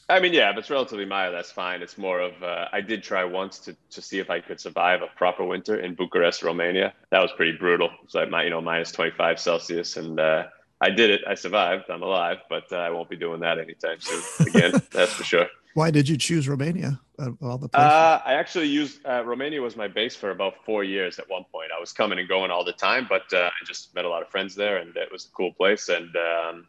I 0.09 0.21
mean, 0.21 0.31
yeah, 0.31 0.49
if 0.51 0.57
it's 0.57 0.69
relatively 0.69 1.05
mild, 1.05 1.33
that's 1.33 1.51
fine. 1.51 1.81
It's 1.81 1.97
more 1.97 2.21
of 2.21 2.41
uh, 2.41 2.67
I 2.71 2.79
did 2.79 3.03
try 3.03 3.25
once 3.25 3.59
to, 3.59 3.75
to 3.89 4.01
see 4.01 4.19
if 4.19 4.29
I 4.29 4.39
could 4.39 4.59
survive 4.59 5.01
a 5.01 5.07
proper 5.17 5.43
winter 5.43 5.77
in 5.77 5.95
Bucharest, 5.95 6.43
Romania. 6.43 6.93
That 7.11 7.21
was 7.21 7.31
pretty 7.33 7.57
brutal. 7.57 7.89
So 8.07 8.19
like 8.19 8.29
my 8.29 8.43
you 8.43 8.49
know 8.49 8.61
minus 8.61 8.91
25 8.93 9.39
Celsius, 9.39 9.97
and 9.97 10.17
uh, 10.17 10.45
I 10.79 10.91
did 10.91 11.09
it. 11.09 11.21
I 11.27 11.35
survived. 11.35 11.89
I'm 11.89 12.03
alive, 12.03 12.37
but 12.49 12.71
uh, 12.71 12.77
I 12.77 12.89
won't 12.91 13.09
be 13.09 13.17
doing 13.17 13.41
that 13.41 13.59
anytime 13.59 13.99
soon 13.99 14.47
again. 14.47 14.81
that's 14.91 15.11
for 15.11 15.25
sure. 15.25 15.47
Why 15.77 15.91
did 15.91 16.09
you 16.09 16.17
choose 16.17 16.49
Romania? 16.49 16.99
all 17.39 17.59
the 17.59 17.69
uh, 17.75 18.19
I 18.25 18.33
actually 18.33 18.65
used 18.65 19.05
uh, 19.05 19.23
Romania 19.23 19.61
was 19.61 19.75
my 19.75 19.87
base 19.87 20.15
for 20.15 20.31
about 20.31 20.65
four 20.65 20.83
years. 20.83 21.19
At 21.19 21.29
one 21.29 21.45
point, 21.51 21.69
I 21.71 21.79
was 21.79 21.93
coming 21.93 22.17
and 22.17 22.27
going 22.27 22.49
all 22.49 22.65
the 22.65 22.73
time, 22.73 23.05
but 23.07 23.31
uh, 23.31 23.51
I 23.53 23.63
just 23.63 23.93
met 23.93 24.03
a 24.03 24.09
lot 24.09 24.23
of 24.23 24.29
friends 24.29 24.55
there, 24.55 24.77
and 24.77 24.97
it 24.97 25.11
was 25.11 25.25
a 25.25 25.29
cool 25.29 25.53
place. 25.53 25.89
And 25.89 26.09
um, 26.15 26.67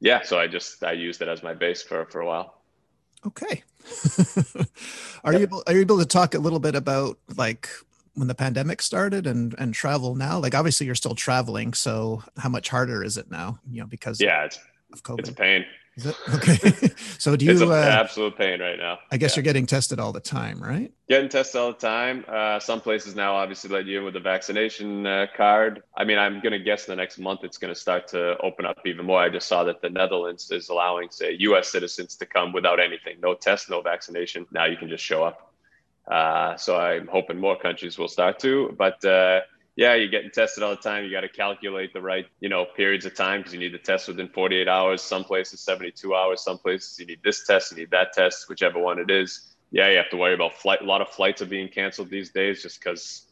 yeah, 0.00 0.22
so 0.22 0.38
I 0.38 0.46
just 0.46 0.82
I 0.82 0.92
used 0.92 1.20
it 1.20 1.28
as 1.28 1.42
my 1.42 1.52
base 1.52 1.82
for 1.82 2.06
for 2.06 2.22
a 2.22 2.26
while. 2.26 2.62
Okay. 3.26 3.64
are 5.24 5.34
you 5.34 5.40
able 5.40 5.62
are 5.66 5.74
you 5.74 5.80
able 5.80 5.98
to 5.98 6.06
talk 6.06 6.34
a 6.34 6.38
little 6.38 6.60
bit 6.60 6.74
about 6.74 7.18
like 7.36 7.68
when 8.14 8.28
the 8.28 8.34
pandemic 8.34 8.80
started 8.80 9.26
and 9.26 9.54
and 9.58 9.74
travel 9.74 10.14
now? 10.14 10.38
Like 10.38 10.54
obviously 10.54 10.86
you're 10.86 10.94
still 10.94 11.14
traveling, 11.14 11.74
so 11.74 12.22
how 12.38 12.48
much 12.48 12.70
harder 12.70 13.04
is 13.04 13.18
it 13.18 13.30
now? 13.30 13.58
You 13.70 13.82
know, 13.82 13.86
because 13.86 14.22
yeah, 14.22 14.44
it's 14.44 14.58
of 14.94 15.02
COVID. 15.02 15.18
It's 15.18 15.28
a 15.28 15.34
pain. 15.34 15.66
It 15.96 16.16
okay? 16.34 16.90
so 17.18 17.36
do 17.36 17.44
you? 17.44 17.52
It's 17.52 17.60
an 17.60 17.70
uh, 17.70 17.74
absolute 17.74 18.36
pain 18.36 18.60
right 18.60 18.78
now. 18.78 18.98
I 19.10 19.18
guess 19.18 19.32
yeah. 19.32 19.40
you're 19.40 19.44
getting 19.44 19.66
tested 19.66 20.00
all 20.00 20.12
the 20.12 20.20
time, 20.20 20.62
right? 20.62 20.90
Getting 21.08 21.28
tested 21.28 21.60
all 21.60 21.72
the 21.72 21.78
time. 21.78 22.24
Uh, 22.26 22.58
some 22.60 22.80
places 22.80 23.14
now 23.14 23.34
obviously 23.34 23.68
let 23.68 23.84
you 23.84 23.98
in 23.98 24.04
with 24.04 24.16
a 24.16 24.20
vaccination 24.20 25.06
uh, 25.06 25.26
card. 25.36 25.82
I 25.94 26.04
mean, 26.04 26.16
I'm 26.16 26.40
going 26.40 26.52
to 26.52 26.58
guess 26.58 26.86
the 26.86 26.96
next 26.96 27.18
month 27.18 27.40
it's 27.44 27.58
going 27.58 27.74
to 27.74 27.78
start 27.78 28.08
to 28.08 28.38
open 28.38 28.64
up 28.64 28.78
even 28.86 29.04
more. 29.04 29.20
I 29.20 29.28
just 29.28 29.46
saw 29.46 29.64
that 29.64 29.82
the 29.82 29.90
Netherlands 29.90 30.50
is 30.50 30.70
allowing, 30.70 31.10
say, 31.10 31.36
U.S. 31.40 31.70
citizens 31.70 32.16
to 32.16 32.26
come 32.26 32.52
without 32.52 32.80
anything, 32.80 33.20
no 33.20 33.34
test, 33.34 33.68
no 33.68 33.82
vaccination. 33.82 34.46
Now 34.50 34.64
you 34.64 34.78
can 34.78 34.88
just 34.88 35.04
show 35.04 35.22
up. 35.24 35.52
Uh, 36.10 36.56
so 36.56 36.76
I'm 36.78 37.06
hoping 37.06 37.38
more 37.38 37.58
countries 37.58 37.98
will 37.98 38.08
start 38.08 38.38
to, 38.40 38.74
but 38.78 39.04
uh, 39.04 39.40
yeah, 39.76 39.94
you're 39.94 40.08
getting 40.08 40.30
tested 40.30 40.62
all 40.62 40.70
the 40.70 40.76
time. 40.76 41.04
You 41.04 41.10
got 41.10 41.22
to 41.22 41.28
calculate 41.28 41.92
the 41.94 42.00
right, 42.00 42.26
you 42.40 42.48
know, 42.48 42.66
periods 42.76 43.06
of 43.06 43.14
time 43.14 43.40
because 43.40 43.54
you 43.54 43.58
need 43.58 43.72
to 43.72 43.78
test 43.78 44.08
within 44.08 44.28
48 44.28 44.68
hours. 44.68 45.00
Some 45.00 45.24
places 45.24 45.60
72 45.60 46.14
hours. 46.14 46.42
Some 46.42 46.58
places 46.58 46.98
you 46.98 47.06
need 47.06 47.20
this 47.24 47.46
test, 47.46 47.70
you 47.70 47.78
need 47.78 47.90
that 47.90 48.12
test, 48.12 48.48
whichever 48.48 48.78
one 48.78 48.98
it 48.98 49.10
is. 49.10 49.54
Yeah, 49.70 49.88
you 49.88 49.96
have 49.96 50.10
to 50.10 50.18
worry 50.18 50.34
about 50.34 50.54
flight. 50.54 50.82
A 50.82 50.84
lot 50.84 51.00
of 51.00 51.08
flights 51.08 51.40
are 51.40 51.46
being 51.46 51.68
canceled 51.68 52.10
these 52.10 52.30
days 52.30 52.62
just 52.62 52.82
because, 52.82 53.26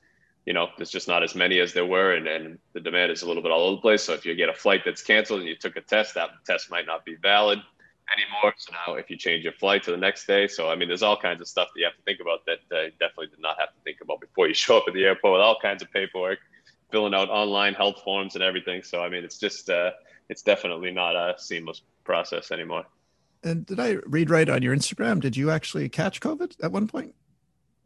you 0.47 0.55
know, 0.55 0.69
there's 0.79 0.91
just 0.91 1.09
not 1.09 1.23
as 1.23 1.35
many 1.35 1.61
as 1.61 1.75
there 1.75 1.85
were, 1.85 2.15
and, 2.15 2.27
and 2.27 2.59
the 2.73 2.81
demand 2.81 3.13
is 3.13 3.21
a 3.21 3.27
little 3.29 3.43
bit 3.43 3.53
all 3.53 3.65
over 3.65 3.77
the 3.77 3.83
place. 3.83 4.03
So 4.05 4.15
if 4.15 4.25
you 4.25 4.35
get 4.35 4.49
a 4.49 4.55
flight 4.55 4.81
that's 4.83 5.03
canceled 5.03 5.41
and 5.41 5.49
you 5.49 5.57
took 5.57 5.77
a 5.77 5.83
test, 5.83 6.15
that 6.15 6.31
test 6.47 6.71
might 6.71 6.87
not 6.87 7.05
be 7.05 7.17
valid 7.17 7.59
anymore. 8.17 8.55
So 8.57 8.73
now, 8.73 8.95
if 8.95 9.11
you 9.11 9.17
change 9.17 9.45
your 9.45 9.53
flight 9.55 9.83
to 9.85 9.91
the 9.91 9.97
next 9.97 10.27
day, 10.27 10.49
so 10.49 10.71
I 10.71 10.77
mean, 10.77 10.89
there's 10.89 11.03
all 11.03 11.17
kinds 11.17 11.41
of 11.41 11.49
stuff 11.49 11.69
that 11.75 11.81
you 11.81 11.87
have 11.87 11.97
to 11.97 12.03
think 12.03 12.21
about 12.21 12.45
that 12.47 12.59
uh, 12.75 12.91
definitely 12.99 13.29
did 13.29 13.41
not 13.41 13.59
have 13.59 13.71
to 13.71 13.81
think 13.85 13.99
about 14.03 14.21
before 14.21 14.49
you 14.49 14.55
show 14.65 14.79
up 14.79 14.85
at 14.87 14.95
the 14.95 15.05
airport 15.05 15.35
with 15.35 15.43
all 15.43 15.59
kinds 15.61 15.83
of 15.83 15.91
paperwork, 15.93 16.39
filling 16.91 17.15
out 17.15 17.29
online 17.29 17.75
health 17.75 18.03
forms 18.05 18.35
and 18.35 18.45
everything. 18.45 18.83
So 18.83 19.03
I 19.03 19.09
mean, 19.09 19.25
it's 19.25 19.39
just 19.39 19.71
uh, 19.71 19.91
it's 20.29 20.43
definitely 20.43 20.91
not 20.91 21.17
a 21.17 21.35
seamless 21.39 21.83
process 22.05 22.51
anymore. 22.51 22.85
And 23.43 23.65
did 23.65 23.81
I 23.81 23.97
read 24.07 24.31
right 24.31 24.49
on 24.49 24.63
your 24.63 24.77
Instagram? 24.77 25.21
Did 25.21 25.37
you 25.37 25.51
actually 25.51 25.89
catch 25.89 26.21
COVID 26.21 26.63
at 26.63 26.73
one 26.73 26.87
point? 26.87 27.15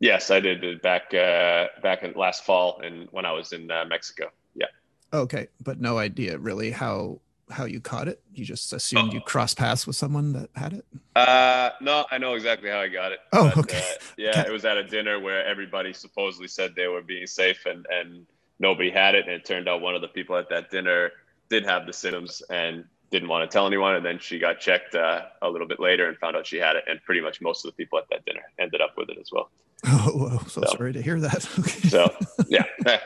Yes, 0.01 0.31
I 0.31 0.41
did 0.41 0.83
back 0.83 1.15
uh, 1.15 1.67
back 1.83 2.03
in 2.03 2.13
last 2.15 2.45
fall 2.45 2.81
and 2.81 3.09
when 3.13 3.25
I 3.25 3.33
was 3.33 3.53
in 3.53 3.71
uh, 3.71 3.85
Mexico. 3.89 4.31
Yeah. 4.55 4.67
Okay, 5.13 5.49
but 5.63 5.81
no 5.81 5.99
idea 5.99 6.39
really 6.39 6.71
how 6.71 7.21
how 7.51 7.65
you 7.65 7.81
caught 7.81 8.09
it? 8.09 8.23
You 8.33 8.45
just 8.45 8.73
assumed 8.73 9.11
oh. 9.11 9.15
you 9.15 9.21
crossed 9.21 9.57
paths 9.57 9.87
with 9.87 9.97
someone 9.97 10.33
that 10.33 10.51
had 10.55 10.73
it? 10.73 10.85
Uh, 11.15 11.71
no, 11.81 12.07
I 12.11 12.19
know 12.19 12.35
exactly 12.35 12.71
how 12.71 12.81
I 12.81 12.89
got 12.89 13.13
it. 13.13 13.21
Oh, 13.33 13.53
but, 13.55 13.65
okay. 13.65 13.79
Uh, 13.79 14.05
yeah, 14.19 14.47
it 14.47 14.53
was 14.53 14.65
at 14.65 14.77
a 14.77 14.85
dinner 14.85 15.21
where 15.21 15.45
everybody 15.47 15.93
supposedly 15.93 16.49
said 16.49 16.75
they 16.75 16.89
were 16.89 17.03
being 17.03 17.27
safe 17.27 17.67
and, 17.67 17.87
and 17.91 18.27
nobody 18.59 18.91
had 18.91 19.15
it. 19.15 19.27
And 19.27 19.35
it 19.35 19.45
turned 19.45 19.69
out 19.69 19.81
one 19.81 19.95
of 19.95 20.01
the 20.01 20.09
people 20.09 20.37
at 20.37 20.49
that 20.51 20.71
dinner 20.71 21.11
did 21.49 21.65
have 21.65 21.87
the 21.87 21.93
symptoms 21.93 22.43
and 22.51 22.85
didn't 23.11 23.29
want 23.29 23.49
to 23.49 23.53
tell 23.53 23.67
anyone. 23.67 23.95
And 23.95 24.05
then 24.05 24.19
she 24.19 24.39
got 24.39 24.59
checked 24.61 24.95
uh, 24.95 25.23
a 25.43 25.49
little 25.49 25.69
bit 25.69 25.81
later 25.81 26.09
and 26.09 26.19
found 26.19 26.37
out 26.37 26.47
she 26.47 26.57
had 26.57 26.77
it. 26.77 26.85
And 26.89 27.03
pretty 27.05 27.21
much 27.21 27.41
most 27.41 27.65
of 27.65 27.71
the 27.71 27.77
people 27.77 27.99
at 27.99 28.09
that 28.11 28.25
dinner 28.25 28.43
ended 28.59 28.81
up 28.81 28.95
with 28.97 29.11
it 29.11 29.19
as 29.21 29.31
well. 29.31 29.51
Oh, 29.87 30.13
whoa. 30.17 30.39
so, 30.49 30.63
so 30.63 30.77
sorry 30.77 30.95
to 30.95 31.03
hear 31.03 31.21
that. 31.21 31.47
Okay. 31.59 31.89
So, 31.89 32.15
yeah. 32.49 32.65
yeah. 32.87 33.01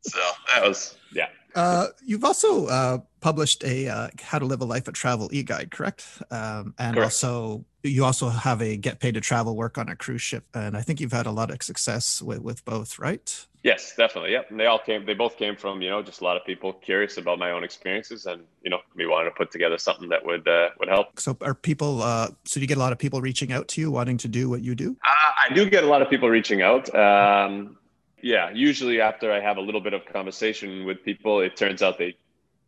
so 0.00 0.20
that 0.54 0.62
was, 0.62 0.96
yeah. 1.12 1.28
Uh, 1.56 1.88
you've 2.04 2.22
also 2.22 2.66
uh, 2.66 2.98
published 3.20 3.64
a 3.64 3.88
uh, 3.88 4.08
"How 4.20 4.38
to 4.38 4.44
Live 4.44 4.60
a 4.60 4.66
Life 4.66 4.86
of 4.88 4.94
Travel" 4.94 5.30
e-guide, 5.32 5.70
correct? 5.70 6.06
Um, 6.30 6.74
and 6.78 6.94
correct. 6.94 7.06
also, 7.06 7.64
you 7.82 8.04
also 8.04 8.28
have 8.28 8.60
a 8.60 8.76
"Get 8.76 9.00
Paid 9.00 9.14
to 9.14 9.22
Travel" 9.22 9.56
work 9.56 9.78
on 9.78 9.88
a 9.88 9.96
cruise 9.96 10.20
ship, 10.20 10.44
and 10.54 10.76
I 10.76 10.82
think 10.82 11.00
you've 11.00 11.12
had 11.12 11.24
a 11.24 11.30
lot 11.30 11.50
of 11.50 11.62
success 11.62 12.20
with, 12.20 12.42
with 12.42 12.64
both, 12.66 12.98
right? 12.98 13.46
Yes, 13.62 13.94
definitely. 13.96 14.32
Yep, 14.32 14.50
and 14.50 14.60
they 14.60 14.66
all 14.66 14.78
came. 14.78 15.06
They 15.06 15.14
both 15.14 15.38
came 15.38 15.56
from 15.56 15.80
you 15.80 15.88
know 15.88 16.02
just 16.02 16.20
a 16.20 16.24
lot 16.24 16.36
of 16.36 16.44
people 16.44 16.74
curious 16.74 17.16
about 17.16 17.38
my 17.38 17.50
own 17.50 17.64
experiences, 17.64 18.26
and 18.26 18.42
you 18.62 18.70
know 18.70 18.80
we 18.94 19.06
wanted 19.06 19.30
to 19.30 19.34
put 19.34 19.50
together 19.50 19.78
something 19.78 20.10
that 20.10 20.24
would 20.24 20.46
uh, 20.46 20.68
would 20.78 20.88
help. 20.88 21.18
So, 21.18 21.38
are 21.40 21.54
people? 21.54 22.02
Uh, 22.02 22.28
so, 22.44 22.54
do 22.54 22.60
you 22.60 22.66
get 22.66 22.76
a 22.76 22.80
lot 22.80 22.92
of 22.92 22.98
people 22.98 23.22
reaching 23.22 23.50
out 23.50 23.66
to 23.68 23.80
you, 23.80 23.90
wanting 23.90 24.18
to 24.18 24.28
do 24.28 24.50
what 24.50 24.62
you 24.62 24.74
do? 24.74 24.94
Uh, 25.02 25.48
I 25.50 25.54
do 25.54 25.68
get 25.68 25.84
a 25.84 25.86
lot 25.88 26.02
of 26.02 26.10
people 26.10 26.28
reaching 26.28 26.60
out. 26.60 26.94
Um, 26.94 27.78
yeah, 28.22 28.50
usually 28.50 29.00
after 29.00 29.32
I 29.32 29.40
have 29.40 29.56
a 29.56 29.60
little 29.60 29.80
bit 29.80 29.92
of 29.92 30.04
conversation 30.06 30.84
with 30.84 31.04
people, 31.04 31.40
it 31.40 31.56
turns 31.56 31.82
out 31.82 31.98
they 31.98 32.16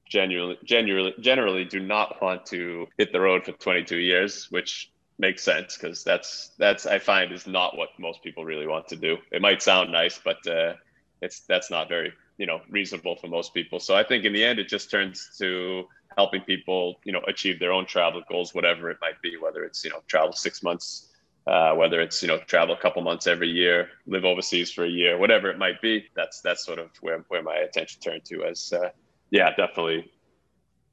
genuinely, 0.08 0.58
genuinely, 0.64 1.14
generally 1.20 1.64
do 1.64 1.80
not 1.80 2.20
want 2.20 2.46
to 2.46 2.86
hit 2.98 3.12
the 3.12 3.20
road 3.20 3.44
for 3.44 3.52
22 3.52 3.96
years, 3.96 4.50
which 4.50 4.90
makes 5.18 5.42
sense 5.42 5.76
because 5.76 6.04
that's 6.04 6.52
that's 6.58 6.86
I 6.86 6.98
find 6.98 7.32
is 7.32 7.46
not 7.46 7.76
what 7.76 7.88
most 7.98 8.22
people 8.22 8.44
really 8.44 8.66
want 8.66 8.88
to 8.88 8.96
do. 8.96 9.16
It 9.32 9.42
might 9.42 9.62
sound 9.62 9.90
nice, 9.90 10.20
but 10.22 10.46
uh, 10.46 10.74
it's 11.22 11.40
that's 11.40 11.70
not 11.70 11.88
very 11.88 12.12
you 12.36 12.46
know 12.46 12.60
reasonable 12.68 13.16
for 13.16 13.28
most 13.28 13.54
people. 13.54 13.80
So 13.80 13.96
I 13.96 14.04
think 14.04 14.24
in 14.24 14.32
the 14.32 14.44
end, 14.44 14.58
it 14.58 14.68
just 14.68 14.90
turns 14.90 15.30
to 15.38 15.84
helping 16.16 16.42
people 16.42 17.00
you 17.04 17.12
know 17.12 17.22
achieve 17.26 17.58
their 17.58 17.72
own 17.72 17.86
travel 17.86 18.22
goals, 18.28 18.54
whatever 18.54 18.90
it 18.90 18.98
might 19.00 19.20
be, 19.22 19.36
whether 19.36 19.64
it's 19.64 19.84
you 19.84 19.90
know 19.90 20.02
travel 20.06 20.32
six 20.32 20.62
months 20.62 21.07
uh, 21.48 21.74
whether 21.74 22.00
it's 22.00 22.20
you 22.22 22.28
know 22.28 22.38
travel 22.46 22.74
a 22.74 22.78
couple 22.78 23.00
months 23.02 23.26
every 23.26 23.48
year, 23.48 23.88
live 24.06 24.24
overseas 24.24 24.70
for 24.70 24.84
a 24.84 24.88
year, 24.88 25.16
whatever 25.16 25.50
it 25.50 25.58
might 25.58 25.80
be. 25.80 26.04
That's 26.14 26.42
that's 26.42 26.64
sort 26.64 26.78
of 26.78 26.90
where 27.00 27.24
where 27.28 27.42
my 27.42 27.56
attention 27.56 28.02
turned 28.02 28.24
to. 28.26 28.44
As 28.44 28.72
uh, 28.72 28.90
yeah, 29.30 29.48
definitely 29.50 30.12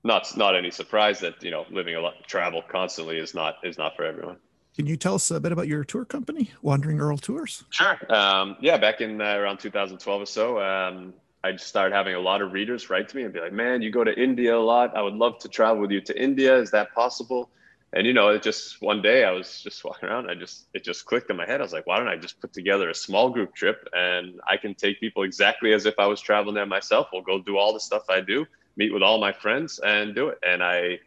not 0.05 0.37
not 0.37 0.55
any 0.55 0.71
surprise 0.71 1.19
that 1.19 1.43
you 1.43 1.51
know 1.51 1.65
living 1.69 1.95
a 1.95 1.99
lot 1.99 2.13
travel 2.27 2.61
constantly 2.61 3.17
is 3.17 3.35
not 3.35 3.55
is 3.63 3.77
not 3.77 3.97
for 3.97 4.05
everyone. 4.05 4.37
Can 4.77 4.85
you 4.85 4.95
tell 4.95 5.15
us 5.15 5.29
a 5.29 5.39
bit 5.39 5.51
about 5.51 5.67
your 5.67 5.83
tour 5.83 6.05
company, 6.05 6.51
Wandering 6.61 6.99
Earl 6.99 7.17
Tours? 7.17 7.63
Sure. 7.69 7.97
Um, 8.13 8.57
yeah, 8.59 8.77
back 8.77 8.99
in 8.99 9.21
uh, 9.21 9.35
around 9.35 9.59
2012 9.59 10.21
or 10.21 10.25
so, 10.25 10.61
um, 10.61 11.13
I 11.45 11.53
just 11.53 11.67
started 11.67 11.95
having 11.95 12.15
a 12.15 12.19
lot 12.19 12.41
of 12.41 12.51
readers 12.51 12.89
write 12.89 13.07
to 13.09 13.15
me 13.15 13.23
and 13.23 13.33
be 13.33 13.41
like, 13.41 13.53
"Man, 13.53 13.81
you 13.81 13.91
go 13.91 14.05
to 14.05 14.13
India 14.13 14.57
a 14.57 14.59
lot. 14.59 14.95
I 14.95 15.01
would 15.01 15.15
love 15.15 15.39
to 15.39 15.49
travel 15.49 15.81
with 15.81 15.91
you 15.91 15.99
to 16.01 16.21
India. 16.21 16.57
Is 16.57 16.71
that 16.71 16.93
possible?" 16.93 17.49
And 17.95 18.05
you 18.05 18.13
know 18.13 18.27
it 18.29 18.43
just 18.43 18.81
one 18.81 19.01
day 19.01 19.23
i 19.23 19.31
was 19.31 19.61
just 19.61 19.83
walking 19.83 20.07
around 20.09 20.29
i 20.29 20.35
just 20.35 20.67
it 20.73 20.83
just 20.83 21.05
clicked 21.05 21.29
in 21.29 21.37
my 21.37 21.45
head. 21.45 21.61
I 21.61 21.63
was 21.63 21.73
like 21.73 21.87
why 21.87 21.97
don't 21.97 22.09
i 22.09 22.17
just 22.17 22.39
put 22.39 22.53
together 22.53 22.89
a 22.89 22.93
small 22.95 23.29
group 23.29 23.55
trip 23.55 23.87
and 23.93 24.39
i 24.47 24.57
can 24.57 24.75
take 24.75 24.99
people 24.99 25.23
exactly 25.23 25.73
as 25.73 25.85
if 25.85 25.95
i 25.97 26.05
was 26.05 26.21
traveling 26.21 26.55
there 26.55 26.65
myself. 26.65 27.07
We'll 27.11 27.23
go 27.23 27.41
do 27.41 27.57
all 27.57 27.73
the 27.73 27.79
stuff 27.79 28.03
i 28.09 28.21
do 28.21 28.45
meet 28.77 28.93
with 28.93 29.01
all 29.01 29.19
my 29.19 29.31
friends 29.31 29.79
and 29.79 30.13
do 30.13 30.27
it. 30.27 30.37
And 30.45 30.61
i 30.61 30.99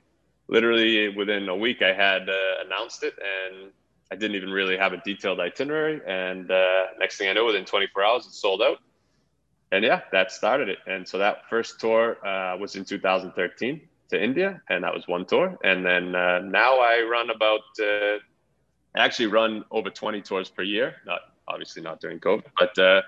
literally 0.48 1.14
within 1.14 1.48
a 1.48 1.56
week 1.56 1.82
i 1.82 1.92
had 1.92 2.28
uh, 2.28 2.64
announced 2.64 3.04
it 3.04 3.14
and 3.18 3.70
i 4.10 4.16
didn't 4.16 4.36
even 4.36 4.50
really 4.50 4.76
have 4.78 4.94
a 4.94 5.02
detailed 5.04 5.38
itinerary. 5.40 6.00
And 6.06 6.50
uh, 6.50 6.86
next 6.98 7.18
thing 7.18 7.28
i 7.28 7.34
know 7.34 7.44
within 7.44 7.66
24 7.66 8.04
hours 8.04 8.26
it 8.26 8.32
sold 8.32 8.62
out. 8.62 8.78
And 9.70 9.84
yeah 9.84 10.00
that 10.12 10.32
started 10.32 10.70
it. 10.70 10.78
And 10.86 11.06
so 11.06 11.18
that 11.18 11.42
first 11.50 11.78
tour 11.80 12.16
uh, 12.26 12.56
was 12.56 12.76
in 12.76 12.86
2013 12.86 13.82
to 14.10 14.22
India, 14.22 14.60
and 14.68 14.84
that 14.84 14.94
was 14.94 15.06
one 15.06 15.24
tour. 15.26 15.56
And 15.64 15.84
then 15.84 16.14
uh, 16.14 16.40
now 16.40 16.78
I 16.78 17.06
run 17.10 17.30
about, 17.30 17.60
uh, 17.80 18.18
actually 18.96 19.26
run 19.26 19.64
over 19.70 19.90
20 19.90 20.22
tours 20.22 20.48
per 20.48 20.62
year. 20.62 20.96
Not 21.06 21.20
obviously 21.46 21.82
not 21.82 22.00
during 22.00 22.20
COVID, 22.20 22.44
but 22.58 22.78
uh, 22.78 23.02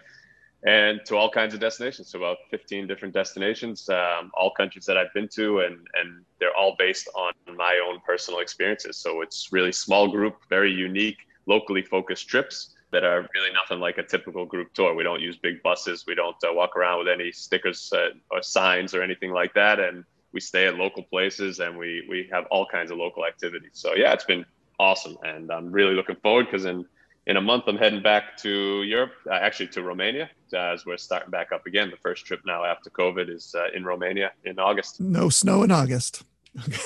and 0.66 1.00
to 1.06 1.16
all 1.16 1.30
kinds 1.30 1.54
of 1.54 1.60
destinations. 1.60 2.10
So 2.10 2.18
about 2.18 2.38
15 2.50 2.86
different 2.86 3.14
destinations, 3.14 3.88
um, 3.88 4.30
all 4.34 4.50
countries 4.50 4.84
that 4.86 4.96
I've 4.96 5.12
been 5.14 5.28
to, 5.28 5.60
and 5.60 5.86
and 5.94 6.24
they're 6.38 6.54
all 6.54 6.76
based 6.78 7.08
on 7.14 7.32
my 7.56 7.80
own 7.86 8.00
personal 8.06 8.40
experiences. 8.40 8.96
So 8.96 9.22
it's 9.22 9.48
really 9.52 9.72
small 9.72 10.08
group, 10.08 10.36
very 10.48 10.72
unique, 10.72 11.18
locally 11.46 11.82
focused 11.82 12.28
trips 12.28 12.74
that 12.92 13.04
are 13.04 13.28
really 13.34 13.52
nothing 13.54 13.78
like 13.78 13.98
a 13.98 14.02
typical 14.02 14.44
group 14.44 14.72
tour. 14.74 14.94
We 14.94 15.04
don't 15.04 15.20
use 15.20 15.36
big 15.36 15.62
buses. 15.62 16.04
We 16.06 16.14
don't 16.14 16.36
uh, 16.46 16.52
walk 16.52 16.76
around 16.76 16.98
with 16.98 17.08
any 17.08 17.30
stickers 17.30 17.92
uh, 17.92 18.08
or 18.30 18.42
signs 18.42 18.94
or 18.94 19.02
anything 19.02 19.32
like 19.32 19.54
that. 19.54 19.78
And 19.78 20.04
we 20.32 20.40
stay 20.40 20.66
at 20.66 20.76
local 20.76 21.02
places 21.02 21.60
and 21.60 21.76
we 21.76 22.06
we 22.08 22.28
have 22.32 22.46
all 22.50 22.66
kinds 22.66 22.90
of 22.90 22.98
local 22.98 23.26
activities. 23.26 23.72
So 23.74 23.94
yeah, 23.94 24.12
it's 24.12 24.24
been 24.24 24.44
awesome, 24.78 25.16
and 25.22 25.50
I'm 25.50 25.72
really 25.72 25.94
looking 25.94 26.16
forward 26.16 26.46
because 26.46 26.64
in 26.64 26.84
in 27.26 27.36
a 27.36 27.40
month 27.40 27.64
I'm 27.66 27.76
heading 27.76 28.02
back 28.02 28.36
to 28.38 28.82
Europe, 28.82 29.12
uh, 29.30 29.34
actually 29.34 29.68
to 29.68 29.82
Romania, 29.82 30.30
uh, 30.52 30.56
as 30.56 30.86
we're 30.86 30.96
starting 30.96 31.30
back 31.30 31.52
up 31.52 31.66
again. 31.66 31.90
The 31.90 31.96
first 31.96 32.26
trip 32.26 32.40
now 32.44 32.64
after 32.64 32.90
COVID 32.90 33.28
is 33.28 33.54
uh, 33.56 33.68
in 33.74 33.84
Romania 33.84 34.32
in 34.44 34.58
August. 34.58 35.00
No 35.00 35.28
snow 35.28 35.62
in 35.62 35.70
August. 35.70 36.24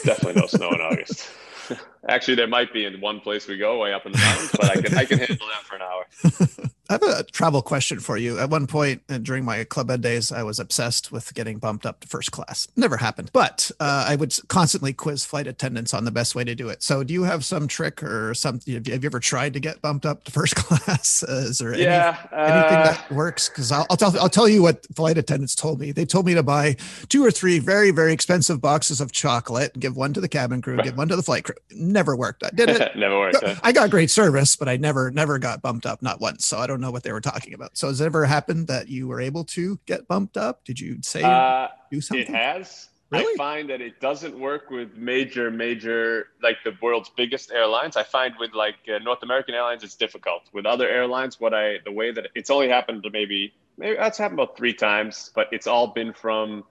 Definitely 0.05 0.41
no 0.43 0.47
snow 0.47 0.71
in 0.71 0.81
August. 0.81 1.31
Actually, 2.09 2.35
there 2.35 2.47
might 2.47 2.73
be 2.73 2.85
in 2.85 3.01
one 3.01 3.21
place 3.21 3.49
we 3.49 3.57
go 3.57 3.79
way 3.79 3.95
up 3.95 4.05
in 4.05 4.13
the 4.13 4.19
mountains, 4.19 4.51
but 4.53 4.65
I 4.77 4.81
can 4.83 4.99
I 4.99 5.05
can 5.05 5.19
handle 5.19 5.47
that 5.49 5.63
for 5.65 5.77
an 5.77 5.83
hour. 5.83 6.71
I 6.95 7.07
have 7.07 7.21
a 7.21 7.25
travel 7.25 7.61
question 7.61 7.99
for 7.99 8.17
you. 8.17 8.39
At 8.39 8.51
one 8.51 8.69
point 8.69 9.03
uh, 9.09 9.19
during 9.19 9.45
my 9.45 9.65
Club 9.65 9.89
Med 9.89 10.01
days, 10.01 10.31
I 10.31 10.45
was 10.45 10.61
obsessed 10.61 11.11
with 11.11 11.35
getting 11.35 11.59
bumped 11.59 11.87
up 11.87 12.01
to 12.01 12.09
first 12.09 12.31
class. 12.31 12.69
Never 12.77 12.97
happened, 12.97 13.31
but 13.33 13.71
uh, 13.81 14.05
I 14.07 14.15
would 14.15 14.33
constantly 14.49 14.93
quiz 14.93 15.25
flight 15.25 15.49
attendants 15.49 15.93
on 15.93 16.05
the 16.05 16.13
best 16.13 16.37
way 16.37 16.45
to 16.45 16.55
do 16.55 16.69
it. 16.69 16.83
So, 16.85 17.03
do 17.03 17.13
you 17.13 17.25
have 17.25 17.45
some 17.45 17.67
trick 17.67 18.01
or 18.03 18.33
something? 18.35 18.75
Have 18.75 18.87
you 18.87 18.95
ever 18.95 19.19
tried 19.19 19.55
to 19.55 19.61
get 19.61 19.83
bumped 19.83 20.07
up 20.07 20.23
to 20.25 20.31
first 20.31 20.55
class? 20.57 21.25
Uh, 21.25 21.47
is 21.49 21.59
there 21.59 21.75
yeah, 21.75 22.17
any, 22.33 22.41
uh, 22.41 22.45
anything 22.45 22.85
that 22.85 23.11
works? 23.11 23.49
Because 23.49 23.73
I'll, 23.73 23.87
I'll 23.91 23.97
tell 23.97 24.17
I'll 24.21 24.29
tell 24.29 24.49
you 24.49 24.63
what 24.63 24.87
flight 24.95 25.19
attendants 25.19 25.57
told 25.57 25.81
me. 25.81 25.91
They 25.91 26.05
told 26.05 26.27
me 26.27 26.35
to 26.35 26.45
buy 26.45 26.77
two 27.09 27.25
or 27.25 27.33
three 27.33 27.59
very 27.59 27.91
very 27.91 28.13
expensive 28.13 28.61
boxes 28.61 29.01
of 29.01 29.11
chocolate, 29.11 29.79
give 29.81 29.97
one 29.97 30.13
to 30.13 30.21
the 30.21 30.29
cabin 30.29 30.63
crew, 30.63 30.77
give 30.79 30.97
one 30.97 31.09
to 31.09 31.17
the 31.17 31.23
flight 31.25 31.43
crew. 31.43 31.57
Never 31.73 32.15
worked. 32.15 32.45
I 32.45 32.51
did 32.51 32.69
it. 32.69 32.97
never 32.97 33.19
worked. 33.19 33.43
Huh? 33.43 33.57
I 33.65 33.73
got 33.73 33.91
great 33.91 34.11
service, 34.11 34.55
but 34.55 34.69
I 34.69 34.77
never 34.77 35.11
never 35.11 35.41
got 35.41 35.61
bumped 35.61 35.87
up, 35.87 36.01
not 36.01 36.21
once. 36.21 36.47
So 36.47 36.59
I 36.59 36.69
don't 36.69 36.84
know 36.85 36.91
what 36.91 37.03
they 37.03 37.13
were 37.13 37.21
talking 37.21 37.55
about. 37.55 37.77
So 37.77 37.89
has 37.89 38.01
it 38.01 38.05
ever 38.05 38.25
happened 38.25 38.69
that 38.69 38.89
you 38.89 39.09
were 39.09 39.21
able 39.21 39.45
to 39.45 39.79
get 39.87 40.07
bumped 40.07 40.37
up? 40.37 40.65
Did 40.65 40.79
you 40.79 40.99
say 41.03 41.23
uh, 41.23 41.69
do 41.91 42.01
something? 42.01 42.27
It 42.27 42.29
has. 42.29 42.89
Really? 43.11 43.35
I 43.35 43.37
find 43.37 43.71
that 43.71 43.81
it 43.81 44.01
doesn't 44.01 44.39
work 44.39 44.71
with 44.71 44.97
major, 44.97 45.51
major, 45.51 46.29
like 46.43 46.59
the 46.65 46.77
world's 46.81 47.11
biggest 47.11 47.53
airlines. 47.53 47.97
I 47.97 48.03
find 48.03 48.35
with 48.39 48.55
like 48.55 48.77
uh, 48.89 48.99
North 48.99 49.23
American 49.23 49.55
Airlines, 49.55 49.85
it's 49.85 49.95
difficult. 49.95 50.43
With 50.53 50.67
other 50.67 50.89
airlines, 50.89 51.39
what 51.39 51.55
I, 51.55 51.79
the 51.85 51.93
way 51.93 52.13
that 52.13 52.29
it's 52.35 52.51
only 52.51 52.69
happened 52.69 53.03
to 53.05 53.11
maybe, 53.11 53.55
maybe 53.77 53.97
that's 53.97 54.19
happened 54.19 54.41
about 54.41 54.57
three 54.57 54.75
times, 54.75 55.31
but 55.35 55.49
it's 55.53 55.67
all 55.67 55.89
been 55.89 56.13
from 56.13 56.65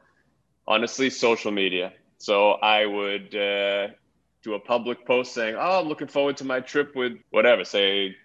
honestly 0.68 1.10
social 1.10 1.52
media. 1.52 1.94
So 2.18 2.54
I 2.54 2.86
would 2.86 3.36
uh, 3.36 3.88
do 4.44 4.54
a 4.56 4.60
public 4.60 5.06
post 5.06 5.34
saying, 5.34 5.56
"Oh, 5.56 5.82
I'm 5.82 5.88
looking 5.88 6.08
forward 6.08 6.38
to 6.38 6.46
my 6.46 6.60
trip 6.60 6.96
with 6.96 7.14
whatever, 7.32 7.64
say 7.64 8.16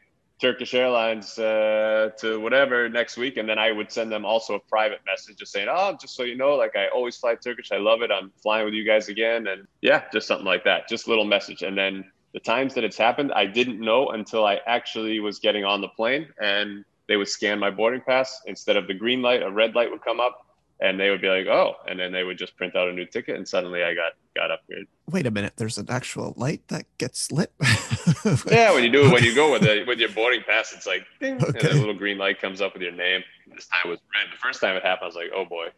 Turkish 0.40 0.72
Airlines 0.74 1.38
uh, 1.38 2.10
to 2.18 2.38
whatever 2.40 2.88
next 2.88 3.16
week, 3.16 3.36
and 3.36 3.48
then 3.48 3.58
I 3.58 3.72
would 3.72 3.90
send 3.90 4.12
them 4.12 4.24
also 4.24 4.54
a 4.54 4.60
private 4.60 5.00
message 5.04 5.36
just 5.36 5.52
saying, 5.52 5.68
"Oh, 5.70 5.96
just 6.00 6.14
so 6.14 6.22
you 6.22 6.36
know, 6.36 6.54
like 6.54 6.76
I 6.76 6.88
always 6.88 7.16
fly 7.16 7.34
Turkish. 7.34 7.72
I 7.72 7.78
love 7.78 8.02
it. 8.02 8.10
I'm 8.10 8.30
flying 8.42 8.64
with 8.64 8.74
you 8.74 8.84
guys 8.84 9.08
again." 9.08 9.48
And 9.48 9.66
yeah, 9.80 10.04
just 10.12 10.28
something 10.28 10.46
like 10.46 10.64
that, 10.64 10.88
just 10.88 11.08
little 11.08 11.24
message. 11.24 11.62
And 11.62 11.76
then 11.76 12.04
the 12.32 12.40
times 12.40 12.74
that 12.74 12.84
it's 12.84 12.96
happened, 12.96 13.32
I 13.32 13.46
didn't 13.46 13.80
know 13.80 14.10
until 14.10 14.46
I 14.46 14.60
actually 14.66 15.18
was 15.18 15.40
getting 15.40 15.64
on 15.64 15.80
the 15.80 15.88
plane, 15.88 16.28
and 16.40 16.84
they 17.08 17.16
would 17.16 17.28
scan 17.28 17.58
my 17.58 17.70
boarding 17.70 18.02
pass 18.02 18.42
instead 18.46 18.76
of 18.76 18.86
the 18.86 18.94
green 18.94 19.22
light, 19.22 19.42
a 19.42 19.50
red 19.50 19.74
light 19.74 19.90
would 19.90 20.04
come 20.04 20.20
up, 20.20 20.46
and 20.80 21.00
they 21.00 21.10
would 21.10 21.20
be 21.20 21.28
like, 21.28 21.46
"Oh," 21.46 21.74
and 21.88 21.98
then 21.98 22.12
they 22.12 22.22
would 22.22 22.38
just 22.38 22.56
print 22.56 22.76
out 22.76 22.88
a 22.88 22.92
new 22.92 23.06
ticket, 23.06 23.36
and 23.36 23.48
suddenly 23.48 23.82
I 23.82 23.94
got 23.94 24.12
got 24.38 24.50
upgraded. 24.50 24.86
Wait 25.10 25.26
a 25.26 25.30
minute, 25.30 25.54
there's 25.56 25.78
an 25.78 25.86
actual 25.88 26.34
light 26.36 26.66
that 26.68 26.86
gets 26.98 27.32
lit. 27.32 27.52
yeah, 28.50 28.72
when 28.72 28.84
you 28.84 28.90
do 28.90 29.06
it, 29.06 29.12
when 29.12 29.24
you 29.24 29.34
go 29.34 29.52
with 29.52 29.62
the 29.62 29.84
with 29.86 29.98
your 29.98 30.10
boarding 30.10 30.42
pass, 30.46 30.72
it's 30.72 30.86
like 30.86 31.04
ding, 31.20 31.42
okay. 31.42 31.68
and 31.68 31.78
a 31.78 31.80
little 31.80 31.94
green 31.94 32.18
light 32.18 32.40
comes 32.40 32.60
up 32.60 32.74
with 32.74 32.82
your 32.82 32.92
name. 32.92 33.22
This 33.54 33.66
time 33.66 33.80
it 33.86 33.88
was 33.88 33.98
red. 34.14 34.32
The 34.32 34.38
first 34.38 34.60
time 34.60 34.76
it 34.76 34.84
happened, 34.84 35.04
I 35.04 35.06
was 35.06 35.16
like, 35.16 35.30
"Oh 35.34 35.44
boy, 35.44 35.68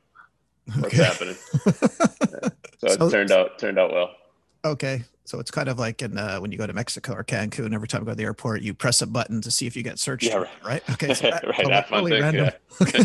what's 0.79 0.95
okay. 0.95 1.05
happening?" 1.05 1.37
so, 2.79 2.89
so 2.97 3.07
it 3.07 3.11
turned 3.11 3.31
out 3.31 3.59
turned 3.59 3.79
out 3.79 3.93
well. 3.93 4.11
Okay, 4.65 5.05
so 5.25 5.39
it's 5.41 5.51
kind 5.51 5.69
of 5.69 5.79
like 5.79 6.03
in 6.03 6.19
uh, 6.19 6.39
when 6.39 6.53
you 6.53 6.59
go 6.59 6.67
to 6.67 6.73
Mexico 6.73 7.15
or 7.15 7.25
Cancun. 7.25 7.75
Every 7.75 7.89
time 7.89 8.03
you 8.03 8.07
go 8.07 8.13
to 8.13 8.17
the 8.17 8.25
airport, 8.25 8.63
you 8.63 8.75
press 8.75 9.01
a 9.01 9.07
button 9.07 9.41
to 9.41 9.51
see 9.51 9.67
if 9.67 9.77
you 9.77 9.83
get 9.83 9.99
searched. 9.99 10.25
Yeah, 10.25 10.37
right. 10.37 10.65
right? 10.65 10.91
Okay, 10.91 11.15
so 11.15 11.31
that, 11.31 11.47
right. 11.47 11.67
That 11.67 11.89
fun 11.89 12.05
thing, 12.05 12.21
random. 12.21 12.51
Yeah. 12.81 12.87
Okay. 12.87 13.05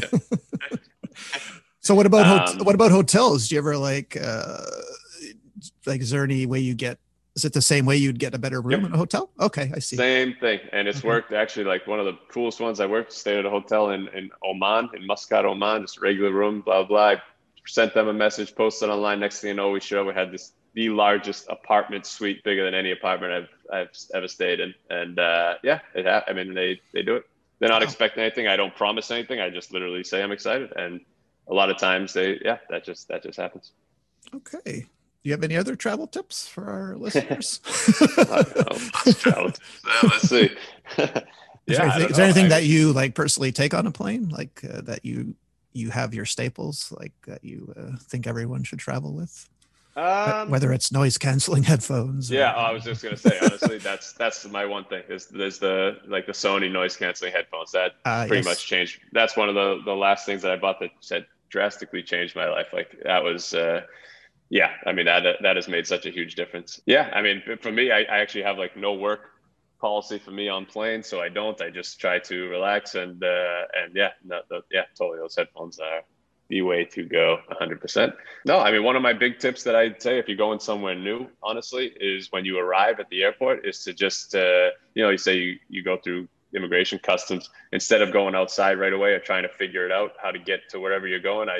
So 1.86 1.93
what 1.93 2.08
about 2.08 2.49
um, 2.49 2.66
what 2.66 2.74
about 2.74 2.89
hotels? 2.89 3.47
Do 3.47 3.53
you 3.53 3.62
ever 3.62 3.78
like 3.78 4.18
uh 4.20 4.58
like 5.88 6.02
is 6.02 6.10
there 6.10 6.24
any 6.24 6.46
way 6.46 6.60
you 6.60 6.76
get 6.76 7.00
is 7.36 7.44
it 7.44 7.52
the 7.52 7.62
same 7.62 7.86
way 7.86 7.98
you'd 7.98 8.18
get 8.18 8.34
a 8.34 8.38
better 8.38 8.62
room 8.62 8.82
yep. 8.82 8.90
in 8.90 8.94
a 8.94 8.98
hotel? 8.98 9.30
Okay, 9.42 9.70
I 9.76 9.80
see. 9.80 9.98
Same 9.98 10.36
thing. 10.36 10.62
And 10.72 10.88
it's 10.88 11.00
okay. 11.00 11.10
worked 11.10 11.34
actually 11.34 11.66
like 11.66 11.86
one 11.86 12.00
of 12.00 12.06
the 12.06 12.18
coolest 12.30 12.62
ones 12.62 12.80
I 12.80 12.86
worked, 12.86 13.12
stayed 13.12 13.40
at 13.40 13.46
a 13.46 13.50
hotel 13.50 13.90
in, 13.90 14.08
in 14.10 14.30
Oman, 14.42 14.92
in 14.94 15.06
Muscat, 15.06 15.44
Oman, 15.44 15.82
just 15.82 15.98
a 15.98 16.00
regular 16.00 16.32
room, 16.32 16.62
blah, 16.62 16.86
blah. 16.86 17.10
I 17.10 17.22
sent 17.68 17.94
them 17.94 18.08
a 18.08 18.14
message, 18.14 18.56
posted 18.56 18.90
online. 18.90 19.20
Next 19.20 19.42
thing 19.42 19.50
you 19.50 19.54
know, 19.54 19.70
we 19.70 19.82
show 19.82 20.06
we 20.06 20.14
had 20.14 20.32
this 20.32 20.54
the 20.76 20.88
largest 20.90 21.46
apartment 21.50 22.06
suite, 22.06 22.42
bigger 22.46 22.64
than 22.64 22.74
any 22.74 22.92
apartment 22.92 23.34
I've 23.34 23.50
I've 23.74 23.90
ever 24.14 24.30
stayed 24.30 24.62
in. 24.62 24.74
And 24.90 25.20
uh, 25.20 25.56
yeah, 25.62 25.80
it 25.94 26.06
ha- 26.06 26.24
I 26.30 26.32
mean 26.32 26.54
they 26.54 26.80
they 26.94 27.02
do 27.02 27.18
it. 27.18 27.26
They're 27.60 27.68
not 27.68 27.82
wow. 27.82 27.86
expecting 27.86 28.24
anything. 28.24 28.48
I 28.48 28.56
don't 28.56 28.76
promise 28.76 29.12
anything. 29.12 29.42
I 29.42 29.50
just 29.50 29.74
literally 29.74 30.06
say 30.06 30.24
I'm 30.24 30.32
excited 30.32 30.72
and 30.78 31.02
a 31.48 31.54
lot 31.54 31.70
of 31.70 31.78
times 31.78 32.14
they 32.14 32.40
yeah 32.44 32.58
that 32.70 32.84
just 32.84 33.08
that 33.08 33.24
just 33.24 33.38
happens 33.38 33.72
okay 34.34 34.86
you 35.26 35.34
have 35.34 35.43
any 35.43 35.57
other 35.57 35.76
travel 35.76 36.07
tips 36.07 36.47
for 36.47 36.69
our 36.69 36.95
listeners? 36.97 37.59
Travel 39.19 39.51
tips. 39.51 39.59
let's 40.03 40.30
see. 40.30 40.49
Yeah, 40.97 41.21
is 41.67 41.78
there 41.78 41.86
anything, 41.86 42.09
is 42.09 42.17
there 42.17 42.26
anything 42.26 42.45
I, 42.45 42.49
that 42.49 42.63
you 42.65 42.93
like 42.93 43.15
personally 43.15 43.51
take 43.51 43.73
on 43.73 43.88
a 43.88 43.91
plane? 43.91 44.30
Like 44.30 44.61
uh, 44.63 44.82
that 44.82 45.03
you 45.03 45.36
you 45.73 45.89
have 45.89 46.13
your 46.13 46.26
staples 46.26 46.93
like 46.99 47.13
that 47.28 47.43
you 47.43 47.73
uh, 47.76 47.97
think 47.99 48.28
everyone 48.28 48.63
should 48.63 48.80
travel 48.80 49.13
with? 49.13 49.49
Um, 49.97 50.49
whether 50.49 50.73
it's 50.73 50.91
noise 50.91 51.17
canceling 51.17 51.63
headphones 51.71 52.30
yeah 52.30 52.51
or, 52.51 52.57
i 52.57 52.71
was 52.73 52.84
just 52.84 53.01
gonna 53.01 53.15
say 53.15 53.39
honestly 53.41 53.78
that's 53.78 54.11
that's 54.11 54.45
my 54.45 54.65
one 54.65 54.84
thing 54.84 55.03
is 55.07 55.28
there's 55.28 55.57
the 55.57 55.99
like 56.05 56.26
the 56.26 56.34
sony 56.34 56.69
noise 56.69 56.97
canceling 56.97 57.32
headphones. 57.32 57.71
That 57.71 57.93
uh, 58.03 58.26
pretty 58.28 58.39
yes. 58.39 58.45
much 58.45 58.67
changed 58.67 58.99
that's 59.13 59.38
one 59.38 59.47
of 59.47 59.55
the 59.55 59.80
the 59.86 59.95
last 59.95 60.26
things 60.26 60.41
that 60.41 60.51
i 60.51 60.57
bought 60.57 60.82
that 60.82 60.89
said 60.99 61.26
drastically 61.55 62.03
changed 62.03 62.36
my 62.36 62.49
life. 62.49 62.67
Like 62.73 62.97
that 63.03 63.23
was, 63.23 63.53
uh, 63.53 63.82
yeah, 64.50 64.72
I 64.86 64.91
mean, 64.91 65.06
that, 65.06 65.24
that 65.41 65.56
has 65.56 65.68
made 65.68 65.88
such 65.88 66.06
a 66.06 66.12
huge 66.12 66.36
difference. 66.36 66.82
Yeah. 66.86 67.10
I 67.14 67.22
mean, 67.22 67.41
for 67.62 67.72
me, 67.72 67.91
I, 67.91 68.02
I 68.02 68.20
actually 68.20 68.43
have 68.43 68.58
like 68.58 68.78
no 68.78 68.93
work 68.93 69.32
policy 69.80 70.20
for 70.20 70.32
me 70.32 70.50
on 70.50 70.66
planes. 70.66 71.08
So 71.08 71.22
I 71.22 71.30
don't, 71.30 71.60
I 71.62 71.70
just 71.70 72.00
try 72.00 72.20
to 72.20 72.48
relax 72.50 72.96
and, 72.96 73.24
uh, 73.24 73.62
and 73.76 73.96
yeah, 73.96 74.12
no, 74.24 74.41
the, 74.50 74.62
yeah, 74.72 74.84
totally. 74.98 75.20
Those 75.20 75.36
headphones 75.36 75.80
are 75.80 76.02
the 76.48 76.62
way 76.62 76.86
to 76.86 77.04
go 77.04 77.39
100%. 77.60 78.14
No, 78.46 78.60
I 78.60 78.72
mean, 78.72 78.84
one 78.84 78.96
of 78.96 79.02
my 79.02 79.14
big 79.14 79.39
tips 79.39 79.64
that 79.64 79.76
I'd 79.76 80.02
say 80.02 80.20
if 80.20 80.28
you're 80.28 80.38
going 80.38 80.60
somewhere 80.60 80.96
new, 80.96 81.28
honestly, 81.41 81.91
is 82.00 82.32
when 82.32 82.46
you 82.46 82.60
arrive 82.60 83.00
at 83.00 83.10
the 83.10 83.24
airport 83.24 83.66
is 83.66 83.84
to 83.84 83.93
just, 83.93 84.36
uh, 84.36 84.70
you 84.93 85.04
know, 85.04 85.10
you 85.10 85.18
say 85.18 85.38
you, 85.38 85.60
you 85.70 85.84
go 85.84 85.98
through 85.98 86.28
immigration 86.56 87.00
customs 87.00 87.50
instead 87.74 88.02
of 88.02 88.14
going 88.14 88.36
outside 88.36 88.80
right 88.80 88.93
away 88.93 89.12
or 89.12 89.20
trying 89.20 89.43
to 89.43 89.50
figure 89.50 89.86
it 89.86 89.91
out 89.91 90.14
how 90.22 90.32
to 90.32 90.39
get 90.39 90.62
to 90.70 90.80
wherever 90.80 91.06
you're 91.08 91.20
going 91.20 91.50
i 91.50 91.60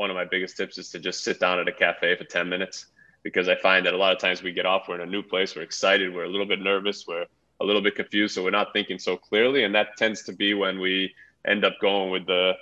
one 0.00 0.10
of 0.10 0.16
my 0.16 0.24
biggest 0.24 0.56
tips 0.56 0.78
is 0.78 0.90
to 0.90 0.98
just 0.98 1.22
sit 1.22 1.38
down 1.38 1.58
at 1.58 1.68
a 1.68 1.72
cafe 1.72 2.16
for 2.16 2.24
10 2.24 2.48
minutes 2.48 2.86
because 3.22 3.48
i 3.48 3.54
find 3.54 3.84
that 3.84 3.92
a 3.92 3.96
lot 3.96 4.12
of 4.12 4.18
times 4.18 4.42
we 4.42 4.50
get 4.50 4.64
off 4.64 4.88
we're 4.88 4.94
in 4.94 5.02
a 5.02 5.12
new 5.16 5.22
place 5.22 5.54
we're 5.54 5.62
excited 5.62 6.12
we're 6.14 6.24
a 6.24 6.28
little 6.28 6.46
bit 6.46 6.60
nervous 6.60 7.06
we're 7.06 7.26
a 7.60 7.64
little 7.64 7.82
bit 7.82 7.94
confused 7.94 8.34
so 8.34 8.42
we're 8.42 8.50
not 8.50 8.72
thinking 8.72 8.98
so 8.98 9.16
clearly 9.16 9.64
and 9.64 9.74
that 9.74 9.88
tends 9.98 10.22
to 10.22 10.32
be 10.32 10.54
when 10.54 10.80
we 10.80 11.14
end 11.46 11.64
up 11.64 11.74
going 11.80 12.10
with 12.10 12.26
the 12.26 12.54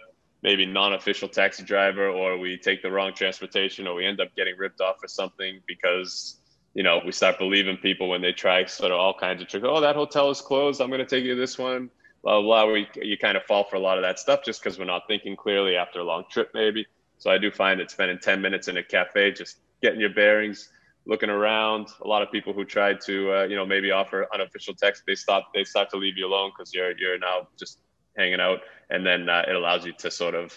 maybe 0.42 0.66
non-official 0.66 1.28
taxi 1.28 1.62
driver 1.62 2.08
or 2.08 2.38
we 2.38 2.56
take 2.56 2.82
the 2.82 2.90
wrong 2.90 3.12
transportation 3.14 3.86
or 3.86 3.94
we 3.94 4.04
end 4.04 4.20
up 4.20 4.34
getting 4.36 4.56
ripped 4.56 4.80
off 4.80 4.96
for 5.00 5.08
something 5.08 5.60
because 5.66 6.38
you 6.74 6.84
know, 6.84 7.00
we 7.04 7.10
start 7.10 7.38
believing 7.38 7.76
people 7.76 8.08
when 8.08 8.22
they 8.22 8.32
try 8.32 8.64
sort 8.64 8.92
of 8.92 8.98
all 8.98 9.12
kinds 9.12 9.42
of 9.42 9.48
tricks. 9.48 9.66
Oh, 9.68 9.80
that 9.80 9.96
hotel 9.96 10.30
is 10.30 10.40
closed. 10.40 10.80
I'm 10.80 10.90
going 10.90 11.00
to 11.00 11.06
take 11.06 11.24
you 11.24 11.34
to 11.34 11.40
this 11.40 11.58
one. 11.58 11.90
Blah, 12.22 12.40
blah, 12.40 12.64
blah. 12.64 12.72
We, 12.72 12.88
you 13.02 13.18
kind 13.18 13.36
of 13.36 13.42
fall 13.44 13.64
for 13.64 13.74
a 13.74 13.80
lot 13.80 13.98
of 13.98 14.02
that 14.02 14.20
stuff 14.20 14.44
just 14.44 14.62
because 14.62 14.78
we're 14.78 14.84
not 14.84 15.02
thinking 15.08 15.34
clearly 15.34 15.76
after 15.76 15.98
a 15.98 16.04
long 16.04 16.24
trip, 16.30 16.50
maybe. 16.54 16.86
So 17.18 17.30
I 17.30 17.38
do 17.38 17.50
find 17.50 17.80
that 17.80 17.90
spending 17.90 18.18
10 18.18 18.40
minutes 18.40 18.68
in 18.68 18.76
a 18.76 18.82
cafe, 18.82 19.32
just 19.32 19.58
getting 19.82 20.00
your 20.00 20.10
bearings, 20.10 20.70
looking 21.06 21.30
around. 21.30 21.88
A 22.02 22.08
lot 22.08 22.22
of 22.22 22.30
people 22.30 22.52
who 22.52 22.64
try 22.64 22.94
to, 22.94 23.32
uh, 23.32 23.42
you 23.44 23.56
know, 23.56 23.66
maybe 23.66 23.90
offer 23.90 24.26
unofficial 24.32 24.74
text, 24.74 25.02
they 25.06 25.14
stop, 25.14 25.50
they 25.54 25.64
start 25.64 25.90
to 25.90 25.96
leave 25.96 26.16
you 26.16 26.26
alone 26.26 26.52
because 26.56 26.72
you're, 26.72 26.96
you're 26.98 27.18
now 27.18 27.48
just 27.58 27.80
hanging 28.16 28.40
out. 28.40 28.60
And 28.90 29.04
then 29.04 29.28
uh, 29.28 29.44
it 29.48 29.54
allows 29.54 29.84
you 29.84 29.92
to 29.98 30.10
sort 30.10 30.34
of 30.34 30.52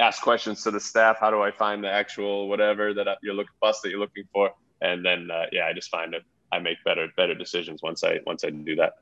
ask 0.00 0.22
questions 0.22 0.62
to 0.64 0.70
the 0.70 0.80
staff. 0.80 1.18
How 1.18 1.30
do 1.30 1.42
I 1.42 1.50
find 1.50 1.82
the 1.82 1.90
actual 1.90 2.48
whatever 2.48 2.94
that 2.94 3.18
you're 3.22 3.34
looking 3.34 3.54
bus 3.60 3.80
that 3.80 3.90
you're 3.90 4.00
looking 4.00 4.24
for? 4.32 4.52
and 4.84 5.04
then 5.04 5.30
uh, 5.30 5.46
yeah, 5.50 5.66
I 5.66 5.72
just 5.72 5.90
find 5.90 6.12
that 6.12 6.22
I 6.52 6.58
make 6.58 6.82
better 6.84 7.08
better 7.16 7.34
decisions 7.34 7.82
once 7.82 8.04
I 8.04 8.20
once 8.26 8.44
I 8.44 8.50
do 8.50 8.76
that. 8.76 8.94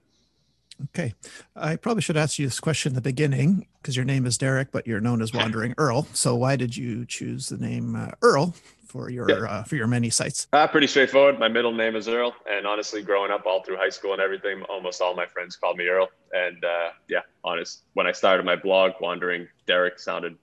Okay. 0.85 1.15
I 1.55 1.77
probably 1.77 2.03
should 2.03 2.17
ask 2.17 2.39
you 2.39 2.47
this 2.47 2.61
question 2.61 2.91
in 2.91 2.95
the 2.95 3.01
beginning 3.01 3.67
because 3.81 3.97
your 3.97 4.05
name 4.05 4.27
is 4.27 4.39
Derek, 4.39 4.73
but 4.73 4.87
you're 4.87 5.01
known 5.01 5.23
as 5.23 5.33
Wandering 5.35 5.75
Earl. 5.79 6.07
So 6.13 6.35
why 6.35 6.57
did 6.57 6.77
you 6.77 7.05
choose 7.07 7.49
the 7.49 7.59
name 7.59 7.97
uh, 7.97 8.11
Earl 8.23 8.55
for 8.87 9.11
your 9.11 9.29
yeah. 9.29 9.51
uh, 9.51 9.63
for 9.63 9.77
your 9.77 9.87
many 9.87 10.11
sites? 10.11 10.49
Uh, 10.53 10.67
pretty 10.67 10.87
straightforward. 10.87 11.39
My 11.39 11.49
middle 11.49 11.73
name 11.73 11.97
is 11.97 12.09
Earl, 12.09 12.35
and 12.51 12.67
honestly, 12.67 13.03
growing 13.03 13.31
up 13.31 13.47
all 13.47 13.63
through 13.63 13.77
high 13.77 13.91
school 13.91 14.13
and 14.13 14.21
everything, 14.21 14.63
almost 14.65 15.01
all 15.01 15.15
my 15.15 15.27
friends 15.27 15.57
called 15.57 15.77
me 15.77 15.87
Earl. 15.87 16.09
And 16.33 16.65
uh, 16.65 16.91
yeah, 17.09 17.21
honest, 17.45 17.83
when 17.95 18.07
I 18.07 18.13
started 18.13 18.45
my 18.45 18.57
blog, 18.57 18.93
Wandering 19.01 19.49
Derek 19.67 19.99
sounded 19.99 20.37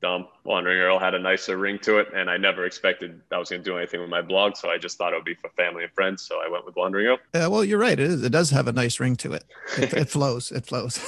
dumb. 0.00 0.28
Wandering 0.44 0.78
Earl 0.78 0.98
had 0.98 1.14
a 1.14 1.18
nicer 1.18 1.56
ring 1.56 1.78
to 1.80 1.98
it, 1.98 2.08
and 2.14 2.30
I 2.30 2.36
never 2.36 2.64
expected 2.64 3.20
I 3.32 3.38
was 3.38 3.50
going 3.50 3.62
to 3.62 3.70
do 3.70 3.76
anything 3.76 4.00
with 4.00 4.10
my 4.10 4.22
blog. 4.22 4.56
So 4.56 4.70
I 4.70 4.78
just 4.78 4.98
thought 4.98 5.12
it 5.12 5.16
would 5.16 5.24
be 5.24 5.34
for 5.34 5.50
family 5.50 5.84
and 5.84 5.92
friends. 5.92 6.22
So 6.22 6.40
I 6.44 6.48
went 6.48 6.64
with 6.64 6.76
Wandering 6.76 7.06
Earl. 7.06 7.18
Uh, 7.34 7.50
well, 7.50 7.64
you're 7.64 7.78
right. 7.78 7.98
It, 7.98 8.10
is, 8.10 8.22
it 8.22 8.30
does 8.30 8.50
have 8.50 8.68
a 8.68 8.72
nice 8.72 9.00
ring 9.00 9.16
to 9.16 9.32
it. 9.32 9.44
It, 9.78 9.92
it 9.94 10.08
flows. 10.08 10.52
It 10.52 10.66
flows. 10.66 10.98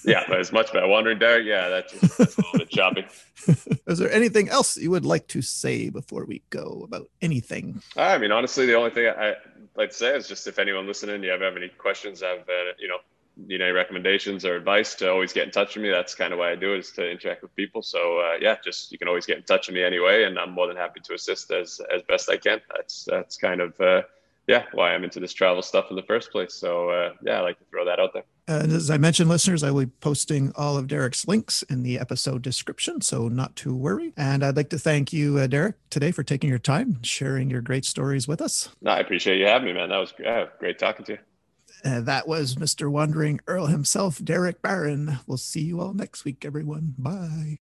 yeah, 0.04 0.24
but 0.28 0.40
it's 0.40 0.52
much 0.52 0.72
better. 0.72 0.86
Wandering 0.86 1.18
Derek, 1.18 1.46
yeah, 1.46 1.68
that's, 1.68 1.92
just, 1.92 2.18
that's 2.18 2.38
a 2.38 2.42
little 2.42 2.58
bit 2.58 2.70
choppy. 2.70 3.06
Is 3.86 3.98
there 3.98 4.12
anything 4.12 4.48
else 4.48 4.76
you 4.76 4.90
would 4.90 5.06
like 5.06 5.26
to 5.28 5.42
say 5.42 5.90
before 5.90 6.24
we 6.24 6.42
go 6.50 6.82
about 6.84 7.08
anything? 7.22 7.82
I 7.96 8.18
mean, 8.18 8.32
honestly, 8.32 8.66
the 8.66 8.74
only 8.74 8.90
thing 8.90 9.08
I, 9.08 9.30
I'd 9.30 9.36
like 9.76 9.90
to 9.90 9.96
say 9.96 10.16
is 10.16 10.28
just 10.28 10.46
if 10.46 10.58
anyone 10.58 10.86
listening, 10.86 11.22
you 11.22 11.30
have, 11.30 11.40
have 11.40 11.56
any 11.56 11.68
questions, 11.68 12.22
I've 12.22 12.40
uh, 12.40 12.72
you 12.78 12.88
know 12.88 12.98
need 13.36 13.60
any 13.60 13.72
recommendations 13.72 14.44
or 14.44 14.56
advice 14.56 14.94
to 14.96 15.10
always 15.10 15.32
get 15.32 15.44
in 15.44 15.50
touch 15.50 15.76
with 15.76 15.82
me. 15.82 15.90
That's 15.90 16.14
kind 16.14 16.32
of 16.32 16.38
why 16.38 16.52
i 16.52 16.56
do 16.56 16.74
it 16.74 16.78
is 16.78 16.92
to 16.92 17.08
interact 17.08 17.42
with 17.42 17.54
people. 17.54 17.82
So 17.82 18.18
uh, 18.18 18.38
yeah 18.40 18.56
just 18.64 18.92
you 18.92 18.98
can 18.98 19.08
always 19.08 19.26
get 19.26 19.36
in 19.36 19.42
touch 19.44 19.68
with 19.68 19.74
me 19.74 19.82
anyway 19.82 20.24
and 20.24 20.38
i'm 20.38 20.52
more 20.52 20.66
than 20.66 20.76
happy 20.76 21.00
to 21.04 21.14
assist 21.14 21.50
as 21.50 21.80
as 21.94 22.02
best 22.02 22.30
i 22.30 22.36
can. 22.36 22.60
That's 22.74 23.04
that's 23.04 23.36
kind 23.36 23.60
of 23.60 23.78
uh, 23.80 24.02
yeah 24.46 24.64
why 24.72 24.94
i'm 24.94 25.04
into 25.04 25.20
this 25.20 25.32
travel 25.32 25.62
stuff 25.62 25.86
in 25.90 25.96
the 25.96 26.02
first 26.02 26.32
place. 26.32 26.54
So 26.54 26.90
uh, 26.90 27.12
yeah 27.22 27.38
i 27.38 27.40
like 27.40 27.58
to 27.58 27.64
throw 27.70 27.84
that 27.84 28.00
out 28.00 28.14
there. 28.14 28.24
And 28.48 28.72
as 28.72 28.90
i 28.90 28.96
mentioned 28.96 29.28
listeners 29.28 29.62
i 29.62 29.70
will 29.70 29.84
be 29.84 29.92
posting 30.00 30.52
all 30.56 30.78
of 30.78 30.86
derek's 30.86 31.28
links 31.28 31.62
in 31.64 31.82
the 31.82 31.98
episode 31.98 32.42
description 32.42 33.02
so 33.02 33.28
not 33.28 33.54
to 33.56 33.74
worry. 33.74 34.14
And 34.16 34.42
i'd 34.42 34.56
like 34.56 34.70
to 34.70 34.78
thank 34.78 35.12
you 35.12 35.38
uh, 35.38 35.46
derek 35.46 35.76
today 35.90 36.10
for 36.10 36.22
taking 36.22 36.48
your 36.48 36.58
time 36.58 37.02
sharing 37.02 37.50
your 37.50 37.60
great 37.60 37.84
stories 37.84 38.26
with 38.26 38.40
us. 38.40 38.70
No, 38.80 38.92
i 38.92 39.00
appreciate 39.00 39.38
you 39.38 39.46
having 39.46 39.66
me 39.66 39.74
man. 39.74 39.90
That 39.90 39.98
was 39.98 40.14
great 40.58 40.78
talking 40.78 41.04
to 41.06 41.12
you 41.12 41.18
uh, 41.86 42.00
that 42.00 42.26
was 42.26 42.56
Mr. 42.56 42.90
Wandering 42.90 43.40
Earl 43.46 43.66
himself, 43.66 44.22
Derek 44.22 44.60
Baron. 44.60 45.20
We'll 45.26 45.38
see 45.38 45.62
you 45.62 45.80
all 45.80 45.94
next 45.94 46.24
week, 46.24 46.44
everyone. 46.44 46.94
Bye. 46.98 47.58